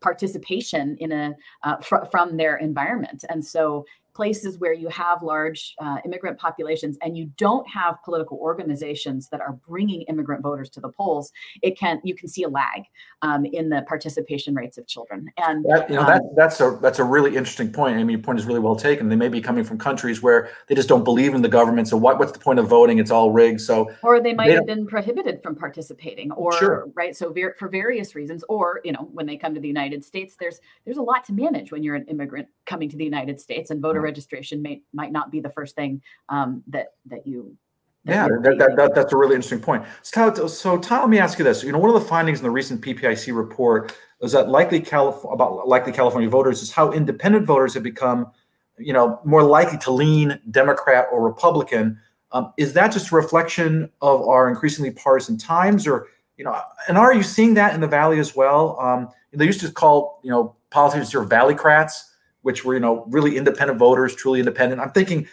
participation 0.00 0.96
in 0.98 1.12
a 1.12 1.34
uh, 1.62 1.76
fr- 1.78 2.04
from 2.10 2.36
their 2.36 2.56
environment. 2.56 3.24
And 3.28 3.44
so 3.44 3.84
places 4.20 4.58
where 4.58 4.74
you 4.74 4.86
have 4.88 5.22
large 5.22 5.74
uh, 5.78 5.96
immigrant 6.04 6.36
populations 6.38 6.98
and 7.00 7.16
you 7.16 7.24
don't 7.38 7.66
have 7.66 7.94
political 8.04 8.36
organizations 8.36 9.30
that 9.30 9.40
are 9.40 9.54
bringing 9.66 10.02
immigrant 10.02 10.42
voters 10.42 10.68
to 10.68 10.78
the 10.78 10.90
polls, 10.90 11.32
it 11.62 11.78
can 11.78 12.02
you 12.04 12.14
can 12.14 12.28
see 12.28 12.42
a 12.42 12.48
lag 12.48 12.82
um, 13.22 13.46
in 13.46 13.70
the 13.70 13.80
participation 13.88 14.54
rates 14.54 14.76
of 14.76 14.86
children. 14.86 15.26
And 15.38 15.64
that, 15.70 15.88
you 15.88 15.96
know 15.96 16.02
um, 16.02 16.08
that 16.08 16.22
that's 16.36 16.60
a 16.60 16.78
that's 16.82 16.98
a 16.98 17.04
really 17.04 17.34
interesting 17.34 17.72
point. 17.72 17.96
I 17.96 18.00
mean, 18.00 18.10
your 18.10 18.20
point 18.20 18.38
is 18.38 18.44
really 18.44 18.60
well 18.60 18.76
taken. 18.76 19.08
They 19.08 19.16
may 19.16 19.30
be 19.30 19.40
coming 19.40 19.64
from 19.64 19.78
countries 19.78 20.20
where 20.20 20.50
they 20.66 20.74
just 20.74 20.90
don't 20.90 21.02
believe 21.02 21.32
in 21.32 21.40
the 21.40 21.48
government. 21.48 21.88
So 21.88 21.96
what 21.96 22.18
what's 22.18 22.32
the 22.32 22.40
point 22.40 22.58
of 22.58 22.68
voting? 22.68 22.98
It's 22.98 23.10
all 23.10 23.30
rigged. 23.30 23.62
So 23.62 23.90
or 24.02 24.20
they 24.20 24.34
might 24.34 24.48
they 24.48 24.54
have 24.56 24.66
been 24.66 24.86
prohibited 24.86 25.42
from 25.42 25.56
participating, 25.56 26.30
or 26.32 26.52
sure. 26.58 26.90
right. 26.94 27.16
So 27.16 27.32
ver- 27.32 27.54
for 27.58 27.68
various 27.68 28.14
reasons, 28.14 28.44
or 28.50 28.82
you 28.84 28.92
know 28.92 29.08
when 29.12 29.24
they 29.24 29.38
come 29.38 29.54
to 29.54 29.60
the 29.60 29.72
United 29.76 30.04
States, 30.04 30.36
there's 30.38 30.60
there's 30.84 30.98
a 30.98 31.02
lot 31.02 31.24
to 31.24 31.32
manage 31.32 31.72
when 31.72 31.82
you're 31.82 31.96
an 31.96 32.04
immigrant 32.08 32.48
coming 32.66 32.90
to 32.90 32.98
the 32.98 33.04
United 33.04 33.40
States, 33.40 33.70
and 33.70 33.80
voter 33.80 34.09
registration 34.10 34.60
may 34.60 34.82
might 34.92 35.12
not 35.12 35.30
be 35.30 35.40
the 35.40 35.50
first 35.50 35.74
thing 35.74 36.02
um, 36.28 36.62
that 36.66 36.88
that 37.06 37.26
you. 37.26 37.56
Yeah, 38.04 38.28
that, 38.28 38.56
that, 38.58 38.76
that, 38.76 38.94
that's 38.94 39.12
a 39.12 39.16
really 39.16 39.34
interesting 39.34 39.60
point. 39.60 39.84
So, 40.00 40.46
so 40.46 40.78
Tom, 40.78 41.00
let 41.00 41.10
me 41.10 41.18
ask 41.18 41.38
you 41.38 41.44
this. 41.44 41.62
You 41.62 41.70
know, 41.70 41.78
one 41.78 41.90
of 41.94 42.00
the 42.00 42.08
findings 42.08 42.38
in 42.38 42.44
the 42.44 42.50
recent 42.50 42.80
PPIC 42.80 43.36
report 43.36 43.94
is 44.22 44.32
that 44.32 44.48
likely 44.48 44.80
Calif- 44.80 45.22
about 45.30 45.68
likely 45.68 45.92
California 45.92 46.30
voters 46.30 46.62
is 46.62 46.72
how 46.72 46.92
independent 46.92 47.44
voters 47.46 47.74
have 47.74 47.82
become, 47.82 48.32
you 48.78 48.94
know, 48.94 49.20
more 49.26 49.42
likely 49.42 49.76
to 49.80 49.90
lean 49.90 50.40
Democrat 50.50 51.08
or 51.12 51.22
Republican. 51.22 52.00
Um, 52.32 52.54
is 52.56 52.72
that 52.72 52.90
just 52.90 53.12
a 53.12 53.14
reflection 53.14 53.90
of 54.00 54.22
our 54.22 54.48
increasingly 54.48 54.92
partisan 54.92 55.36
times, 55.36 55.86
or 55.86 56.06
you 56.38 56.44
know, 56.44 56.58
and 56.88 56.96
are 56.96 57.12
you 57.12 57.22
seeing 57.22 57.52
that 57.54 57.74
in 57.74 57.82
the 57.82 57.88
Valley 57.88 58.18
as 58.18 58.34
well? 58.34 58.80
Um, 58.80 59.08
they 59.34 59.44
used 59.44 59.60
to 59.60 59.70
call 59.70 60.20
you 60.24 60.30
know 60.30 60.56
politicians 60.70 61.10
here 61.10 61.26
Valleycrats 61.26 62.09
which 62.42 62.64
were 62.64 62.74
you 62.74 62.80
know 62.80 63.04
really 63.08 63.36
independent 63.36 63.78
voters, 63.78 64.14
truly 64.14 64.40
independent. 64.40 64.80
I'm 64.80 64.92
thinking, 64.92 65.26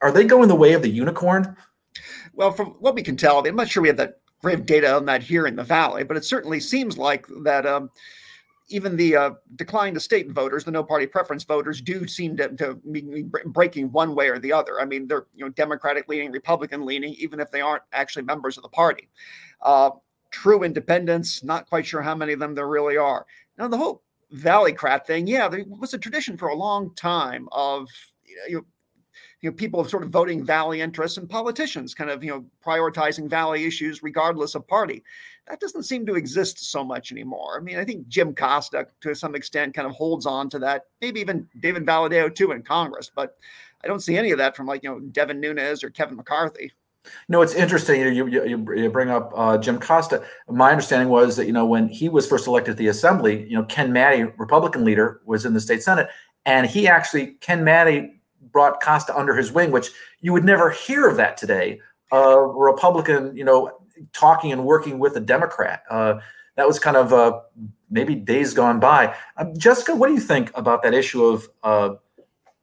are 0.00 0.12
they 0.12 0.24
going 0.24 0.48
the 0.48 0.54
way 0.54 0.72
of 0.72 0.82
the 0.82 0.90
unicorn? 0.90 1.56
Well, 2.34 2.52
from 2.52 2.70
what 2.80 2.94
we 2.94 3.02
can 3.02 3.16
tell, 3.16 3.46
I'm 3.46 3.56
not 3.56 3.68
sure 3.68 3.82
we 3.82 3.88
have 3.88 3.96
that 3.98 4.20
grave 4.42 4.66
data 4.66 4.94
on 4.94 5.06
that 5.06 5.22
here 5.22 5.46
in 5.46 5.56
the 5.56 5.64
valley, 5.64 6.04
but 6.04 6.16
it 6.16 6.24
certainly 6.24 6.60
seems 6.60 6.98
like 6.98 7.26
that. 7.44 7.66
Um, 7.66 7.90
even 8.68 8.96
the 8.96 9.14
uh, 9.14 9.30
decline 9.56 9.92
to 9.92 10.00
state 10.00 10.30
voters, 10.30 10.64
the 10.64 10.70
no 10.70 10.82
party 10.82 11.06
preference 11.06 11.44
voters, 11.44 11.82
do 11.82 12.06
seem 12.08 12.34
to, 12.38 12.48
to, 12.56 12.74
be 12.90 13.24
breaking 13.44 13.92
one 13.92 14.14
way 14.14 14.28
or 14.28 14.38
the 14.38 14.52
other. 14.52 14.80
I 14.80 14.86
mean, 14.86 15.06
they're 15.06 15.26
you 15.34 15.44
know 15.44 15.50
Democratic 15.50 16.08
leaning, 16.08 16.32
Republican 16.32 16.86
leaning, 16.86 17.14
even 17.18 17.40
if 17.40 17.50
they 17.50 17.60
aren't 17.60 17.82
actually 17.92 18.24
members 18.24 18.56
of 18.56 18.62
the 18.62 18.70
party. 18.70 19.08
Uh, 19.60 19.90
true 20.30 20.62
independents, 20.62 21.44
not 21.44 21.68
quite 21.68 21.86
sure 21.86 22.02
how 22.02 22.14
many 22.14 22.32
of 22.32 22.40
them 22.40 22.54
there 22.54 22.66
really 22.66 22.96
are. 22.96 23.26
Now, 23.58 23.68
the 23.68 23.76
whole 23.76 24.02
Valleycrat 24.34 25.06
thing, 25.06 25.26
yeah, 25.26 25.48
there 25.48 25.64
was 25.66 25.94
a 25.94 25.98
tradition 25.98 26.36
for 26.36 26.48
a 26.48 26.54
long 26.54 26.94
time 26.94 27.48
of 27.52 27.88
you 28.24 28.56
know, 28.56 28.64
you 29.40 29.50
know 29.50 29.54
people 29.54 29.84
sort 29.84 30.02
of 30.02 30.10
voting 30.10 30.44
Valley 30.44 30.80
interests 30.80 31.18
and 31.18 31.28
politicians 31.28 31.94
kind 31.94 32.10
of 32.10 32.24
you 32.24 32.30
know 32.30 32.44
prioritizing 32.64 33.28
Valley 33.28 33.64
issues 33.64 34.02
regardless 34.02 34.54
of 34.54 34.66
party. 34.66 35.02
That 35.46 35.60
doesn't 35.60 35.82
seem 35.82 36.06
to 36.06 36.14
exist 36.14 36.70
so 36.70 36.82
much 36.82 37.12
anymore. 37.12 37.58
I 37.58 37.60
mean, 37.60 37.76
I 37.76 37.84
think 37.84 38.08
Jim 38.08 38.34
Costa 38.34 38.86
to 39.02 39.14
some 39.14 39.34
extent 39.34 39.74
kind 39.74 39.86
of 39.86 39.94
holds 39.94 40.26
on 40.26 40.48
to 40.50 40.58
that. 40.60 40.86
Maybe 41.00 41.20
even 41.20 41.48
David 41.60 41.84
Valadao 41.84 42.34
too 42.34 42.52
in 42.52 42.62
Congress, 42.62 43.10
but 43.14 43.36
I 43.84 43.86
don't 43.86 44.00
see 44.00 44.16
any 44.16 44.30
of 44.30 44.38
that 44.38 44.56
from 44.56 44.66
like 44.66 44.82
you 44.82 44.90
know 44.90 45.00
Devin 45.00 45.40
Nunes 45.40 45.84
or 45.84 45.90
Kevin 45.90 46.16
McCarthy. 46.16 46.72
No, 47.28 47.42
it's 47.42 47.54
interesting. 47.54 48.00
You 48.00 48.26
you, 48.26 48.74
you 48.74 48.90
bring 48.90 49.10
up 49.10 49.32
uh, 49.34 49.58
Jim 49.58 49.78
Costa. 49.78 50.24
My 50.48 50.70
understanding 50.70 51.08
was 51.08 51.36
that 51.36 51.46
you 51.46 51.52
know 51.52 51.66
when 51.66 51.88
he 51.88 52.08
was 52.08 52.26
first 52.26 52.46
elected 52.46 52.76
to 52.76 52.78
the 52.82 52.88
Assembly, 52.88 53.46
you 53.48 53.56
know 53.56 53.64
Ken 53.64 53.92
Maddy, 53.92 54.24
Republican 54.36 54.84
leader, 54.84 55.20
was 55.24 55.44
in 55.44 55.54
the 55.54 55.60
state 55.60 55.82
Senate, 55.82 56.08
and 56.46 56.66
he 56.66 56.88
actually 56.88 57.32
Ken 57.40 57.64
Maddy 57.64 58.20
brought 58.52 58.82
Costa 58.82 59.16
under 59.16 59.34
his 59.34 59.52
wing, 59.52 59.70
which 59.70 59.90
you 60.20 60.32
would 60.32 60.44
never 60.44 60.70
hear 60.70 61.08
of 61.08 61.16
that 61.16 61.36
today. 61.36 61.80
A 62.12 62.40
Republican, 62.40 63.36
you 63.36 63.44
know, 63.44 63.80
talking 64.12 64.52
and 64.52 64.64
working 64.64 64.98
with 64.98 65.16
a 65.16 65.20
Democrat. 65.20 65.82
Uh, 65.90 66.20
that 66.56 66.66
was 66.66 66.78
kind 66.78 66.96
of 66.96 67.12
uh, 67.12 67.40
maybe 67.90 68.14
days 68.14 68.54
gone 68.54 68.80
by. 68.80 69.14
Uh, 69.36 69.46
Jessica, 69.56 69.94
what 69.94 70.08
do 70.08 70.14
you 70.14 70.20
think 70.20 70.50
about 70.54 70.82
that 70.82 70.94
issue 70.94 71.24
of 71.24 71.48
uh, 71.62 71.94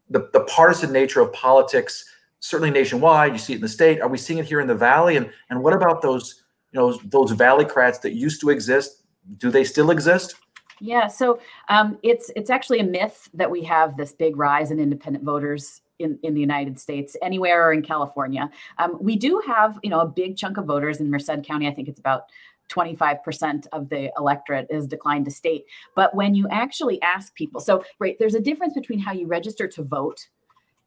the, 0.09 0.29
the 0.33 0.41
partisan 0.41 0.91
nature 0.91 1.19
of 1.21 1.31
politics? 1.33 2.05
Certainly 2.41 2.71
nationwide. 2.71 3.31
You 3.31 3.37
see 3.37 3.53
it 3.53 3.57
in 3.57 3.61
the 3.61 3.69
state. 3.69 4.01
Are 4.01 4.09
we 4.09 4.17
seeing 4.17 4.39
it 4.39 4.45
here 4.45 4.59
in 4.59 4.67
the 4.67 4.75
valley? 4.75 5.15
And 5.15 5.31
and 5.49 5.63
what 5.63 5.73
about 5.73 6.01
those 6.01 6.43
you 6.71 6.79
know 6.79 6.99
those 7.05 7.31
Valleycrats 7.31 8.01
that 8.01 8.13
used 8.13 8.41
to 8.41 8.49
exist? 8.49 9.03
Do 9.37 9.49
they 9.49 9.63
still 9.63 9.91
exist? 9.91 10.35
Yeah, 10.81 11.07
so 11.07 11.39
um, 11.69 11.99
it's 12.03 12.31
it's 12.35 12.49
actually 12.49 12.79
a 12.79 12.83
myth 12.83 13.29
that 13.35 13.49
we 13.49 13.63
have 13.63 13.95
this 13.95 14.11
big 14.11 14.35
rise 14.35 14.71
in 14.71 14.79
independent 14.79 15.23
voters 15.23 15.81
in, 15.99 16.17
in 16.23 16.33
the 16.33 16.41
United 16.41 16.79
States, 16.79 17.15
anywhere 17.21 17.67
or 17.67 17.71
in 17.71 17.83
California. 17.83 18.49
Um, 18.79 18.97
we 18.99 19.15
do 19.15 19.41
have 19.45 19.79
you 19.83 19.91
know 19.91 19.99
a 19.99 20.07
big 20.07 20.37
chunk 20.37 20.57
of 20.57 20.65
voters 20.65 20.99
in 20.99 21.09
Merced 21.09 21.43
County. 21.43 21.67
I 21.67 21.73
think 21.73 21.87
it's 21.87 21.99
about 21.99 22.23
25% 22.71 23.67
of 23.73 23.89
the 23.89 24.11
electorate 24.17 24.65
is 24.69 24.87
declined 24.87 25.25
to 25.25 25.31
state. 25.31 25.65
But 25.93 26.15
when 26.15 26.33
you 26.33 26.47
actually 26.49 27.01
ask 27.01 27.35
people, 27.35 27.59
so 27.59 27.83
right, 27.99 28.15
there's 28.17 28.33
a 28.33 28.39
difference 28.39 28.73
between 28.73 28.97
how 28.97 29.11
you 29.11 29.27
register 29.27 29.67
to 29.67 29.83
vote 29.83 30.27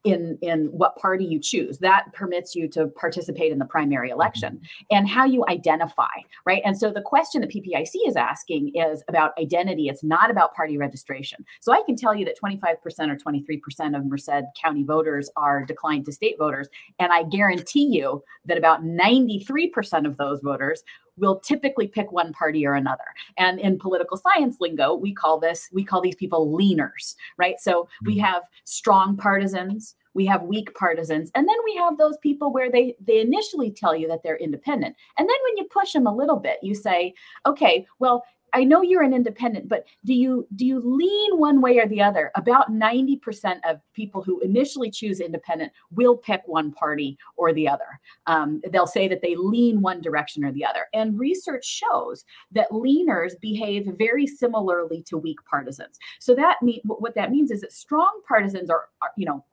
in 0.04 0.38
in 0.42 0.66
what 0.66 0.96
party 0.96 1.24
you 1.24 1.40
choose. 1.40 1.78
That 1.78 2.12
permits 2.12 2.54
you 2.54 2.68
to 2.68 2.86
participate 2.88 3.52
in 3.52 3.58
the 3.58 3.64
primary 3.64 4.10
mm-hmm. 4.10 4.20
election 4.20 4.60
and 4.90 5.08
how 5.08 5.24
you 5.24 5.44
identify 5.48 6.04
right? 6.46 6.62
And 6.64 6.76
so 6.76 6.90
the 6.90 7.02
question 7.02 7.40
that 7.40 7.50
ppic 7.50 7.88
is 8.06 8.16
asking 8.16 8.72
is 8.74 9.02
about 9.08 9.32
identity. 9.38 9.88
It's 9.88 10.04
not 10.04 10.30
about 10.30 10.54
party 10.54 10.78
registration. 10.78 11.44
So 11.60 11.72
i 11.72 11.82
can 11.86 11.96
tell 11.96 12.14
you 12.14 12.24
that 12.26 12.38
25% 12.38 12.74
or 13.10 13.16
23% 13.16 13.96
of 13.96 14.06
merced 14.06 14.30
county 14.60 14.84
voters 14.84 15.30
are 15.36 15.64
declined 15.64 16.04
to 16.06 16.12
state 16.12 16.36
voters. 16.38 16.68
And 16.98 17.12
i 17.12 17.22
guarantee 17.24 17.86
you 17.86 18.22
that 18.46 18.58
about 18.58 18.84
93% 18.84 20.06
of 20.06 20.16
those 20.16 20.40
voters 20.40 20.82
will 21.16 21.40
typically 21.40 21.86
pick 21.86 22.10
one 22.12 22.32
party 22.32 22.66
or 22.66 22.74
another. 22.74 23.04
And 23.38 23.58
in 23.60 23.78
political 23.78 24.16
science 24.16 24.56
lingo, 24.60 24.94
we 24.94 25.12
call 25.12 25.38
this, 25.38 25.68
we 25.72 25.84
call 25.84 26.00
these 26.00 26.16
people 26.16 26.48
leaners, 26.48 27.14
right? 27.36 27.56
So 27.60 27.88
we 28.04 28.16
mm-hmm. 28.16 28.24
have 28.24 28.42
strong 28.64 29.16
partisans, 29.16 29.94
we 30.14 30.26
have 30.26 30.42
weak 30.42 30.72
partisans 30.74 31.30
and 31.34 31.48
then 31.48 31.56
we 31.64 31.74
have 31.74 31.98
those 31.98 32.16
people 32.18 32.52
where 32.52 32.70
they 32.70 32.94
they 33.04 33.20
initially 33.20 33.70
tell 33.70 33.94
you 33.94 34.06
that 34.08 34.22
they're 34.22 34.36
independent 34.36 34.94
and 35.18 35.28
then 35.28 35.36
when 35.44 35.56
you 35.56 35.64
push 35.64 35.92
them 35.92 36.06
a 36.06 36.14
little 36.14 36.36
bit 36.36 36.58
you 36.62 36.74
say 36.74 37.12
okay 37.46 37.84
well 37.98 38.24
I 38.54 38.62
know 38.64 38.82
you're 38.82 39.02
an 39.02 39.12
independent, 39.12 39.68
but 39.68 39.84
do 40.04 40.14
you 40.14 40.46
do 40.54 40.64
you 40.64 40.80
lean 40.80 41.38
one 41.38 41.60
way 41.60 41.78
or 41.78 41.88
the 41.88 42.00
other? 42.00 42.30
About 42.36 42.70
90% 42.70 43.58
of 43.68 43.80
people 43.92 44.22
who 44.22 44.40
initially 44.40 44.90
choose 44.90 45.20
independent 45.20 45.72
will 45.90 46.16
pick 46.16 46.42
one 46.46 46.72
party 46.72 47.18
or 47.36 47.52
the 47.52 47.68
other. 47.68 48.00
Um, 48.26 48.62
they'll 48.70 48.86
say 48.86 49.08
that 49.08 49.22
they 49.22 49.34
lean 49.34 49.80
one 49.82 50.00
direction 50.00 50.44
or 50.44 50.52
the 50.52 50.64
other. 50.64 50.86
And 50.94 51.18
research 51.18 51.64
shows 51.66 52.24
that 52.52 52.70
leaners 52.70 53.32
behave 53.40 53.88
very 53.98 54.26
similarly 54.26 55.02
to 55.08 55.18
weak 55.18 55.38
partisans. 55.50 55.98
So 56.20 56.34
that 56.36 56.62
mean 56.62 56.80
what 56.84 57.16
that 57.16 57.32
means 57.32 57.50
is 57.50 57.60
that 57.62 57.72
strong 57.72 58.20
partisans 58.26 58.70
are, 58.70 58.88
are 59.02 59.10
you 59.16 59.26
know 59.26 59.44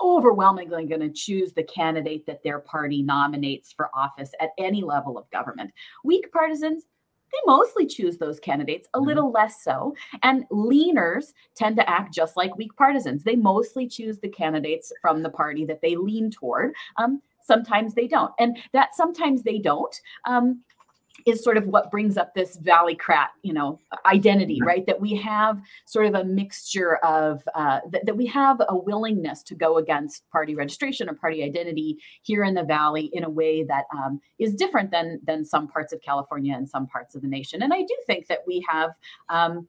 overwhelmingly 0.00 0.86
going 0.86 1.00
to 1.00 1.10
choose 1.10 1.52
the 1.52 1.62
candidate 1.62 2.26
that 2.26 2.42
their 2.42 2.58
party 2.58 3.02
nominates 3.02 3.72
for 3.72 3.90
office 3.94 4.30
at 4.40 4.50
any 4.58 4.82
level 4.82 5.18
of 5.18 5.30
government. 5.30 5.70
Weak 6.04 6.32
partisans, 6.32 6.84
they 7.32 7.38
mostly 7.46 7.86
choose 7.86 8.18
those 8.18 8.40
candidates, 8.40 8.88
a 8.92 8.98
mm-hmm. 8.98 9.08
little 9.08 9.30
less 9.30 9.62
so. 9.62 9.94
And 10.22 10.48
leaners 10.50 11.32
tend 11.54 11.76
to 11.76 11.88
act 11.88 12.14
just 12.14 12.36
like 12.36 12.56
weak 12.56 12.74
partisans. 12.76 13.24
They 13.24 13.36
mostly 13.36 13.86
choose 13.86 14.18
the 14.18 14.28
candidates 14.28 14.92
from 15.00 15.22
the 15.22 15.30
party 15.30 15.64
that 15.66 15.80
they 15.82 15.96
lean 15.96 16.30
toward. 16.30 16.74
Um, 16.96 17.22
sometimes 17.42 17.94
they 17.94 18.06
don't. 18.06 18.32
And 18.38 18.58
that 18.72 18.94
sometimes 18.94 19.42
they 19.42 19.58
don't 19.58 19.94
um, 20.24 20.62
is 21.26 21.42
sort 21.42 21.56
of 21.56 21.66
what 21.66 21.90
brings 21.90 22.16
up 22.16 22.34
this 22.34 22.56
Valleycrat, 22.58 23.28
you 23.42 23.52
know, 23.52 23.78
identity, 24.06 24.60
right? 24.64 24.86
That 24.86 25.00
we 25.00 25.14
have 25.16 25.60
sort 25.86 26.06
of 26.06 26.14
a 26.14 26.24
mixture 26.24 26.96
of 26.96 27.42
uh, 27.54 27.80
that, 27.90 28.06
that 28.06 28.16
we 28.16 28.26
have 28.26 28.60
a 28.68 28.76
willingness 28.76 29.42
to 29.44 29.54
go 29.54 29.78
against 29.78 30.28
party 30.30 30.54
registration 30.54 31.08
or 31.08 31.14
party 31.14 31.42
identity 31.44 31.98
here 32.22 32.44
in 32.44 32.54
the 32.54 32.64
Valley 32.64 33.10
in 33.12 33.24
a 33.24 33.30
way 33.30 33.64
that 33.64 33.84
um, 33.96 34.20
is 34.38 34.54
different 34.54 34.90
than 34.90 35.20
than 35.24 35.44
some 35.44 35.68
parts 35.68 35.92
of 35.92 36.00
California 36.02 36.54
and 36.54 36.68
some 36.68 36.86
parts 36.86 37.14
of 37.14 37.22
the 37.22 37.28
nation. 37.28 37.62
And 37.62 37.72
I 37.72 37.82
do 37.82 37.96
think 38.06 38.26
that 38.28 38.40
we 38.46 38.64
have. 38.68 38.90
Um, 39.28 39.68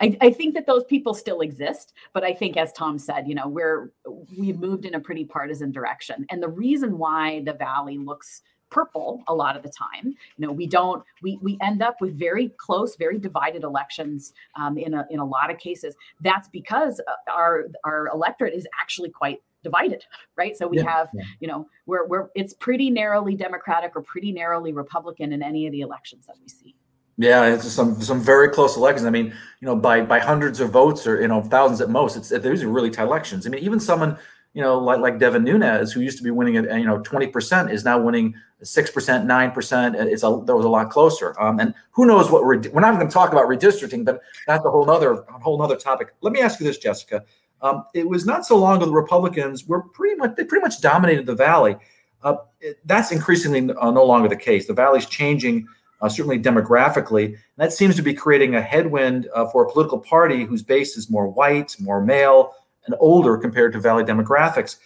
I, 0.00 0.16
I, 0.20 0.30
think 0.30 0.54
that 0.54 0.66
those 0.66 0.84
people 0.84 1.14
still 1.14 1.40
exist, 1.40 1.94
but 2.12 2.22
I 2.22 2.34
think, 2.34 2.56
as 2.56 2.72
Tom 2.72 2.98
said, 2.98 3.26
you 3.26 3.34
know, 3.34 3.48
we're 3.48 3.92
we've 4.36 4.58
moved 4.58 4.84
in 4.84 4.94
a 4.94 5.00
pretty 5.00 5.24
partisan 5.24 5.72
direction, 5.72 6.26
and 6.30 6.42
the 6.42 6.48
reason 6.48 6.98
why 6.98 7.42
the 7.44 7.54
Valley 7.54 7.96
looks 7.96 8.42
purple 8.76 9.22
a 9.26 9.34
lot 9.34 9.56
of 9.56 9.62
the 9.62 9.70
time. 9.70 10.14
You 10.36 10.46
know, 10.46 10.52
we 10.52 10.66
don't 10.66 11.02
we 11.22 11.38
we 11.40 11.56
end 11.62 11.82
up 11.82 11.96
with 12.00 12.18
very 12.18 12.50
close, 12.58 12.96
very 12.96 13.18
divided 13.18 13.62
elections 13.64 14.34
um, 14.54 14.76
in 14.76 14.92
a 14.92 15.06
in 15.10 15.18
a 15.18 15.24
lot 15.24 15.50
of 15.50 15.58
cases. 15.58 15.94
That's 16.20 16.48
because 16.48 17.00
uh, 17.00 17.32
our 17.32 17.66
our 17.84 18.08
electorate 18.08 18.54
is 18.54 18.66
actually 18.78 19.10
quite 19.10 19.40
divided, 19.62 20.04
right? 20.36 20.56
So 20.56 20.68
we 20.68 20.76
yeah, 20.76 20.90
have, 20.90 21.08
yeah. 21.14 21.22
you 21.40 21.48
know, 21.48 21.66
we're 21.86 22.06
we're 22.06 22.28
it's 22.34 22.52
pretty 22.52 22.90
narrowly 22.90 23.34
Democratic 23.34 23.92
or 23.96 24.02
pretty 24.02 24.30
narrowly 24.30 24.72
Republican 24.72 25.32
in 25.32 25.42
any 25.42 25.66
of 25.66 25.72
the 25.72 25.80
elections 25.80 26.26
that 26.26 26.36
we 26.40 26.48
see. 26.48 26.74
Yeah, 27.18 27.46
it's 27.46 27.66
some 27.72 28.00
some 28.02 28.20
very 28.20 28.50
close 28.50 28.76
elections. 28.76 29.06
I 29.06 29.10
mean, 29.10 29.26
you 29.60 29.66
know, 29.66 29.74
by 29.74 30.02
by 30.02 30.18
hundreds 30.18 30.60
of 30.60 30.70
votes 30.70 31.06
or 31.06 31.20
you 31.22 31.28
know 31.28 31.40
thousands 31.40 31.80
at 31.80 31.88
most. 31.88 32.16
It's 32.16 32.28
these 32.28 32.62
are 32.62 32.68
really 32.68 32.90
tight 32.90 33.06
elections. 33.06 33.46
I 33.46 33.50
mean, 33.50 33.64
even 33.64 33.80
someone 33.80 34.18
you 34.56 34.62
know 34.62 34.78
like 34.78 35.00
like 35.00 35.18
Devin 35.18 35.44
Nunes, 35.44 35.92
who 35.92 36.00
used 36.00 36.16
to 36.16 36.24
be 36.24 36.30
winning 36.30 36.56
at 36.56 36.64
you 36.80 36.86
know 36.86 36.98
twenty 37.02 37.26
percent, 37.26 37.70
is 37.70 37.84
now 37.84 38.00
winning 38.00 38.34
six 38.62 38.90
percent, 38.90 39.26
nine 39.26 39.50
percent. 39.50 39.94
It's 39.96 40.22
a 40.22 40.42
that 40.46 40.56
was 40.56 40.64
a 40.64 40.68
lot 40.68 40.88
closer. 40.88 41.38
Um, 41.38 41.60
and 41.60 41.74
who 41.90 42.06
knows 42.06 42.30
what 42.30 42.42
we're 42.42 42.58
we're 42.70 42.80
not 42.80 42.94
going 42.94 43.06
to 43.06 43.12
talk 43.12 43.32
about 43.32 43.48
redistricting, 43.48 44.06
but 44.06 44.22
that's 44.46 44.64
a 44.64 44.70
whole 44.70 44.90
other 44.90 45.26
whole 45.28 45.60
other 45.60 45.76
topic. 45.76 46.14
Let 46.22 46.32
me 46.32 46.40
ask 46.40 46.58
you 46.58 46.64
this, 46.64 46.78
Jessica. 46.78 47.22
Um, 47.60 47.84
it 47.92 48.08
was 48.08 48.24
not 48.24 48.46
so 48.46 48.56
long 48.56 48.78
ago 48.78 48.86
the 48.86 48.92
Republicans 48.92 49.66
were 49.66 49.82
pretty 49.82 50.16
much 50.16 50.36
they 50.36 50.44
pretty 50.44 50.62
much 50.62 50.80
dominated 50.80 51.26
the 51.26 51.34
valley. 51.34 51.76
Uh, 52.22 52.36
it, 52.62 52.78
that's 52.86 53.12
increasingly 53.12 53.74
uh, 53.74 53.90
no 53.90 54.06
longer 54.06 54.26
the 54.26 54.36
case. 54.36 54.66
The 54.66 54.72
valley's 54.72 55.04
changing 55.04 55.68
uh, 56.00 56.08
certainly 56.08 56.38
demographically. 56.38 57.36
That 57.58 57.74
seems 57.74 57.94
to 57.96 58.02
be 58.02 58.14
creating 58.14 58.54
a 58.54 58.62
headwind 58.62 59.28
uh, 59.34 59.48
for 59.48 59.66
a 59.66 59.70
political 59.70 59.98
party 59.98 60.44
whose 60.44 60.62
base 60.62 60.96
is 60.96 61.10
more 61.10 61.28
white, 61.28 61.76
more 61.78 62.02
male, 62.02 62.54
and 62.86 62.94
older 63.00 63.36
compared 63.36 63.72
to 63.72 63.80
Valley 63.80 64.04
demographics. 64.04 64.76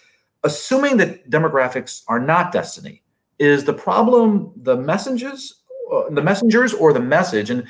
Assuming 0.43 0.97
that 0.97 1.29
demographics 1.31 2.03
are 2.09 2.19
not 2.19 2.51
destiny, 2.53 3.03
is 3.39 3.65
the 3.65 3.73
problem 3.73 4.53
the 4.57 4.77
messengers, 4.77 5.63
uh, 5.93 6.11
the 6.11 6.23
messengers, 6.23 6.73
or 6.75 6.93
the 6.93 7.01
message? 7.01 7.51
And 7.51 7.67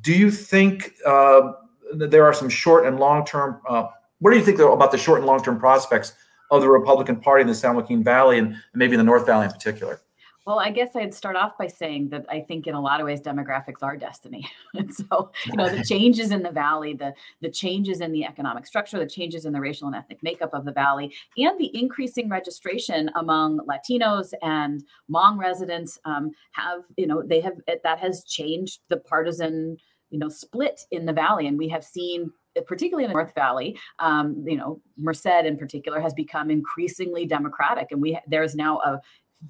do 0.00 0.12
you 0.12 0.30
think 0.30 0.92
uh, 1.06 1.52
that 1.94 2.10
there 2.10 2.24
are 2.24 2.34
some 2.34 2.48
short 2.48 2.86
and 2.86 2.98
long 2.98 3.24
term? 3.24 3.60
Uh, 3.68 3.88
what 4.20 4.30
do 4.30 4.38
you 4.38 4.44
think 4.44 4.58
about 4.58 4.92
the 4.92 4.98
short 4.98 5.18
and 5.18 5.26
long 5.26 5.42
term 5.42 5.58
prospects 5.58 6.14
of 6.50 6.60
the 6.60 6.68
Republican 6.68 7.16
Party 7.16 7.42
in 7.42 7.46
the 7.46 7.54
San 7.54 7.74
Joaquin 7.74 8.04
Valley 8.04 8.38
and 8.38 8.56
maybe 8.74 8.94
in 8.94 8.98
the 8.98 9.04
North 9.04 9.26
Valley 9.26 9.46
in 9.46 9.52
particular? 9.52 10.00
Well, 10.44 10.58
I 10.58 10.70
guess 10.70 10.96
I'd 10.96 11.14
start 11.14 11.36
off 11.36 11.56
by 11.56 11.68
saying 11.68 12.08
that 12.08 12.26
I 12.28 12.40
think 12.40 12.66
in 12.66 12.74
a 12.74 12.80
lot 12.80 13.00
of 13.00 13.06
ways 13.06 13.20
demographics 13.20 13.82
are 13.82 13.96
destiny. 13.96 14.48
and 14.74 14.92
so, 14.92 15.30
you 15.46 15.56
know, 15.56 15.68
the 15.68 15.84
changes 15.88 16.32
in 16.32 16.42
the 16.42 16.50
valley, 16.50 16.94
the 16.94 17.14
the 17.40 17.50
changes 17.50 18.00
in 18.00 18.10
the 18.10 18.24
economic 18.24 18.66
structure, 18.66 18.98
the 18.98 19.06
changes 19.06 19.44
in 19.44 19.52
the 19.52 19.60
racial 19.60 19.86
and 19.86 19.94
ethnic 19.94 20.20
makeup 20.22 20.50
of 20.52 20.64
the 20.64 20.72
valley, 20.72 21.14
and 21.36 21.60
the 21.60 21.70
increasing 21.78 22.28
registration 22.28 23.08
among 23.14 23.60
Latinos 23.60 24.32
and 24.42 24.82
Hmong 25.08 25.38
residents 25.38 25.98
um, 26.04 26.32
have, 26.52 26.82
you 26.96 27.06
know, 27.06 27.22
they 27.24 27.40
have 27.40 27.54
that 27.84 27.98
has 28.00 28.24
changed 28.24 28.80
the 28.88 28.96
partisan, 28.96 29.76
you 30.10 30.18
know, 30.18 30.28
split 30.28 30.80
in 30.90 31.06
the 31.06 31.12
valley, 31.12 31.46
and 31.46 31.56
we 31.56 31.68
have 31.68 31.84
seen 31.84 32.32
particularly 32.66 33.04
in 33.04 33.08
the 33.08 33.14
North 33.14 33.34
Valley, 33.34 33.78
um, 33.98 34.44
you 34.46 34.56
know, 34.56 34.80
Merced 34.98 35.26
in 35.26 35.56
particular 35.56 36.00
has 36.00 36.12
become 36.12 36.50
increasingly 36.50 37.24
democratic, 37.24 37.88
and 37.90 38.02
we 38.02 38.18
there's 38.26 38.54
now 38.54 38.78
a 38.80 39.00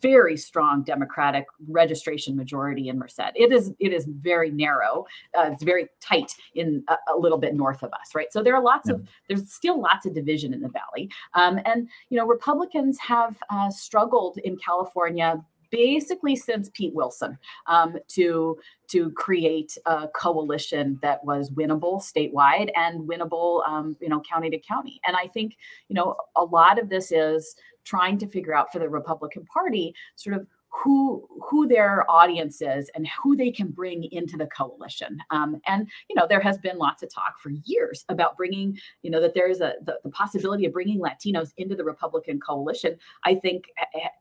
very 0.01 0.37
strong 0.37 0.83
Democratic 0.83 1.47
registration 1.69 2.37
majority 2.37 2.89
in 2.89 2.99
Merced. 2.99 3.33
It 3.35 3.53
is 3.53 3.73
it 3.79 3.93
is 3.93 4.07
very 4.07 4.51
narrow. 4.51 5.07
Uh, 5.37 5.51
it's 5.53 5.63
very 5.63 5.89
tight 6.01 6.35
in 6.55 6.83
a, 6.89 6.97
a, 7.15 7.17
little 7.17 7.39
bit 7.39 7.55
north 7.55 7.83
of 7.83 7.93
us, 7.93 8.15
right? 8.15 8.33
So 8.33 8.43
there 8.43 8.55
are 8.55 8.63
lots 8.63 8.89
yeah. 8.89 8.95
of 8.95 9.09
there's 9.29 9.53
still 9.53 9.81
lots 9.81 10.07
of 10.07 10.15
division 10.15 10.55
in 10.55 10.61
the 10.61 10.71
valley, 10.71 11.11
um, 11.35 11.61
and 11.65 11.89
you 12.11 12.19
know 12.19 12.27
Republicans 12.27 12.99
have 13.01 13.37
uh, 13.51 13.71
struggled 13.71 14.39
in 14.39 14.57
California 14.57 15.45
basically 15.73 16.37
since 16.37 16.71
Pete 16.75 16.95
Wilson 16.95 17.37
um, 17.67 17.97
to 18.09 18.59
to 18.89 19.11
create 19.13 19.77
a 19.87 20.07
coalition 20.09 20.99
that 21.01 21.25
was 21.25 21.51
winnable 21.51 21.99
statewide 21.99 22.71
and 22.77 23.09
winnable, 23.09 23.67
um, 23.67 23.97
you 24.01 24.09
know, 24.11 24.21
county 24.21 24.51
to 24.51 24.59
county. 24.59 25.01
And 25.07 25.17
I 25.17 25.27
think 25.27 25.57
you 25.89 25.95
know 25.95 26.17
a 26.37 26.45
lot 26.45 26.79
of 26.79 26.89
this 26.89 27.11
is 27.11 27.57
trying 27.85 28.19
to 28.19 28.27
figure 28.27 28.55
out 28.55 28.73
for 28.73 28.79
the 28.79 28.89
Republican 28.89 29.45
Party 29.47 29.95
sort 30.17 30.37
of 30.37 30.47
who 30.73 31.29
who 31.49 31.69
their 31.69 32.11
audience 32.11 32.63
is 32.63 32.91
and 32.95 33.07
who 33.23 33.37
they 33.37 33.51
can 33.51 33.69
bring 33.69 34.05
into 34.11 34.37
the 34.37 34.47
coalition. 34.47 35.19
Um, 35.31 35.61
and 35.67 35.89
you 36.09 36.17
know 36.17 36.27
there 36.27 36.41
has 36.41 36.59
been 36.59 36.79
lots 36.79 37.03
of 37.03 37.13
talk 37.13 37.39
for 37.41 37.51
years 37.65 38.05
about 38.09 38.37
bringing 38.37 38.79
you 39.03 39.11
know 39.11 39.21
that 39.21 39.35
there 39.35 39.49
is 39.49 39.61
a 39.61 39.75
the, 39.85 39.99
the 40.03 40.11
possibility 40.11 40.65
of 40.65 40.73
bringing 40.73 40.99
latinos 41.01 41.53
into 41.59 41.77
the 41.77 41.85
republican 41.85 42.41
coalition. 42.41 42.97
I 43.25 43.35
think 43.35 43.65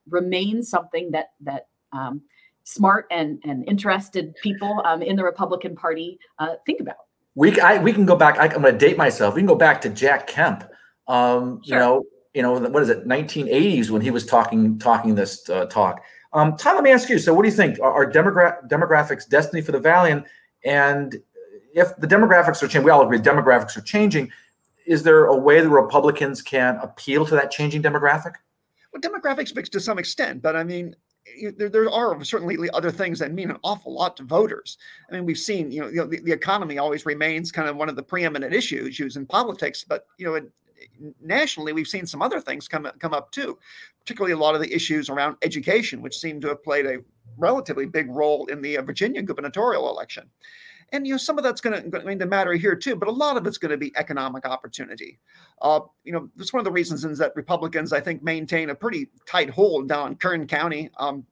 remains 0.10 0.70
something 0.70 1.12
that 1.12 1.32
that 1.42 1.68
um, 1.94 2.22
smart 2.64 3.08
and 3.12 3.40
and 3.46 3.68
interested 3.68 4.36
people 4.44 4.82
um, 4.86 5.02
in 5.02 5.16
the 5.16 5.24
republican 5.24 5.76
party 5.76 6.20
uh, 6.40 6.56
think 6.66 6.82
about. 6.82 6.98
We, 7.34 7.58
I, 7.62 7.82
we 7.82 7.94
can 7.94 8.06
go 8.06 8.18
back 8.18 8.38
I, 8.38 8.54
am 8.54 8.62
going 8.62 8.78
to 8.78 8.78
date 8.78 8.98
myself. 8.98 9.36
We 9.36 9.40
can 9.40 9.48
go 9.48 9.56
back 9.56 9.80
to 9.82 9.90
jack 9.90 10.28
kemp. 10.28 10.66
Um, 11.08 11.62
sure. 11.64 11.76
you 11.76 11.76
know 11.76 12.04
you 12.34 12.42
know, 12.42 12.58
what 12.58 12.84
is 12.84 12.90
it, 12.90 13.08
1980s 13.08 13.90
when 13.90 14.02
he 14.02 14.12
was 14.12 14.26
talking 14.26 14.80
talking 14.80 15.16
this 15.16 15.50
uh, 15.50 15.66
talk. 15.66 16.02
Um, 16.34 16.56
Tom, 16.56 16.76
let 16.76 16.84
me 16.84 16.92
ask 16.92 17.10
you. 17.10 17.20
So, 17.20 17.34
what 17.34 17.44
do 17.44 17.50
you 17.50 17.56
think 17.56 17.80
are, 17.80 17.92
are 17.92 18.10
demogra- 18.10 18.68
demographics 18.70 19.28
destiny 19.28 19.62
for 19.62 19.74
the 19.74 19.80
valley? 19.80 20.12
And, 20.12 20.26
and 20.64 21.18
if 21.74 21.96
the 21.98 22.08
demographics 22.08 22.62
are 22.64 22.68
changing, 22.68 22.84
we 22.84 22.92
all 22.92 23.02
agree 23.02 23.20
demographics 23.20 23.76
are 23.76 23.82
changing. 23.82 24.32
Is 24.86 25.04
there 25.04 25.26
a 25.26 25.36
way 25.36 25.62
the 25.62 25.70
Republicans 25.70 26.42
can 26.42 26.78
appeal 26.78 27.26
to 27.26 27.36
that 27.36 27.52
changing 27.52 27.84
demographic? 27.84 28.34
Well, 28.94 29.02
demographics 29.02 29.54
fix 29.54 29.70
to 29.70 29.80
some 29.80 30.00
extent, 30.00 30.42
but 30.42 30.56
I 30.56 30.64
mean, 30.64 30.96
there, 31.58 31.70
there 31.70 31.90
are 31.90 32.24
certainly 32.24 32.70
other 32.72 32.92
things 32.92 33.20
that 33.20 33.32
mean 33.32 33.52
an 33.52 33.58
awful 33.64 33.94
lot 33.94 34.18
to 34.18 34.24
voters. 34.24 34.78
I 35.10 35.14
mean, 35.14 35.26
we've 35.26 35.38
seen, 35.38 35.72
you 35.72 35.82
know, 35.82 35.88
you 35.88 35.96
know 35.98 36.08
the, 36.08 36.20
the, 36.22 36.32
economy 36.32 36.78
always 36.78 37.06
remains 37.06 37.52
kind 37.52 37.70
of 37.70 37.76
one 37.76 37.90
of 37.90 37.96
the 37.96 38.04
preeminent 38.04 38.54
issues, 38.54 38.88
issues 38.88 39.18
in 39.18 39.26
politics, 39.26 39.86
but 39.88 40.08
you 40.18 40.26
know, 40.26 40.34
it, 40.36 40.52
nationally, 41.22 41.74
we've 41.74 41.88
seen 41.88 42.06
some 42.06 42.22
other 42.22 42.40
things 42.40 42.68
come 42.68 42.90
come 43.00 43.14
up 43.14 43.32
too, 43.32 43.58
particularly 44.00 44.34
a 44.34 44.38
lot 44.38 44.56
of 44.56 44.62
the 44.62 44.74
issues 44.74 45.10
around 45.10 45.38
education, 45.42 46.02
which 46.02 46.18
seem 46.18 46.42
to 46.42 46.50
have 46.50 46.64
played 46.64 46.86
a 46.86 47.00
relatively 47.38 47.86
big 47.86 48.10
role 48.10 48.46
in 48.48 48.62
the 48.62 48.78
uh, 48.78 48.82
Virginia 48.82 49.22
gubernatorial 49.22 49.90
election. 49.90 50.30
And 50.94 51.08
you 51.08 51.14
know 51.14 51.18
some 51.18 51.38
of 51.38 51.44
that's 51.44 51.62
going 51.62 51.90
to, 51.90 52.16
to 52.18 52.26
matter 52.26 52.54
here 52.54 52.76
too, 52.76 52.98
but 52.98 53.08
a 53.08 53.12
lot 53.12 53.38
of 53.38 53.48
it's 53.48 53.58
going 53.58 53.72
to 53.72 53.78
be 53.78 53.94
economic 53.96 54.46
opportunity. 54.46 55.20
Uh, 55.62 55.82
you 56.04 56.12
know, 56.12 56.30
that's 56.36 56.52
one 56.52 56.60
of 56.60 56.66
the 56.66 56.72
reasons 56.72 57.06
is 57.06 57.18
that 57.20 57.32
Republicans, 57.36 57.94
I 57.94 58.02
think, 58.02 58.22
maintain 58.22 58.70
a 58.70 58.76
pretty 58.76 59.08
tight 59.26 59.50
hold 59.50 59.88
down 59.88 60.16
Kern 60.16 60.48
County, 60.48 60.90
um, 60.98 61.26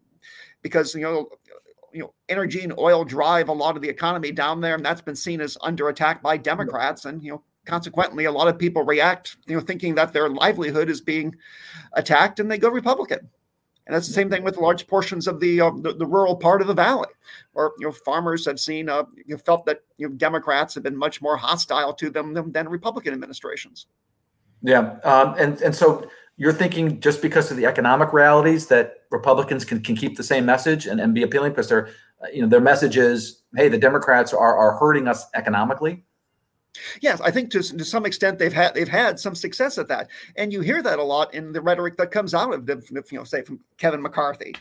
because 0.62 0.96
you 0.96 1.02
know 1.02 1.30
you 1.92 2.00
know 2.00 2.14
energy 2.30 2.62
and 2.62 2.78
oil 2.78 3.04
drive 3.04 3.50
a 3.50 3.54
lot 3.54 3.76
of 3.76 3.82
the 3.82 3.90
economy 3.90 4.32
down 4.32 4.62
there 4.62 4.76
and 4.76 4.86
that's 4.86 5.02
been 5.02 5.16
seen 5.16 5.42
as 5.42 5.58
under 5.62 5.90
attack 5.90 6.22
by 6.22 6.38
democrats 6.38 7.06
and 7.06 7.24
you 7.24 7.32
know 7.32 7.44
consequently, 7.70 8.26
a 8.26 8.32
lot 8.32 8.48
of 8.48 8.58
people 8.58 8.84
react, 8.84 9.38
you 9.48 9.56
know, 9.56 9.62
thinking 9.62 9.96
that 9.96 10.12
their 10.12 10.28
livelihood 10.28 10.90
is 10.90 11.00
being 11.00 11.36
attacked, 11.94 12.40
and 12.40 12.50
they 12.50 12.58
go 12.58 12.70
Republican. 12.70 13.30
And 13.86 13.96
that's 13.96 14.08
the 14.08 14.14
same 14.14 14.30
thing 14.30 14.44
with 14.44 14.58
large 14.58 14.86
portions 14.86 15.28
of 15.28 15.40
the 15.40 15.62
uh, 15.62 15.72
the, 15.82 15.94
the, 15.94 16.06
rural 16.06 16.36
part 16.36 16.62
of 16.62 16.68
the 16.68 16.76
valley, 16.76 17.10
where 17.54 17.72
you 17.80 17.88
know 17.88 17.92
farmers 17.92 18.46
have 18.46 18.60
seen 18.60 18.88
uh, 18.88 19.04
you 19.26 19.38
felt 19.38 19.66
that 19.66 19.82
you 19.98 20.08
know 20.08 20.16
Democrats 20.16 20.76
have 20.76 20.84
been 20.84 20.98
much 20.98 21.22
more 21.22 21.38
hostile 21.38 21.94
to 21.94 22.10
them 22.10 22.34
than, 22.34 22.52
than 22.52 22.70
Republican 22.70 23.14
administrations. 23.14 23.88
Yeah, 24.62 24.98
um, 25.04 25.36
and 25.40 25.60
and 25.62 25.76
so 25.76 26.08
you're 26.38 26.54
thinking 26.54 27.00
just 27.00 27.22
because 27.22 27.50
of 27.50 27.58
the 27.58 27.66
economic 27.66 28.14
realities 28.14 28.68
that 28.68 29.06
Republicans 29.10 29.66
can, 29.66 29.82
can 29.82 29.96
keep 29.96 30.18
the 30.18 30.24
same 30.24 30.46
message 30.46 30.86
and, 30.86 31.02
and 31.02 31.14
be 31.16 31.24
appealing 31.24 31.52
because 31.52 31.70
they're 31.70 31.90
you 32.32 32.42
know 32.42 32.48
their 32.48 32.62
message 32.62 32.96
is 32.96 33.42
hey 33.56 33.70
the 33.70 33.78
Democrats 33.78 34.34
are 34.34 34.56
are 34.56 34.78
hurting 34.78 35.08
us 35.08 35.26
economically 35.34 36.04
Yes, 37.02 37.20
I 37.22 37.32
think 37.32 37.50
to, 37.52 37.64
to 37.64 37.84
some 37.84 38.06
extent 38.06 38.40
they've 38.40 38.54
had 38.54 38.76
they've 38.76 38.88
had 38.88 39.20
some 39.20 39.36
success 39.36 39.78
at 39.78 39.88
that, 39.88 40.10
and 40.36 40.54
you 40.54 40.62
hear 40.62 40.82
that 40.84 41.00
a 41.00 41.04
lot 41.04 41.34
in 41.34 41.52
the 41.52 41.62
rhetoric 41.62 41.98
that 41.98 42.12
comes 42.12 42.34
out 42.34 42.54
of 42.54 42.66
the 42.66 42.82
you 43.12 43.18
know 43.18 43.24
say 43.24 43.42
from 43.42 43.60
Kevin 43.78 44.02
McCarthy. 44.02 44.56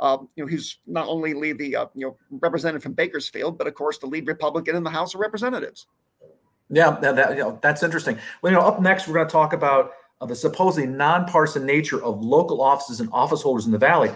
Um, 0.00 0.28
you 0.36 0.44
know, 0.44 0.48
he's 0.48 0.78
not 0.86 1.08
only 1.08 1.34
lead 1.34 1.58
the 1.58 1.74
uh, 1.74 1.86
you 1.94 2.06
know 2.06 2.16
representative 2.30 2.82
from 2.82 2.92
Bakersfield, 2.92 3.58
but 3.58 3.66
of 3.66 3.74
course 3.74 3.98
the 3.98 4.06
lead 4.06 4.26
Republican 4.26 4.76
in 4.76 4.84
the 4.84 4.90
House 4.90 5.14
of 5.14 5.20
Representatives. 5.20 5.86
Yeah, 6.70 6.98
that, 7.00 7.16
that 7.16 7.30
you 7.30 7.42
know, 7.42 7.58
that's 7.62 7.82
interesting. 7.82 8.18
Well, 8.42 8.52
you 8.52 8.58
know, 8.58 8.64
up 8.64 8.80
next 8.80 9.08
we're 9.08 9.14
going 9.14 9.26
to 9.26 9.32
talk 9.32 9.52
about 9.52 9.92
uh, 10.20 10.26
the 10.26 10.36
supposedly 10.36 10.88
nonpartisan 10.88 11.64
nature 11.66 12.02
of 12.02 12.22
local 12.22 12.60
offices 12.60 13.00
and 13.00 13.08
office 13.12 13.42
holders 13.42 13.66
in 13.66 13.72
the 13.72 13.78
Valley. 13.78 14.10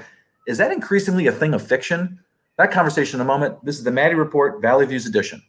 Is 0.46 0.58
that 0.58 0.70
increasingly 0.70 1.26
a 1.26 1.32
thing 1.32 1.54
of 1.54 1.66
fiction? 1.66 2.20
That 2.58 2.70
conversation 2.70 3.20
in 3.20 3.22
a 3.22 3.26
moment. 3.26 3.64
This 3.64 3.78
is 3.78 3.84
the 3.84 3.90
Maddy 3.90 4.14
Report 4.14 4.60
Valley 4.60 4.86
Views 4.86 5.06
edition. 5.06 5.42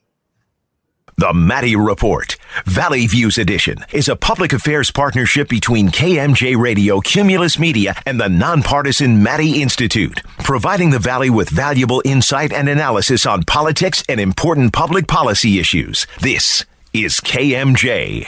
The 1.15 1.31
Maddy 1.31 1.75
Report, 1.75 2.37
Valley 2.65 3.05
Views 3.05 3.37
Edition, 3.37 3.85
is 3.93 4.09
a 4.09 4.15
public 4.15 4.51
affairs 4.51 4.89
partnership 4.89 5.47
between 5.47 5.89
KMJ 5.89 6.57
Radio, 6.57 7.01
Cumulus 7.01 7.59
Media, 7.59 7.93
and 8.07 8.19
the 8.19 8.29
nonpartisan 8.29 9.21
Maddy 9.21 9.61
Institute, 9.61 10.23
providing 10.39 10.89
the 10.89 10.97
Valley 10.97 11.29
with 11.29 11.49
valuable 11.49 12.01
insight 12.03 12.51
and 12.51 12.67
analysis 12.67 13.27
on 13.27 13.43
politics 13.43 14.03
and 14.09 14.19
important 14.19 14.73
public 14.73 15.07
policy 15.07 15.59
issues. 15.59 16.07
This 16.19 16.65
is 16.93 17.21
KMJ. 17.21 18.27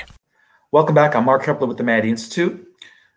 Welcome 0.71 0.93
back. 0.93 1.15
I'm 1.15 1.25
Mark 1.25 1.43
Keppler 1.43 1.67
with 1.67 1.77
the 1.77 1.83
Maddy 1.83 2.11
Institute. 2.11 2.67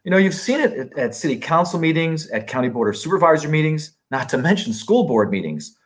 You 0.04 0.10
know, 0.10 0.16
you've 0.16 0.32
seen 0.32 0.60
it 0.60 0.96
at, 0.96 1.14
city 1.14 1.36
council 1.36 1.78
meetings, 1.78 2.30
at 2.30 2.46
county 2.46 2.70
board 2.70 2.88
of 2.88 2.96
supervisor 2.96 3.48
meetings, 3.48 3.92
not 4.10 4.30
to 4.30 4.38
mention 4.38 4.72
school 4.72 5.06
board 5.06 5.30
meetings. 5.30 5.76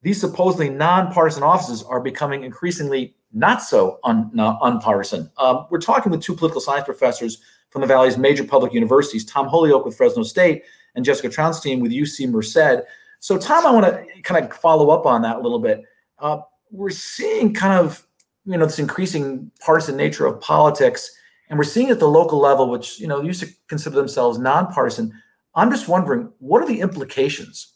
These 0.00 0.20
supposedly 0.20 0.70
nonpartisan 0.70 1.42
offices 1.42 1.82
are 1.82 2.00
becoming 2.00 2.44
increasingly 2.44 3.15
not 3.36 3.62
so 3.62 4.00
un, 4.02 4.30
not 4.32 4.58
unpartisan. 4.62 5.30
Um, 5.36 5.66
we're 5.70 5.78
talking 5.78 6.10
with 6.10 6.22
two 6.22 6.34
political 6.34 6.60
science 6.60 6.86
professors 6.86 7.42
from 7.68 7.82
the 7.82 7.86
Valley's 7.86 8.16
major 8.16 8.44
public 8.44 8.72
universities, 8.72 9.26
Tom 9.26 9.46
Holyoke 9.46 9.84
with 9.84 9.94
Fresno 9.94 10.22
State 10.22 10.62
and 10.94 11.04
Jessica 11.04 11.28
Trounstine 11.28 11.82
with 11.82 11.92
UC 11.92 12.30
Merced. 12.30 12.86
So, 13.20 13.36
Tom, 13.36 13.66
I 13.66 13.70
want 13.70 13.84
to 13.84 14.22
kind 14.22 14.42
of 14.42 14.56
follow 14.56 14.88
up 14.88 15.04
on 15.04 15.20
that 15.22 15.36
a 15.36 15.40
little 15.40 15.58
bit. 15.58 15.84
Uh, 16.18 16.38
we're 16.70 16.88
seeing 16.88 17.52
kind 17.52 17.78
of 17.78 18.06
you 18.46 18.56
know 18.56 18.64
this 18.64 18.78
increasing 18.78 19.50
partisan 19.60 19.98
nature 19.98 20.24
of 20.24 20.40
politics, 20.40 21.14
and 21.50 21.58
we're 21.58 21.64
seeing 21.64 21.90
at 21.90 21.98
the 21.98 22.08
local 22.08 22.40
level, 22.40 22.70
which 22.70 22.98
you 22.98 23.06
know 23.06 23.20
used 23.20 23.40
to 23.40 23.48
consider 23.68 23.96
themselves 23.96 24.38
nonpartisan. 24.38 25.12
I'm 25.54 25.70
just 25.70 25.88
wondering, 25.88 26.32
what 26.38 26.62
are 26.62 26.66
the 26.66 26.80
implications? 26.80 27.74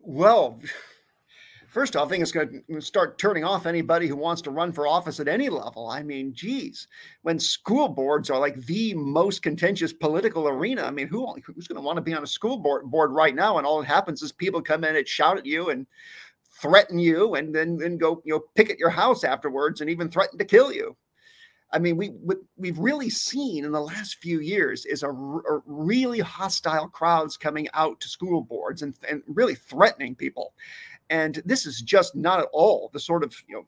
Well, 0.00 0.60
First 1.74 1.96
off, 1.96 2.06
I 2.06 2.10
think 2.10 2.22
it's 2.22 2.30
going 2.30 2.62
to 2.70 2.80
start 2.80 3.18
turning 3.18 3.42
off 3.42 3.66
anybody 3.66 4.06
who 4.06 4.14
wants 4.14 4.40
to 4.42 4.52
run 4.52 4.70
for 4.70 4.86
office 4.86 5.18
at 5.18 5.26
any 5.26 5.48
level. 5.48 5.88
I 5.88 6.04
mean, 6.04 6.32
geez, 6.32 6.86
when 7.22 7.40
school 7.40 7.88
boards 7.88 8.30
are 8.30 8.38
like 8.38 8.54
the 8.66 8.94
most 8.94 9.42
contentious 9.42 9.92
political 9.92 10.46
arena, 10.46 10.84
I 10.84 10.92
mean, 10.92 11.08
who 11.08 11.34
who's 11.44 11.66
going 11.66 11.74
to 11.74 11.84
want 11.84 11.96
to 11.96 12.00
be 12.00 12.14
on 12.14 12.22
a 12.22 12.28
school 12.28 12.58
board 12.58 12.88
board 12.88 13.10
right 13.10 13.34
now? 13.34 13.58
And 13.58 13.66
all 13.66 13.80
that 13.80 13.88
happens 13.88 14.22
is 14.22 14.30
people 14.30 14.62
come 14.62 14.84
in 14.84 14.94
and 14.94 15.08
shout 15.08 15.36
at 15.36 15.46
you 15.46 15.70
and 15.70 15.84
threaten 16.62 17.00
you, 17.00 17.34
and 17.34 17.52
then 17.52 17.76
then 17.76 17.98
go 17.98 18.22
you 18.24 18.34
know 18.34 18.44
picket 18.54 18.78
your 18.78 18.90
house 18.90 19.24
afterwards, 19.24 19.80
and 19.80 19.90
even 19.90 20.08
threaten 20.08 20.38
to 20.38 20.44
kill 20.44 20.72
you. 20.72 20.96
I 21.74 21.80
mean, 21.80 21.96
we 21.96 22.12
we've 22.56 22.78
really 22.78 23.10
seen 23.10 23.64
in 23.64 23.72
the 23.72 23.80
last 23.80 24.18
few 24.22 24.38
years 24.38 24.86
is 24.86 25.02
a, 25.02 25.10
a, 25.10 25.60
really 25.66 26.20
hostile 26.20 26.86
crowds 26.86 27.36
coming 27.36 27.66
out 27.74 27.98
to 27.98 28.08
school 28.08 28.42
boards 28.42 28.82
and, 28.82 28.94
and 29.08 29.24
really 29.26 29.56
threatening 29.56 30.14
people. 30.14 30.54
And 31.10 31.42
this 31.44 31.66
is 31.66 31.80
just 31.82 32.16
not 32.16 32.40
at 32.40 32.46
all 32.52 32.90
the 32.92 33.00
sort 33.00 33.24
of 33.24 33.34
you 33.46 33.56
know 33.56 33.64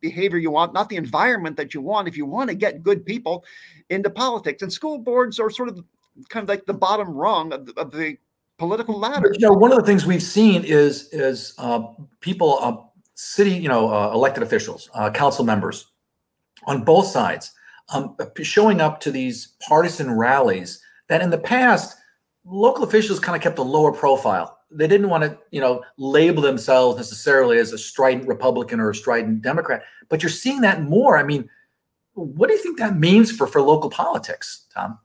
behavior 0.00 0.38
you 0.38 0.50
want, 0.50 0.72
not 0.72 0.88
the 0.88 0.96
environment 0.96 1.56
that 1.56 1.74
you 1.74 1.80
want 1.80 2.08
if 2.08 2.16
you 2.16 2.24
want 2.24 2.50
to 2.50 2.56
get 2.56 2.82
good 2.82 3.04
people 3.04 3.44
into 3.90 4.10
politics. 4.10 4.62
And 4.62 4.72
school 4.72 4.98
boards 4.98 5.38
are 5.40 5.50
sort 5.50 5.68
of 5.68 5.84
kind 6.28 6.42
of 6.42 6.48
like 6.48 6.66
the 6.66 6.74
bottom 6.74 7.10
rung 7.10 7.52
of 7.52 7.66
the, 7.66 7.80
of 7.80 7.90
the 7.90 8.16
political 8.58 8.98
ladder. 8.98 9.32
You 9.38 9.48
know, 9.48 9.54
one 9.54 9.72
of 9.72 9.78
the 9.78 9.84
things 9.84 10.06
we've 10.06 10.22
seen 10.22 10.64
is 10.64 11.08
is 11.12 11.54
uh, 11.58 11.82
people, 12.20 12.58
uh, 12.60 12.76
city, 13.14 13.52
you 13.52 13.68
know, 13.68 13.92
uh, 13.92 14.12
elected 14.12 14.42
officials, 14.42 14.90
uh, 14.94 15.10
council 15.10 15.44
members, 15.44 15.86
on 16.66 16.84
both 16.84 17.06
sides, 17.06 17.52
um, 17.90 18.16
showing 18.42 18.80
up 18.80 19.00
to 19.00 19.10
these 19.10 19.54
partisan 19.66 20.10
rallies 20.10 20.80
that 21.08 21.22
in 21.22 21.30
the 21.30 21.38
past 21.38 21.96
local 22.44 22.84
officials 22.84 23.20
kind 23.20 23.36
of 23.36 23.42
kept 23.42 23.58
a 23.58 23.62
lower 23.62 23.92
profile 23.92 24.57
they 24.70 24.86
didn't 24.86 25.08
want 25.08 25.24
to, 25.24 25.38
you 25.50 25.60
know, 25.60 25.82
label 25.96 26.42
themselves 26.42 26.96
necessarily 26.96 27.58
as 27.58 27.72
a 27.72 27.78
strident 27.78 28.28
Republican 28.28 28.80
or 28.80 28.90
a 28.90 28.94
strident 28.94 29.42
Democrat. 29.42 29.82
But 30.08 30.22
you're 30.22 30.30
seeing 30.30 30.60
that 30.62 30.82
more. 30.82 31.16
I 31.16 31.22
mean, 31.22 31.48
what 32.14 32.48
do 32.48 32.54
you 32.54 32.62
think 32.62 32.78
that 32.78 32.98
means 32.98 33.30
for 33.30 33.46
for 33.46 33.62
local 33.62 33.90
politics, 33.90 34.66
Tom? 34.74 34.98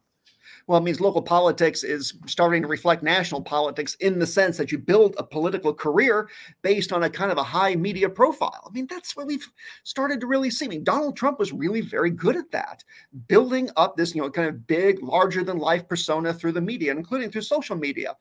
Well, 0.66 0.80
it 0.80 0.84
means 0.84 1.02
local 1.02 1.22
politics 1.22 1.84
is 1.84 2.14
starting 2.26 2.62
to 2.62 2.70
reflect 2.70 3.04
national 3.04 3.42
politics 3.42 3.96
in 3.96 4.18
the 4.18 4.26
sense 4.26 4.56
that 4.58 4.72
you 4.72 4.78
build 4.78 5.14
a 5.18 5.24
political 5.24 5.74
career 5.74 6.30
based 6.62 6.94
on 6.94 7.04
a 7.04 7.10
kind 7.10 7.32
of 7.34 7.38
a 7.38 7.44
high 7.44 7.76
media 7.76 8.10
profile. 8.10 8.64
I 8.66 8.72
mean, 8.72 8.88
that's 8.90 9.16
what 9.16 9.28
we've 9.28 9.46
started 9.84 10.22
to 10.22 10.28
really 10.28 10.50
see. 10.50 10.66
I 10.66 10.70
mean, 10.70 10.86
Donald 10.86 11.18
Trump 11.18 11.38
was 11.38 11.52
really 11.52 11.82
very 11.82 12.10
good 12.10 12.38
at 12.38 12.50
that, 12.52 12.84
building 13.28 13.70
up 13.76 13.98
this, 13.98 14.16
you 14.16 14.22
know, 14.22 14.30
kind 14.30 14.48
of 14.48 14.66
big, 14.66 15.04
larger 15.04 15.44
than 15.44 15.58
life 15.58 15.86
persona 15.86 16.34
through 16.34 16.54
the 16.54 16.62
media, 16.62 16.92
including 16.94 17.30
through 17.30 17.42
social 17.42 17.76
media. 17.76 18.16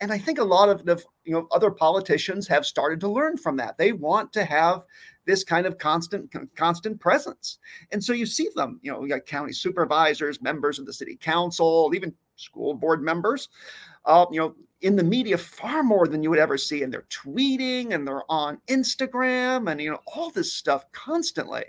And 0.00 0.12
I 0.12 0.18
think 0.18 0.38
a 0.38 0.44
lot 0.44 0.68
of 0.68 0.84
the 0.84 1.02
you 1.24 1.32
know 1.32 1.48
other 1.52 1.70
politicians 1.70 2.46
have 2.48 2.66
started 2.66 3.00
to 3.00 3.08
learn 3.08 3.36
from 3.36 3.56
that. 3.56 3.78
They 3.78 3.92
want 3.92 4.32
to 4.34 4.44
have 4.44 4.84
this 5.24 5.42
kind 5.42 5.66
of 5.66 5.78
constant 5.78 6.32
constant 6.56 7.00
presence. 7.00 7.58
And 7.92 8.02
so 8.02 8.12
you 8.12 8.26
see 8.26 8.48
them, 8.54 8.78
you 8.82 8.92
know, 8.92 9.02
you 9.02 9.08
got 9.08 9.26
county 9.26 9.52
supervisors, 9.52 10.40
members 10.42 10.78
of 10.78 10.86
the 10.86 10.92
city 10.92 11.16
council, 11.16 11.92
even 11.94 12.14
school 12.36 12.74
board 12.74 13.02
members, 13.02 13.48
uh, 14.04 14.26
you 14.30 14.38
know, 14.38 14.54
in 14.82 14.96
the 14.96 15.02
media 15.02 15.38
far 15.38 15.82
more 15.82 16.06
than 16.06 16.22
you 16.22 16.30
would 16.30 16.38
ever 16.38 16.58
see. 16.58 16.82
And 16.82 16.92
they're 16.92 17.06
tweeting 17.10 17.92
and 17.92 18.06
they're 18.06 18.30
on 18.30 18.58
Instagram 18.68 19.70
and 19.70 19.80
you 19.80 19.90
know 19.90 20.00
all 20.06 20.30
this 20.30 20.52
stuff 20.52 20.90
constantly. 20.92 21.64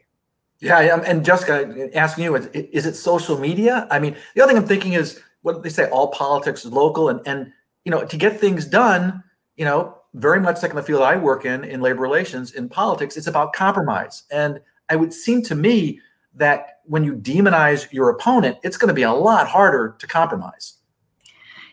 Yeah, 0.60 1.02
and 1.06 1.24
Jessica, 1.24 1.96
asking 1.96 2.24
you, 2.24 2.36
is 2.36 2.88
it 2.88 2.96
social 2.96 3.38
media? 3.38 3.88
I 3.92 4.00
mean, 4.00 4.16
the 4.34 4.42
other 4.42 4.54
thing 4.54 4.62
I'm 4.62 4.68
thinking 4.68 4.94
is 4.94 5.22
what 5.44 5.62
they 5.62 5.70
say, 5.70 5.88
all 5.90 6.08
politics 6.08 6.66
is 6.66 6.72
local, 6.72 7.10
and 7.10 7.22
and 7.28 7.54
you 7.88 7.92
know, 7.92 8.04
to 8.04 8.18
get 8.18 8.38
things 8.38 8.66
done, 8.66 9.24
you 9.56 9.64
know, 9.64 9.98
very 10.14 10.42
much 10.42 10.62
like 10.62 10.72
in 10.72 10.76
the 10.76 10.84
field 10.84 11.04
I 11.04 11.16
work 11.16 11.46
in, 11.46 11.64
in 11.64 11.80
labor 11.80 12.02
relations, 12.02 12.52
in 12.52 12.68
politics, 12.68 13.16
it's 13.16 13.28
about 13.28 13.54
compromise. 13.54 14.24
And 14.30 14.60
it 14.92 15.00
would 15.00 15.14
seem 15.14 15.42
to 15.44 15.56
me 15.56 16.02
that 16.34 16.80
when 16.84 17.06
you 17.06 17.16
demonize 17.16 17.90
your 17.94 18.10
opponent, 18.10 18.58
it's 18.62 18.76
going 18.76 18.90
to 18.90 18.94
be 18.94 19.04
a 19.04 19.14
lot 19.14 19.48
harder 19.48 19.96
to 20.00 20.06
compromise. 20.06 20.80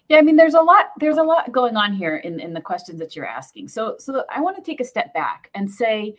Yeah, 0.08 0.18
I 0.18 0.22
mean, 0.22 0.36
there's 0.36 0.54
a 0.54 0.60
lot. 0.60 0.92
There's 1.00 1.16
a 1.16 1.22
lot 1.24 1.50
going 1.50 1.76
on 1.76 1.92
here 1.92 2.18
in 2.18 2.38
in 2.38 2.54
the 2.54 2.60
questions 2.60 3.00
that 3.00 3.16
you're 3.16 3.26
asking. 3.26 3.66
So, 3.66 3.96
so 3.98 4.22
I 4.30 4.40
want 4.40 4.54
to 4.54 4.62
take 4.62 4.80
a 4.80 4.84
step 4.84 5.12
back 5.14 5.50
and 5.54 5.68
say, 5.68 6.14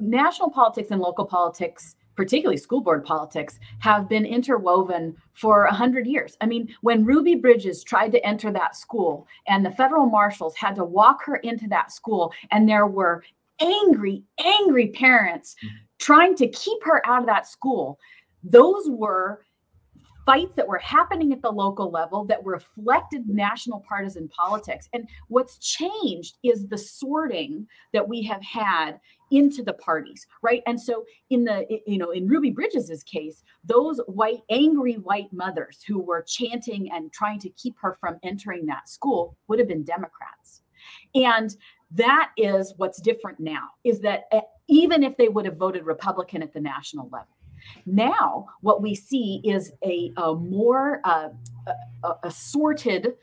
national 0.00 0.50
politics 0.50 0.90
and 0.90 1.00
local 1.00 1.24
politics 1.24 1.96
particularly 2.16 2.56
school 2.56 2.80
board 2.80 3.04
politics, 3.04 3.58
have 3.80 4.08
been 4.08 4.24
interwoven 4.24 5.16
for 5.32 5.64
100 5.64 6.06
years. 6.06 6.36
I 6.40 6.46
mean, 6.46 6.74
when 6.82 7.04
Ruby 7.04 7.34
Bridges 7.34 7.82
tried 7.82 8.12
to 8.12 8.24
enter 8.24 8.52
that 8.52 8.76
school 8.76 9.26
and 9.48 9.64
the 9.64 9.72
federal 9.72 10.06
marshals 10.06 10.56
had 10.56 10.76
to 10.76 10.84
walk 10.84 11.24
her 11.24 11.36
into 11.36 11.68
that 11.68 11.92
school, 11.92 12.32
and 12.50 12.68
there 12.68 12.86
were 12.86 13.22
angry, 13.60 14.22
angry 14.44 14.88
parents 14.88 15.56
mm-hmm. 15.64 15.76
trying 15.98 16.36
to 16.36 16.48
keep 16.48 16.82
her 16.84 17.06
out 17.06 17.20
of 17.20 17.26
that 17.26 17.46
school, 17.46 17.98
those 18.42 18.88
were 18.88 19.44
fights 20.26 20.54
that 20.54 20.66
were 20.66 20.78
happening 20.78 21.32
at 21.32 21.42
the 21.42 21.50
local 21.50 21.90
level 21.90 22.24
that 22.24 22.44
reflected 22.44 23.28
national 23.28 23.84
partisan 23.86 24.28
politics. 24.28 24.88
And 24.92 25.08
what's 25.28 25.58
changed 25.58 26.38
is 26.42 26.66
the 26.66 26.78
sorting 26.78 27.66
that 27.92 28.08
we 28.08 28.22
have 28.22 28.42
had 28.42 29.00
into 29.36 29.62
the 29.62 29.72
parties, 29.72 30.26
right? 30.42 30.62
And 30.66 30.80
so 30.80 31.04
in 31.30 31.44
the 31.44 31.66
you 31.86 31.98
know 31.98 32.10
in 32.10 32.28
Ruby 32.28 32.50
Bridges's 32.50 33.02
case, 33.02 33.42
those 33.64 34.00
white 34.06 34.42
angry 34.50 34.94
white 34.94 35.32
mothers 35.32 35.82
who 35.86 35.98
were 36.00 36.22
chanting 36.22 36.90
and 36.92 37.12
trying 37.12 37.40
to 37.40 37.48
keep 37.50 37.76
her 37.80 37.96
from 38.00 38.18
entering 38.22 38.66
that 38.66 38.88
school 38.88 39.36
would 39.48 39.58
have 39.58 39.68
been 39.68 39.84
Democrats. 39.84 40.62
And 41.14 41.56
that 41.92 42.30
is 42.36 42.74
what's 42.76 43.00
different 43.00 43.40
now 43.40 43.68
is 43.84 44.00
that 44.00 44.24
eh, 44.32 44.40
even 44.68 45.02
if 45.02 45.16
they 45.16 45.28
would 45.28 45.44
have 45.44 45.56
voted 45.56 45.84
Republican 45.84 46.42
at 46.42 46.52
the 46.52 46.60
national 46.60 47.08
level, 47.10 47.28
now, 47.86 48.48
what 48.60 48.82
we 48.82 48.94
see 48.94 49.40
is 49.44 49.72
a, 49.84 50.12
a 50.16 50.34
more 50.34 51.00
uh, 51.04 51.28
assorted 52.22 53.14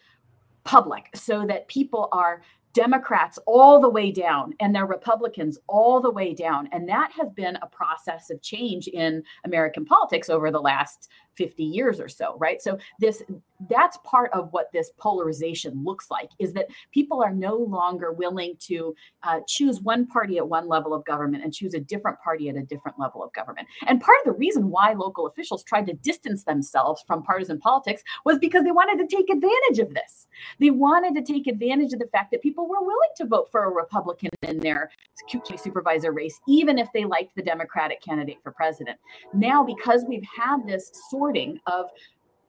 public 0.64 1.10
so 1.16 1.46
that 1.48 1.68
people 1.68 2.10
are 2.12 2.42
Democrats 2.74 3.38
all 3.46 3.80
the 3.80 3.90
way 3.90 4.12
down 4.12 4.54
and 4.60 4.74
they're 4.74 4.86
Republicans 4.86 5.58
all 5.68 6.02
the 6.02 6.12
way 6.12 6.34
down. 6.34 6.70
And 6.72 6.88
that 6.90 7.12
has 7.14 7.32
been 7.32 7.58
a 7.62 7.68
process 7.68 8.30
of 8.30 8.42
change 8.42 8.88
in 8.88 9.24
American 9.46 9.86
politics 9.86 10.30
over 10.30 10.52
the 10.52 10.62
last 10.62 11.10
50 11.42 11.64
years 11.64 12.00
or 12.00 12.08
so, 12.08 12.38
right? 12.38 12.62
So 12.62 12.78
this 13.00 13.24
that's 13.70 13.98
part 14.04 14.32
of 14.34 14.52
what 14.54 14.72
this 14.72 14.92
polarization 14.98 15.84
looks 15.84 16.10
like 16.10 16.30
is 16.40 16.54
that 16.54 16.68
people 16.92 17.24
are 17.24 17.34
no 17.34 17.56
longer 17.56 18.12
willing 18.12 18.56
to 18.60 18.96
uh, 19.24 19.40
choose 19.48 19.82
one 19.82 20.06
party 20.08 20.38
at 20.38 20.48
one 20.48 20.68
level 20.68 20.94
of 20.94 21.06
government 21.06 21.44
and 21.44 21.54
choose 21.54 21.74
a 21.74 21.80
different 21.80 22.20
party 22.20 22.50
at 22.50 22.56
a 22.56 22.62
different 22.62 23.00
level 23.00 23.24
of 23.24 23.34
government. 23.34 23.68
And 23.88 24.02
part 24.02 24.18
of 24.22 24.34
the 24.34 24.40
reason 24.40 24.70
why 24.70 24.94
local 24.94 25.28
officials 25.28 25.64
tried 25.64 25.88
to 25.88 25.94
distance 25.94 26.44
themselves 26.44 27.04
from 27.06 27.24
partisan 27.24 27.60
politics 27.60 28.04
was 28.26 28.40
because 28.40 28.64
they 28.64 28.72
wanted 28.72 28.98
to 28.98 29.16
take 29.16 29.30
advantage 29.30 29.80
of 29.80 29.94
this. 29.94 30.28
They 30.60 30.70
wanted 30.70 31.16
to 31.16 31.34
take 31.34 31.48
advantage 31.48 31.94
of 31.94 32.00
the 32.00 32.08
fact 32.08 32.32
that 32.32 32.42
people 32.42 32.68
were 32.68 32.82
willing 32.82 33.10
to 33.18 33.26
vote 33.26 33.50
for 33.52 33.64
a 33.64 33.70
Republican 33.70 34.31
in 34.44 34.60
their 34.60 34.92
county 35.30 35.58
supervisor 35.58 36.12
race, 36.12 36.40
even 36.48 36.78
if 36.78 36.88
they 36.94 37.06
liked 37.06 37.36
the 37.36 37.44
Democratic 37.44 38.02
candidate 38.02 38.38
for 38.44 38.52
president. 38.52 38.98
Now, 39.34 39.64
because 39.64 40.06
we've 40.08 40.26
had 40.36 40.66
this 40.66 40.92
sorting 41.10 41.60
of 41.68 41.86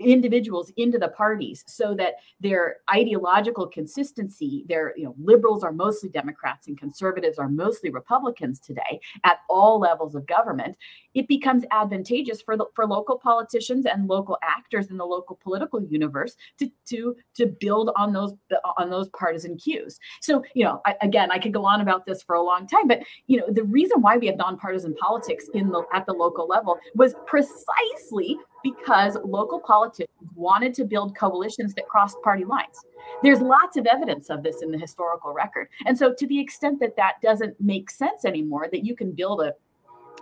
individuals 0.03 0.73
into 0.77 0.99
the 0.99 1.09
parties 1.09 1.65
so 1.67 1.95
that 1.95 2.15
their 2.41 2.77
ideological 2.93 3.67
consistency 3.67 4.65
their 4.69 4.95
you 4.97 5.05
know 5.05 5.15
liberals 5.23 5.65
are 5.65 5.73
mostly 5.73 6.09
democrats 6.09 6.67
and 6.69 6.79
conservatives 6.79 7.39
are 7.39 7.49
mostly 7.49 7.91
republicans 7.91 8.61
today 8.61 9.01
at 9.25 9.39
all 9.49 9.79
levels 9.79 10.15
of 10.15 10.27
government 10.27 10.77
it 11.15 11.29
becomes 11.29 11.65
advantageous 11.71 12.41
for 12.41 12.57
the, 12.57 12.67
for 12.75 12.87
local 12.87 13.19
politicians 13.19 13.87
and 13.87 14.09
local 14.09 14.39
actors 14.43 14.87
in 14.89 14.97
the 14.97 15.05
local 15.05 15.39
political 15.43 15.83
universe 15.83 16.37
to 16.59 16.71
to 16.87 17.17
to 17.35 17.47
build 17.47 17.91
on 17.97 18.13
those 18.13 18.33
on 18.79 18.91
those 18.91 19.09
partisan 19.11 19.57
cues. 19.57 19.99
So 20.21 20.43
you 20.55 20.65
know 20.65 20.81
I, 20.87 20.97
again 21.03 21.31
i 21.31 21.39
could 21.39 21.53
go 21.53 21.65
on 21.65 21.81
about 21.81 22.07
this 22.07 22.23
for 22.23 22.35
a 22.35 22.43
long 22.43 22.67
time 22.67 22.89
but 22.89 23.01
you 23.27 23.39
know 23.39 23.47
the 23.49 23.65
reason 23.65 24.01
why 24.01 24.17
we 24.17 24.27
have 24.27 24.37
nonpartisan 24.37 24.95
politics 24.95 25.49
in 25.55 25.69
the 25.69 25.85
at 25.93 26.07
the 26.07 26.13
local 26.13 26.47
level 26.47 26.79
was 26.95 27.15
precisely 27.27 28.39
because 28.63 29.17
local 29.25 29.61
politicians 29.61 30.09
wanted 30.35 30.75
to 30.75 30.85
build 30.85 31.17
coalitions 31.17 31.75
that 31.75 31.87
crossed 31.89 32.17
party 32.23 32.45
lines. 32.45 32.79
There's 33.23 33.41
lots 33.41 33.77
of 33.77 33.87
evidence 33.87 34.31
of 34.31 34.43
this 34.43 34.63
in 34.63 34.71
the 34.71 34.79
historical 34.79 35.33
record. 35.33 35.69
And 35.87 35.97
so, 35.97 36.15
to 36.15 36.27
the 36.27 36.39
extent 36.39 36.81
that 36.81 36.97
that 36.97 37.15
doesn't 37.23 37.61
make 37.61 37.91
sense 37.91 38.25
anymore, 38.25 38.69
that 38.71 38.85
you 38.85 38.95
can 38.95 39.13
build 39.13 39.41
a 39.41 39.55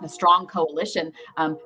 a 0.03 0.09
strong 0.09 0.47
coalition 0.47 1.11
um, 1.37 1.57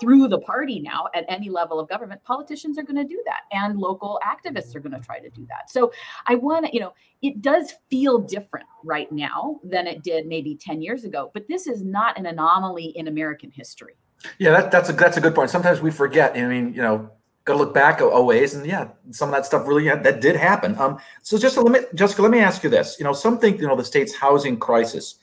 through 0.00 0.28
the 0.28 0.38
party 0.40 0.80
now 0.80 1.06
at 1.14 1.24
any 1.28 1.48
level 1.48 1.78
of 1.78 1.88
government 1.88 2.22
politicians 2.24 2.78
are 2.78 2.82
going 2.82 2.96
to 2.96 3.04
do 3.04 3.22
that 3.24 3.42
and 3.52 3.78
local 3.78 4.18
activists 4.24 4.74
are 4.74 4.80
going 4.80 4.92
to 4.92 5.00
try 5.00 5.18
to 5.18 5.30
do 5.30 5.46
that 5.48 5.70
so 5.70 5.92
i 6.26 6.34
want 6.34 6.66
to 6.66 6.72
you 6.72 6.80
know 6.80 6.92
it 7.20 7.40
does 7.40 7.74
feel 7.90 8.18
different 8.18 8.66
right 8.84 9.12
now 9.12 9.60
than 9.62 9.86
it 9.86 10.02
did 10.02 10.26
maybe 10.26 10.56
10 10.56 10.82
years 10.82 11.04
ago 11.04 11.30
but 11.34 11.46
this 11.48 11.66
is 11.66 11.82
not 11.84 12.18
an 12.18 12.26
anomaly 12.26 12.86
in 12.96 13.06
american 13.08 13.50
history 13.50 13.94
yeah 14.38 14.50
that, 14.52 14.70
that's 14.70 14.88
a 14.88 14.92
that's 14.92 15.16
a 15.16 15.20
good 15.20 15.34
point. 15.34 15.50
Sometimes 15.50 15.80
we 15.80 15.90
forget 15.90 16.36
i 16.36 16.46
mean 16.46 16.74
you 16.74 16.82
know 16.82 17.10
got 17.44 17.54
to 17.54 17.58
look 17.58 17.74
back 17.74 18.00
a, 18.00 18.04
a, 18.04 18.22
ways 18.22 18.54
and 18.54 18.64
yeah 18.64 18.86
some 19.10 19.28
of 19.28 19.34
that 19.34 19.44
stuff 19.44 19.66
really 19.66 19.84
yeah, 19.84 19.96
that 19.96 20.20
did 20.20 20.36
happen. 20.36 20.76
Um 20.78 20.98
so 21.22 21.38
just 21.38 21.56
let 21.56 21.72
me 21.72 21.80
jessica 21.94 22.22
let 22.22 22.30
me 22.30 22.40
ask 22.40 22.62
you 22.62 22.70
this. 22.70 22.96
You 22.98 23.04
know 23.04 23.12
some 23.12 23.38
think 23.38 23.60
you 23.60 23.66
know 23.66 23.76
the 23.76 23.84
state's 23.84 24.14
housing 24.14 24.56
crisis 24.58 25.16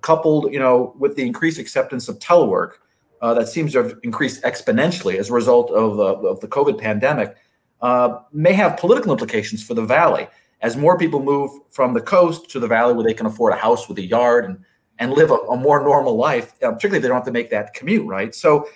coupled 0.00 0.52
you 0.52 0.58
know 0.58 0.94
with 0.98 1.16
the 1.16 1.22
increased 1.22 1.58
acceptance 1.58 2.08
of 2.08 2.18
telework 2.18 2.74
uh, 3.24 3.32
that 3.32 3.48
seems 3.48 3.72
to 3.72 3.82
have 3.82 3.98
increased 4.02 4.42
exponentially 4.42 5.16
as 5.16 5.30
a 5.30 5.32
result 5.32 5.70
of, 5.70 5.98
uh, 5.98 6.28
of 6.28 6.40
the 6.40 6.46
COVID 6.46 6.78
pandemic, 6.78 7.34
uh, 7.80 8.18
may 8.32 8.52
have 8.52 8.76
political 8.76 9.12
implications 9.12 9.64
for 9.64 9.72
the 9.72 9.82
valley. 9.82 10.28
As 10.60 10.76
more 10.76 10.98
people 10.98 11.22
move 11.22 11.50
from 11.70 11.94
the 11.94 12.02
coast 12.02 12.50
to 12.50 12.60
the 12.60 12.66
valley 12.66 12.92
where 12.92 13.02
they 13.02 13.14
can 13.14 13.24
afford 13.24 13.54
a 13.54 13.56
house 13.56 13.88
with 13.88 13.96
a 13.96 14.02
yard 14.04 14.44
and, 14.44 14.58
and 14.98 15.12
live 15.12 15.30
a, 15.30 15.34
a 15.34 15.56
more 15.56 15.82
normal 15.82 16.16
life, 16.16 16.54
uh, 16.62 16.70
particularly 16.70 16.98
if 16.98 17.02
they 17.02 17.08
don't 17.08 17.16
have 17.16 17.24
to 17.24 17.32
make 17.32 17.50
that 17.50 17.74
commute, 17.74 18.06
right? 18.06 18.34
So, 18.34 18.68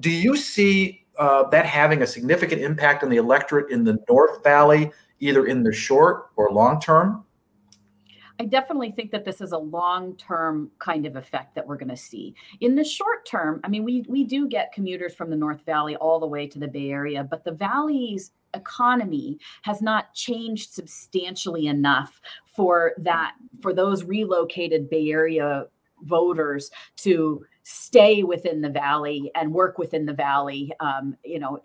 do 0.00 0.10
you 0.10 0.36
see 0.36 1.06
uh, 1.18 1.48
that 1.50 1.66
having 1.66 2.02
a 2.02 2.06
significant 2.06 2.62
impact 2.62 3.02
on 3.02 3.10
the 3.10 3.16
electorate 3.18 3.70
in 3.70 3.84
the 3.84 3.98
North 4.08 4.42
Valley, 4.42 4.90
either 5.20 5.46
in 5.46 5.62
the 5.62 5.72
short 5.72 6.30
or 6.36 6.50
long 6.50 6.80
term? 6.80 7.24
I 8.38 8.44
definitely 8.44 8.92
think 8.92 9.10
that 9.12 9.24
this 9.24 9.40
is 9.40 9.52
a 9.52 9.58
long-term 9.58 10.70
kind 10.78 11.06
of 11.06 11.16
effect 11.16 11.54
that 11.54 11.66
we're 11.66 11.76
going 11.76 11.88
to 11.88 11.96
see. 11.96 12.34
In 12.60 12.74
the 12.74 12.84
short 12.84 13.24
term, 13.26 13.60
I 13.64 13.68
mean, 13.68 13.84
we 13.84 14.04
we 14.08 14.24
do 14.24 14.48
get 14.48 14.72
commuters 14.72 15.14
from 15.14 15.30
the 15.30 15.36
North 15.36 15.64
Valley 15.64 15.96
all 15.96 16.20
the 16.20 16.26
way 16.26 16.46
to 16.46 16.58
the 16.58 16.68
Bay 16.68 16.90
Area, 16.90 17.24
but 17.24 17.44
the 17.44 17.52
valley's 17.52 18.32
economy 18.54 19.38
has 19.62 19.82
not 19.82 20.14
changed 20.14 20.72
substantially 20.72 21.66
enough 21.66 22.20
for 22.46 22.92
that 22.98 23.34
for 23.60 23.72
those 23.72 24.04
relocated 24.04 24.88
Bay 24.90 25.10
Area 25.10 25.66
voters 26.02 26.70
to 26.96 27.44
stay 27.62 28.22
within 28.22 28.60
the 28.60 28.68
valley 28.70 29.30
and 29.34 29.52
work 29.52 29.78
within 29.78 30.06
the 30.06 30.12
valley. 30.12 30.72
Um, 30.80 31.16
you 31.24 31.38
know, 31.38 31.58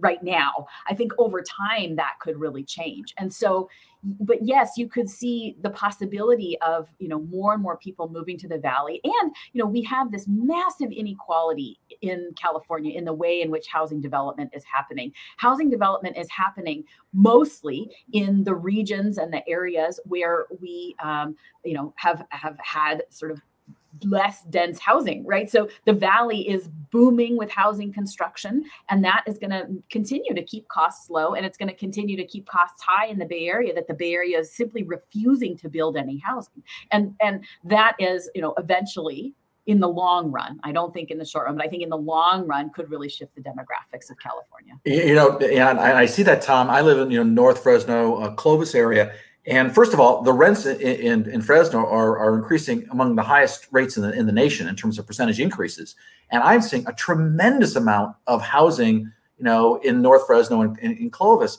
right 0.00 0.22
now. 0.22 0.66
I 0.88 0.94
think 0.94 1.12
over 1.18 1.42
time 1.42 1.96
that 1.96 2.14
could 2.20 2.38
really 2.38 2.64
change. 2.64 3.14
And 3.18 3.32
so, 3.32 3.68
but 4.02 4.38
yes, 4.42 4.72
you 4.76 4.88
could 4.88 5.10
see 5.10 5.56
the 5.60 5.70
possibility 5.70 6.56
of, 6.60 6.88
you 6.98 7.08
know, 7.08 7.18
more 7.18 7.52
and 7.52 7.62
more 7.62 7.76
people 7.76 8.08
moving 8.08 8.38
to 8.38 8.48
the 8.48 8.58
valley. 8.58 9.00
And, 9.02 9.34
you 9.52 9.58
know, 9.58 9.66
we 9.66 9.82
have 9.82 10.12
this 10.12 10.26
massive 10.28 10.92
inequality 10.92 11.80
in 12.00 12.30
California 12.40 12.96
in 12.96 13.04
the 13.04 13.12
way 13.12 13.42
in 13.42 13.50
which 13.50 13.66
housing 13.66 14.00
development 14.00 14.50
is 14.54 14.62
happening. 14.72 15.12
Housing 15.38 15.68
development 15.68 16.16
is 16.16 16.30
happening 16.30 16.84
mostly 17.12 17.90
in 18.12 18.44
the 18.44 18.54
regions 18.54 19.18
and 19.18 19.32
the 19.32 19.46
areas 19.48 19.98
where 20.04 20.46
we, 20.60 20.94
um, 21.02 21.34
you 21.64 21.74
know, 21.74 21.92
have 21.96 22.24
have 22.30 22.56
had 22.62 23.02
sort 23.10 23.32
of 23.32 23.40
less 24.04 24.42
dense 24.44 24.78
housing, 24.78 25.24
right? 25.26 25.50
So 25.50 25.68
the 25.84 25.92
valley 25.92 26.48
is 26.48 26.68
booming 26.90 27.36
with 27.36 27.50
housing 27.50 27.92
construction, 27.92 28.64
and 28.88 29.04
that 29.04 29.24
is 29.26 29.38
going 29.38 29.50
to 29.50 29.66
continue 29.90 30.34
to 30.34 30.42
keep 30.42 30.68
costs 30.68 31.10
low, 31.10 31.34
and 31.34 31.44
it's 31.44 31.56
going 31.56 31.68
to 31.68 31.74
continue 31.74 32.16
to 32.16 32.24
keep 32.24 32.46
costs 32.46 32.82
high 32.82 33.06
in 33.06 33.18
the 33.18 33.26
Bay 33.26 33.48
Area. 33.48 33.74
That 33.74 33.88
the 33.88 33.94
Bay 33.94 34.14
Area 34.14 34.38
is 34.38 34.54
simply 34.54 34.82
refusing 34.82 35.56
to 35.58 35.68
build 35.68 35.96
any 35.96 36.18
housing, 36.18 36.62
and 36.90 37.14
and 37.20 37.44
that 37.64 37.96
is, 37.98 38.30
you 38.34 38.42
know, 38.42 38.54
eventually 38.58 39.34
in 39.68 39.80
the 39.80 39.88
long 39.88 40.32
run. 40.32 40.58
I 40.64 40.72
don't 40.72 40.94
think 40.94 41.10
in 41.10 41.18
the 41.18 41.26
short 41.26 41.44
run, 41.44 41.56
but 41.56 41.64
I 41.64 41.68
think 41.68 41.82
in 41.82 41.90
the 41.90 41.96
long 41.96 42.46
run 42.46 42.70
could 42.70 42.90
really 42.90 43.10
shift 43.10 43.34
the 43.34 43.42
demographics 43.42 44.10
of 44.10 44.18
California. 44.18 44.74
You 44.86 45.14
know, 45.14 45.38
yeah, 45.42 45.78
I, 45.78 46.06
see 46.06 46.22
that, 46.22 46.40
Tom. 46.40 46.70
I 46.70 46.80
live 46.80 46.98
in 46.98 47.10
you 47.10 47.18
know 47.18 47.30
North 47.30 47.62
Fresno, 47.62 48.16
uh, 48.16 48.30
Clovis 48.32 48.74
area, 48.74 49.12
and 49.48 49.74
first 49.74 49.94
of 49.94 50.00
all, 50.00 50.22
the 50.22 50.32
rents 50.32 50.66
in, 50.66 50.78
in, 50.80 51.30
in 51.30 51.40
Fresno 51.40 51.78
are, 51.78 52.18
are 52.18 52.36
increasing 52.36 52.86
among 52.90 53.16
the 53.16 53.22
highest 53.22 53.66
rates 53.70 53.96
in 53.96 54.02
the, 54.02 54.12
in 54.12 54.26
the 54.26 54.32
nation 54.32 54.68
in 54.68 54.76
terms 54.76 54.98
of 54.98 55.06
percentage 55.06 55.40
increases. 55.40 55.96
And 56.30 56.42
I'm 56.42 56.60
seeing 56.60 56.86
a 56.86 56.92
tremendous 56.92 57.74
amount 57.74 58.14
of 58.26 58.42
housing, 58.42 59.10
you 59.38 59.44
know, 59.44 59.76
in 59.76 60.02
North 60.02 60.26
Fresno 60.26 60.60
and 60.60 60.78
in, 60.80 60.96
in 60.98 61.10
Clovis. 61.10 61.58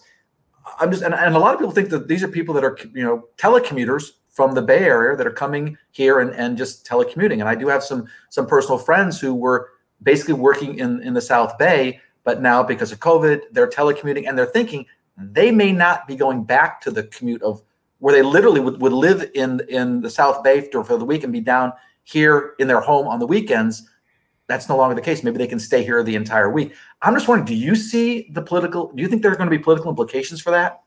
I'm 0.79 0.91
just, 0.91 1.01
and, 1.01 1.15
and 1.15 1.35
a 1.35 1.39
lot 1.39 1.55
of 1.55 1.59
people 1.59 1.73
think 1.73 1.89
that 1.89 2.07
these 2.07 2.21
are 2.21 2.27
people 2.27 2.53
that 2.53 2.63
are, 2.63 2.77
you 2.93 3.03
know, 3.03 3.27
telecommuters 3.37 4.11
from 4.29 4.53
the 4.53 4.61
Bay 4.61 4.83
Area 4.83 5.17
that 5.17 5.25
are 5.25 5.31
coming 5.31 5.75
here 5.89 6.19
and, 6.19 6.31
and 6.35 6.57
just 6.57 6.85
telecommuting. 6.85 7.39
And 7.39 7.49
I 7.49 7.55
do 7.55 7.67
have 7.67 7.83
some 7.83 8.07
some 8.29 8.45
personal 8.45 8.77
friends 8.77 9.19
who 9.19 9.33
were 9.33 9.71
basically 10.03 10.35
working 10.35 10.77
in, 10.77 11.01
in 11.01 11.15
the 11.15 11.21
South 11.21 11.57
Bay, 11.57 11.99
but 12.23 12.41
now 12.41 12.61
because 12.61 12.91
of 12.91 12.99
COVID, 12.99 13.41
they're 13.51 13.67
telecommuting 13.67 14.29
and 14.29 14.37
they're 14.37 14.45
thinking 14.45 14.85
they 15.17 15.51
may 15.51 15.71
not 15.71 16.07
be 16.07 16.15
going 16.15 16.43
back 16.43 16.79
to 16.81 16.91
the 16.91 17.03
commute 17.03 17.41
of 17.41 17.63
where 17.99 18.13
they 18.13 18.21
literally 18.21 18.59
would, 18.59 18.81
would 18.81 18.93
live 18.93 19.29
in 19.35 19.61
in 19.69 20.01
the 20.01 20.09
South 20.09 20.43
Bay 20.43 20.61
for 20.71 20.97
the 20.97 21.05
week 21.05 21.23
and 21.23 21.31
be 21.31 21.41
down 21.41 21.71
here 22.03 22.55
in 22.59 22.67
their 22.67 22.81
home 22.81 23.07
on 23.07 23.19
the 23.19 23.27
weekends. 23.27 23.87
That's 24.47 24.67
no 24.67 24.77
longer 24.77 24.95
the 24.95 25.01
case. 25.01 25.21
Maybe 25.21 25.37
they 25.37 25.47
can 25.47 25.59
stay 25.59 25.83
here 25.83 26.01
the 26.01 26.15
entire 26.15 26.49
week. 26.49 26.73
I'm 27.03 27.13
just 27.13 27.27
wondering, 27.27 27.45
do 27.45 27.53
you 27.53 27.75
see 27.75 28.29
the 28.31 28.41
political? 28.41 28.91
Do 28.91 29.01
you 29.01 29.07
think 29.07 29.21
there's 29.21 29.37
going 29.37 29.49
to 29.49 29.55
be 29.55 29.61
political 29.61 29.89
implications 29.89 30.41
for 30.41 30.51
that? 30.51 30.81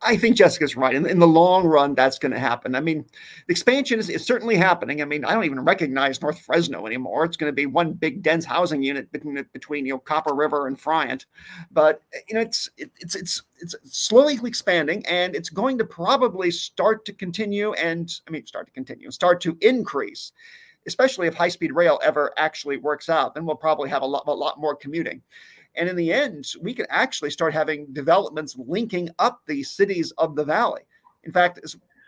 I 0.00 0.16
think 0.16 0.36
Jessica's 0.36 0.76
right. 0.76 0.94
In, 0.94 1.06
in 1.06 1.18
the 1.18 1.26
long 1.26 1.66
run, 1.66 1.94
that's 1.94 2.18
going 2.18 2.32
to 2.32 2.38
happen. 2.38 2.74
I 2.74 2.80
mean, 2.80 3.04
the 3.46 3.52
expansion 3.52 3.98
is, 3.98 4.08
is, 4.08 4.24
certainly 4.24 4.56
happening. 4.56 5.02
I 5.02 5.04
mean, 5.04 5.24
I 5.24 5.34
don't 5.34 5.44
even 5.44 5.60
recognize 5.60 6.20
North 6.20 6.40
Fresno 6.40 6.86
anymore. 6.86 7.24
It's 7.24 7.36
going 7.36 7.50
to 7.50 7.54
be 7.54 7.66
one 7.66 7.92
big 7.92 8.22
dense 8.22 8.44
housing 8.44 8.82
unit 8.82 9.10
between, 9.12 9.44
between 9.52 9.86
you 9.86 9.94
know 9.94 9.98
Copper 9.98 10.34
River 10.34 10.66
and 10.66 10.78
Friant, 10.78 11.26
but 11.70 12.02
you 12.28 12.34
know 12.34 12.40
it's 12.40 12.70
it, 12.76 12.90
it's 12.98 13.14
it's 13.14 13.42
it's 13.60 13.74
slowly 13.84 14.38
expanding, 14.44 15.04
and 15.06 15.34
it's 15.36 15.50
going 15.50 15.78
to 15.78 15.84
probably 15.84 16.50
start 16.50 17.04
to 17.06 17.12
continue, 17.12 17.72
and 17.74 18.12
I 18.26 18.30
mean 18.30 18.46
start 18.46 18.66
to 18.66 18.72
continue, 18.72 19.10
start 19.10 19.40
to 19.42 19.56
increase 19.60 20.32
especially 20.86 21.28
if 21.28 21.34
high 21.34 21.48
speed 21.48 21.72
rail 21.72 22.00
ever 22.02 22.32
actually 22.36 22.76
works 22.76 23.08
out, 23.08 23.34
then 23.34 23.46
we'll 23.46 23.54
probably 23.54 23.88
have 23.88 24.02
a 24.02 24.06
lot, 24.06 24.24
a 24.26 24.32
lot 24.32 24.58
more 24.58 24.74
commuting. 24.74 25.22
And 25.74 25.88
in 25.88 25.96
the 25.96 26.12
end, 26.12 26.46
we 26.60 26.74
can 26.74 26.86
actually 26.90 27.30
start 27.30 27.54
having 27.54 27.86
developments 27.92 28.56
linking 28.58 29.08
up 29.18 29.40
the 29.46 29.62
cities 29.62 30.12
of 30.18 30.36
the 30.36 30.44
valley. 30.44 30.82
In 31.24 31.32
fact, 31.32 31.60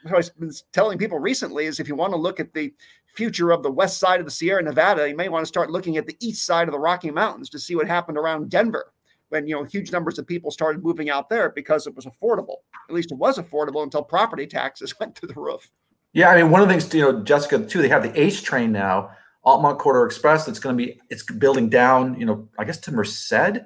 what 0.03 0.15
I've 0.15 0.39
been 0.39 0.53
telling 0.73 0.99
people 0.99 1.19
recently 1.19 1.65
is 1.65 1.81
if 1.81 1.89
you 1.89 1.95
want 1.95 2.13
to 2.13 2.19
look 2.19 2.41
at 2.41 2.53
the 2.53 2.73
future 3.15 3.53
of 3.53 3.63
the 3.63 3.71
west 3.71 3.99
side 3.99 4.21
of 4.21 4.27
the 4.27 4.33
Sierra 4.33 4.63
Nevada, 4.63 5.09
you 5.09 5.17
may 5.17 5.29
want 5.29 5.43
to 5.43 5.49
start 5.49 5.71
looking 5.71 5.97
at 5.97 6.07
the 6.07 6.17
east 6.21 6.45
side 6.45 6.69
of 6.69 6.73
the 6.73 6.79
Rocky 6.79 7.11
Mountains 7.11 7.49
to 7.51 7.59
see 7.59 7.75
what 7.75 7.87
happened 7.87 8.19
around 8.19 8.51
Denver 8.51 8.93
when 9.31 9.47
you 9.47 9.55
know 9.55 9.65
huge 9.65 9.91
numbers 9.91 10.19
of 10.19 10.27
people 10.27 10.51
started 10.51 10.83
moving 10.83 11.11
out 11.11 11.29
there 11.29 11.51
because 11.51 11.87
it 11.87 11.95
was 11.97 12.07
affordable. 12.07 12.59
At 12.89 12.95
least 12.95 13.13
it 13.13 13.19
was 13.19 13.39
affordable 13.39 13.83
until 13.83 14.03
property 14.03 14.47
taxes 14.47 14.95
went 15.01 15.17
through 15.17 15.29
the 15.29 15.41
roof. 15.41 15.71
Yeah, 16.13 16.31
I 16.31 16.41
mean, 16.41 16.51
one 16.51 16.61
of 16.61 16.69
the 16.69 16.75
things, 16.75 16.95
you 16.95 17.01
know, 17.01 17.25
Jessica, 17.25 17.59
too, 17.59 17.83
they 17.83 17.89
have 17.89 18.05
the 18.05 18.21
ACE 18.21 18.41
train 18.41 18.71
now, 18.71 19.11
Altamont 19.45 19.79
Corridor 19.79 20.07
Express 20.07 20.47
that's 20.47 20.59
going 20.59 20.77
to 20.77 20.85
be 20.85 21.01
it's 21.11 21.23
building 21.23 21.69
down, 21.69 22.19
you 22.19 22.27
know, 22.27 22.49
I 22.59 22.65
guess 22.65 22.79
to 22.79 22.93
Merced, 22.93 23.61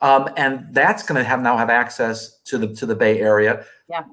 um, 0.00 0.28
and 0.36 0.66
that's 0.72 1.02
going 1.02 1.18
to 1.18 1.24
have 1.24 1.40
now 1.40 1.56
have 1.56 1.70
access 1.70 2.38
to 2.46 2.58
the 2.58 2.68
to 2.74 2.86
the 2.86 2.96
Bay 2.96 3.20
Area. 3.20 3.64
Yeah, 3.88 4.04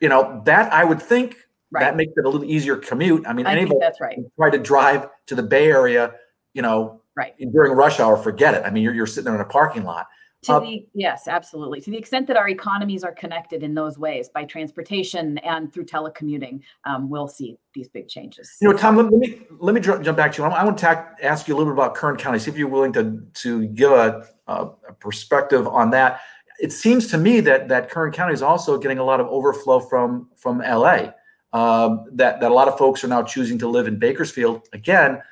you 0.00 0.08
know 0.08 0.42
that 0.46 0.72
I 0.72 0.84
would 0.84 1.02
think 1.02 1.36
right. 1.70 1.80
that 1.80 1.96
makes 1.96 2.12
it 2.16 2.24
a 2.24 2.28
little 2.28 2.48
easier 2.48 2.76
commute. 2.76 3.26
I 3.26 3.32
mean, 3.32 3.46
I 3.46 3.52
anybody 3.52 3.78
that's 3.80 4.00
right. 4.00 4.18
Try 4.36 4.50
to 4.50 4.58
drive 4.58 5.08
to 5.26 5.34
the 5.34 5.42
Bay 5.42 5.68
Area, 5.68 6.14
you 6.54 6.62
know, 6.62 7.02
right 7.16 7.34
during 7.52 7.72
rush 7.72 8.00
hour, 8.00 8.16
forget 8.16 8.54
it. 8.54 8.62
I 8.64 8.70
mean, 8.70 8.82
you're 8.82 8.94
you're 8.94 9.06
sitting 9.06 9.24
there 9.24 9.34
in 9.34 9.40
a 9.40 9.46
parking 9.46 9.84
lot. 9.84 10.06
To 10.44 10.54
uh, 10.54 10.60
the 10.60 10.86
yes, 10.92 11.26
absolutely. 11.26 11.80
To 11.80 11.90
the 11.90 11.96
extent 11.96 12.26
that 12.26 12.36
our 12.36 12.48
economies 12.48 13.02
are 13.02 13.12
connected 13.12 13.62
in 13.62 13.74
those 13.74 13.98
ways 13.98 14.28
by 14.28 14.44
transportation 14.44 15.38
and 15.38 15.72
through 15.72 15.86
telecommuting, 15.86 16.60
um, 16.84 17.08
we'll 17.08 17.28
see 17.28 17.58
these 17.72 17.88
big 17.88 18.08
changes. 18.08 18.56
You 18.60 18.68
know, 18.68 18.76
Tom, 18.76 18.96
let, 18.96 19.10
me 19.10 19.40
let 19.58 19.74
me 19.74 19.80
jump 19.80 20.16
back 20.16 20.32
to 20.32 20.42
you. 20.42 20.48
I 20.48 20.64
want 20.64 20.78
to 20.78 21.14
ask 21.22 21.48
you 21.48 21.54
a 21.54 21.56
little 21.56 21.72
bit 21.72 21.78
about 21.78 21.94
Kern 21.94 22.16
County. 22.16 22.38
See 22.38 22.50
if 22.50 22.58
you're 22.58 22.68
willing 22.68 22.92
to 22.92 23.22
to 23.42 23.66
give 23.68 23.90
a, 23.90 24.26
a, 24.46 24.68
a 24.88 24.92
perspective 24.92 25.66
on 25.66 25.90
that. 25.90 26.20
It 26.60 26.72
seems 26.72 27.08
to 27.08 27.18
me 27.18 27.40
that 27.40 27.68
that 27.68 27.90
Kern 27.90 28.12
County 28.12 28.34
is 28.34 28.42
also 28.42 28.76
getting 28.76 28.98
a 28.98 29.04
lot 29.04 29.20
of 29.20 29.26
overflow 29.28 29.80
from 29.80 30.28
from 30.36 30.58
LA. 30.58 31.12
Um, 31.54 32.04
that 32.12 32.40
that 32.40 32.50
a 32.50 32.54
lot 32.54 32.68
of 32.68 32.76
folks 32.76 33.02
are 33.02 33.08
now 33.08 33.22
choosing 33.22 33.58
to 33.60 33.68
live 33.68 33.88
in 33.88 33.98
Bakersfield. 33.98 34.68
Again, 34.74 35.22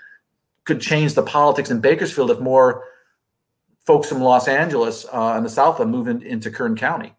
could 0.65 0.81
change 0.81 1.15
the 1.15 1.23
politics 1.23 1.71
in 1.71 1.81
Bakersfield 1.81 2.31
if 2.31 2.41
more 2.41 2.85
folks 3.87 4.09
from 4.09 4.21
Los 4.21 4.49
Angeles 4.49 5.05
uh, 5.13 5.35
and 5.35 5.45
the 5.45 5.51
South 5.51 5.81
are 5.81 5.87
moving 5.87 6.23
into 6.23 6.51
Kern 6.51 6.77
County. 6.77 7.15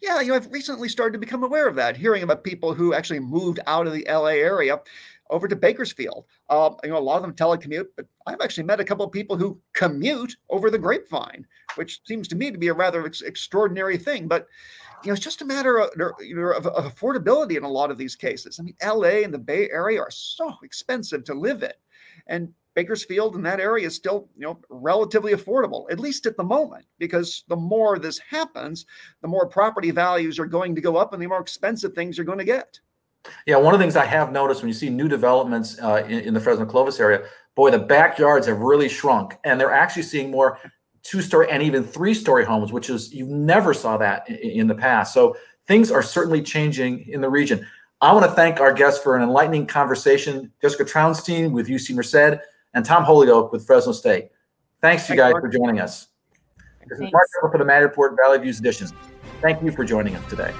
Yeah, 0.00 0.20
you 0.20 0.28
know, 0.28 0.34
I've 0.34 0.50
recently 0.50 0.88
started 0.88 1.12
to 1.12 1.18
become 1.18 1.42
aware 1.42 1.68
of 1.68 1.74
that, 1.76 1.96
hearing 1.96 2.22
about 2.22 2.44
people 2.44 2.74
who 2.74 2.94
actually 2.94 3.20
moved 3.20 3.60
out 3.66 3.86
of 3.86 3.92
the 3.92 4.06
LA 4.08 4.28
area 4.28 4.80
over 5.28 5.46
to 5.46 5.56
Bakersfield. 5.56 6.24
Um, 6.48 6.76
you 6.82 6.90
know, 6.90 6.98
a 6.98 7.00
lot 7.00 7.16
of 7.16 7.22
them 7.22 7.34
telecommute, 7.34 7.86
but 7.96 8.06
I've 8.26 8.40
actually 8.40 8.64
met 8.64 8.80
a 8.80 8.84
couple 8.84 9.04
of 9.04 9.12
people 9.12 9.36
who 9.36 9.60
commute 9.74 10.36
over 10.48 10.70
the 10.70 10.78
grapevine, 10.78 11.46
which 11.76 12.00
seems 12.04 12.28
to 12.28 12.36
me 12.36 12.50
to 12.50 12.58
be 12.58 12.68
a 12.68 12.74
rather 12.74 13.06
ex- 13.06 13.22
extraordinary 13.22 13.96
thing. 13.96 14.28
But 14.28 14.46
you 15.02 15.08
know, 15.08 15.14
it's 15.14 15.24
just 15.24 15.42
a 15.42 15.46
matter 15.46 15.78
of, 15.78 15.90
you 16.20 16.36
know, 16.36 16.52
of, 16.52 16.66
of 16.66 16.94
affordability 16.94 17.56
in 17.56 17.62
a 17.62 17.68
lot 17.68 17.90
of 17.90 17.98
these 17.98 18.16
cases. 18.16 18.58
I 18.58 18.62
mean, 18.62 18.76
LA 18.84 19.22
and 19.22 19.32
the 19.32 19.38
Bay 19.38 19.70
Area 19.70 20.00
are 20.00 20.10
so 20.10 20.54
expensive 20.62 21.24
to 21.24 21.34
live 21.34 21.62
in, 21.62 21.72
and 22.26 22.52
Bakersfield 22.80 23.36
and 23.36 23.44
that 23.44 23.60
area 23.60 23.86
is 23.86 23.94
still, 23.94 24.30
you 24.38 24.46
know, 24.46 24.58
relatively 24.70 25.32
affordable, 25.32 25.84
at 25.90 26.00
least 26.00 26.24
at 26.24 26.38
the 26.38 26.42
moment, 26.42 26.86
because 26.98 27.44
the 27.48 27.56
more 27.56 27.98
this 27.98 28.18
happens, 28.18 28.86
the 29.20 29.28
more 29.28 29.46
property 29.46 29.90
values 29.90 30.38
are 30.38 30.46
going 30.46 30.74
to 30.74 30.80
go 30.80 30.96
up 30.96 31.12
and 31.12 31.22
the 31.22 31.26
more 31.26 31.42
expensive 31.42 31.92
things 31.92 32.18
are 32.18 32.24
going 32.24 32.38
to 32.38 32.44
get. 32.44 32.80
Yeah, 33.46 33.56
one 33.56 33.74
of 33.74 33.80
the 33.80 33.84
things 33.84 33.96
I 33.96 34.06
have 34.06 34.32
noticed 34.32 34.62
when 34.62 34.68
you 34.68 34.74
see 34.74 34.88
new 34.88 35.08
developments 35.08 35.78
uh, 35.78 36.06
in, 36.08 36.20
in, 36.20 36.32
the 36.32 36.40
Fresno 36.40 36.64
Clovis 36.64 36.98
area, 36.98 37.26
boy, 37.54 37.70
the 37.70 37.78
backyards 37.78 38.46
have 38.46 38.60
really 38.60 38.88
shrunk, 38.88 39.36
and 39.44 39.60
they're 39.60 39.74
actually 39.74 40.04
seeing 40.04 40.30
more 40.30 40.58
two-story 41.02 41.50
and 41.50 41.62
even 41.62 41.84
three-story 41.84 42.46
homes, 42.46 42.72
which 42.72 42.88
is 42.88 43.12
you 43.12 43.26
never 43.26 43.74
saw 43.74 43.98
that 43.98 44.26
in, 44.30 44.36
in 44.36 44.66
the 44.68 44.74
past. 44.74 45.12
So 45.12 45.36
things 45.66 45.90
are 45.90 46.02
certainly 46.02 46.40
changing 46.40 47.06
in 47.08 47.20
the 47.20 47.28
region. 47.28 47.66
I 48.00 48.14
want 48.14 48.24
to 48.24 48.32
thank 48.32 48.58
our 48.58 48.72
guests 48.72 49.02
for 49.02 49.16
an 49.16 49.22
enlightening 49.22 49.66
conversation, 49.66 50.50
Jessica 50.62 50.86
Trounstine 50.86 51.50
with 51.50 51.68
UC 51.68 51.94
Merced 51.94 52.40
and 52.74 52.84
Tom 52.84 53.04
Holyoke 53.04 53.52
with 53.52 53.66
Fresno 53.66 53.92
State. 53.92 54.30
Thanks, 54.80 55.08
you 55.08 55.16
guys, 55.16 55.32
for 55.32 55.48
joining 55.48 55.80
us. 55.80 56.08
This 56.88 56.98
is 56.98 57.12
Mark 57.12 57.26
for 57.40 57.58
the 57.58 57.64
Maddy 57.64 57.84
Report 57.84 58.16
Valley 58.16 58.38
Views 58.38 58.58
Edition. 58.58 58.88
Thank 59.40 59.62
you 59.62 59.70
for 59.70 59.84
joining 59.84 60.16
us 60.16 60.28
today. 60.28 60.52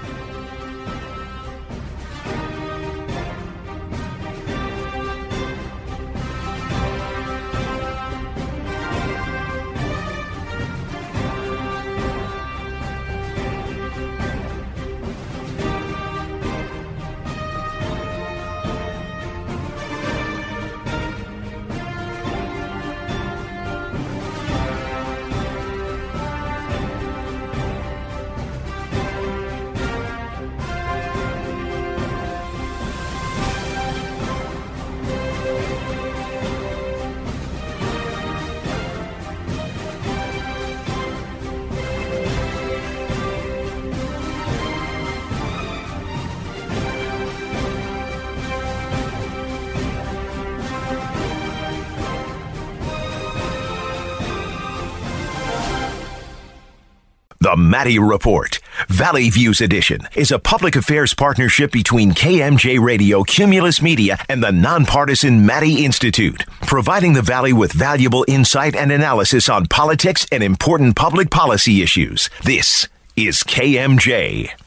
The 57.51 57.57
Maddy 57.57 57.99
Report, 57.99 58.59
Valley 58.87 59.29
Views 59.29 59.59
Edition, 59.59 60.07
is 60.15 60.31
a 60.31 60.39
public 60.39 60.77
affairs 60.77 61.13
partnership 61.13 61.69
between 61.69 62.13
KMJ 62.13 62.79
Radio, 62.79 63.23
Cumulus 63.23 63.81
Media, 63.81 64.17
and 64.29 64.41
the 64.41 64.53
nonpartisan 64.53 65.45
Maddy 65.45 65.83
Institute, 65.83 66.45
providing 66.61 67.11
the 67.11 67.21
Valley 67.21 67.51
with 67.51 67.73
valuable 67.73 68.23
insight 68.29 68.73
and 68.73 68.89
analysis 68.89 69.49
on 69.49 69.65
politics 69.65 70.25
and 70.31 70.41
important 70.41 70.95
public 70.95 71.29
policy 71.29 71.81
issues. 71.81 72.29
This 72.45 72.87
is 73.17 73.43
KMJ. 73.43 74.60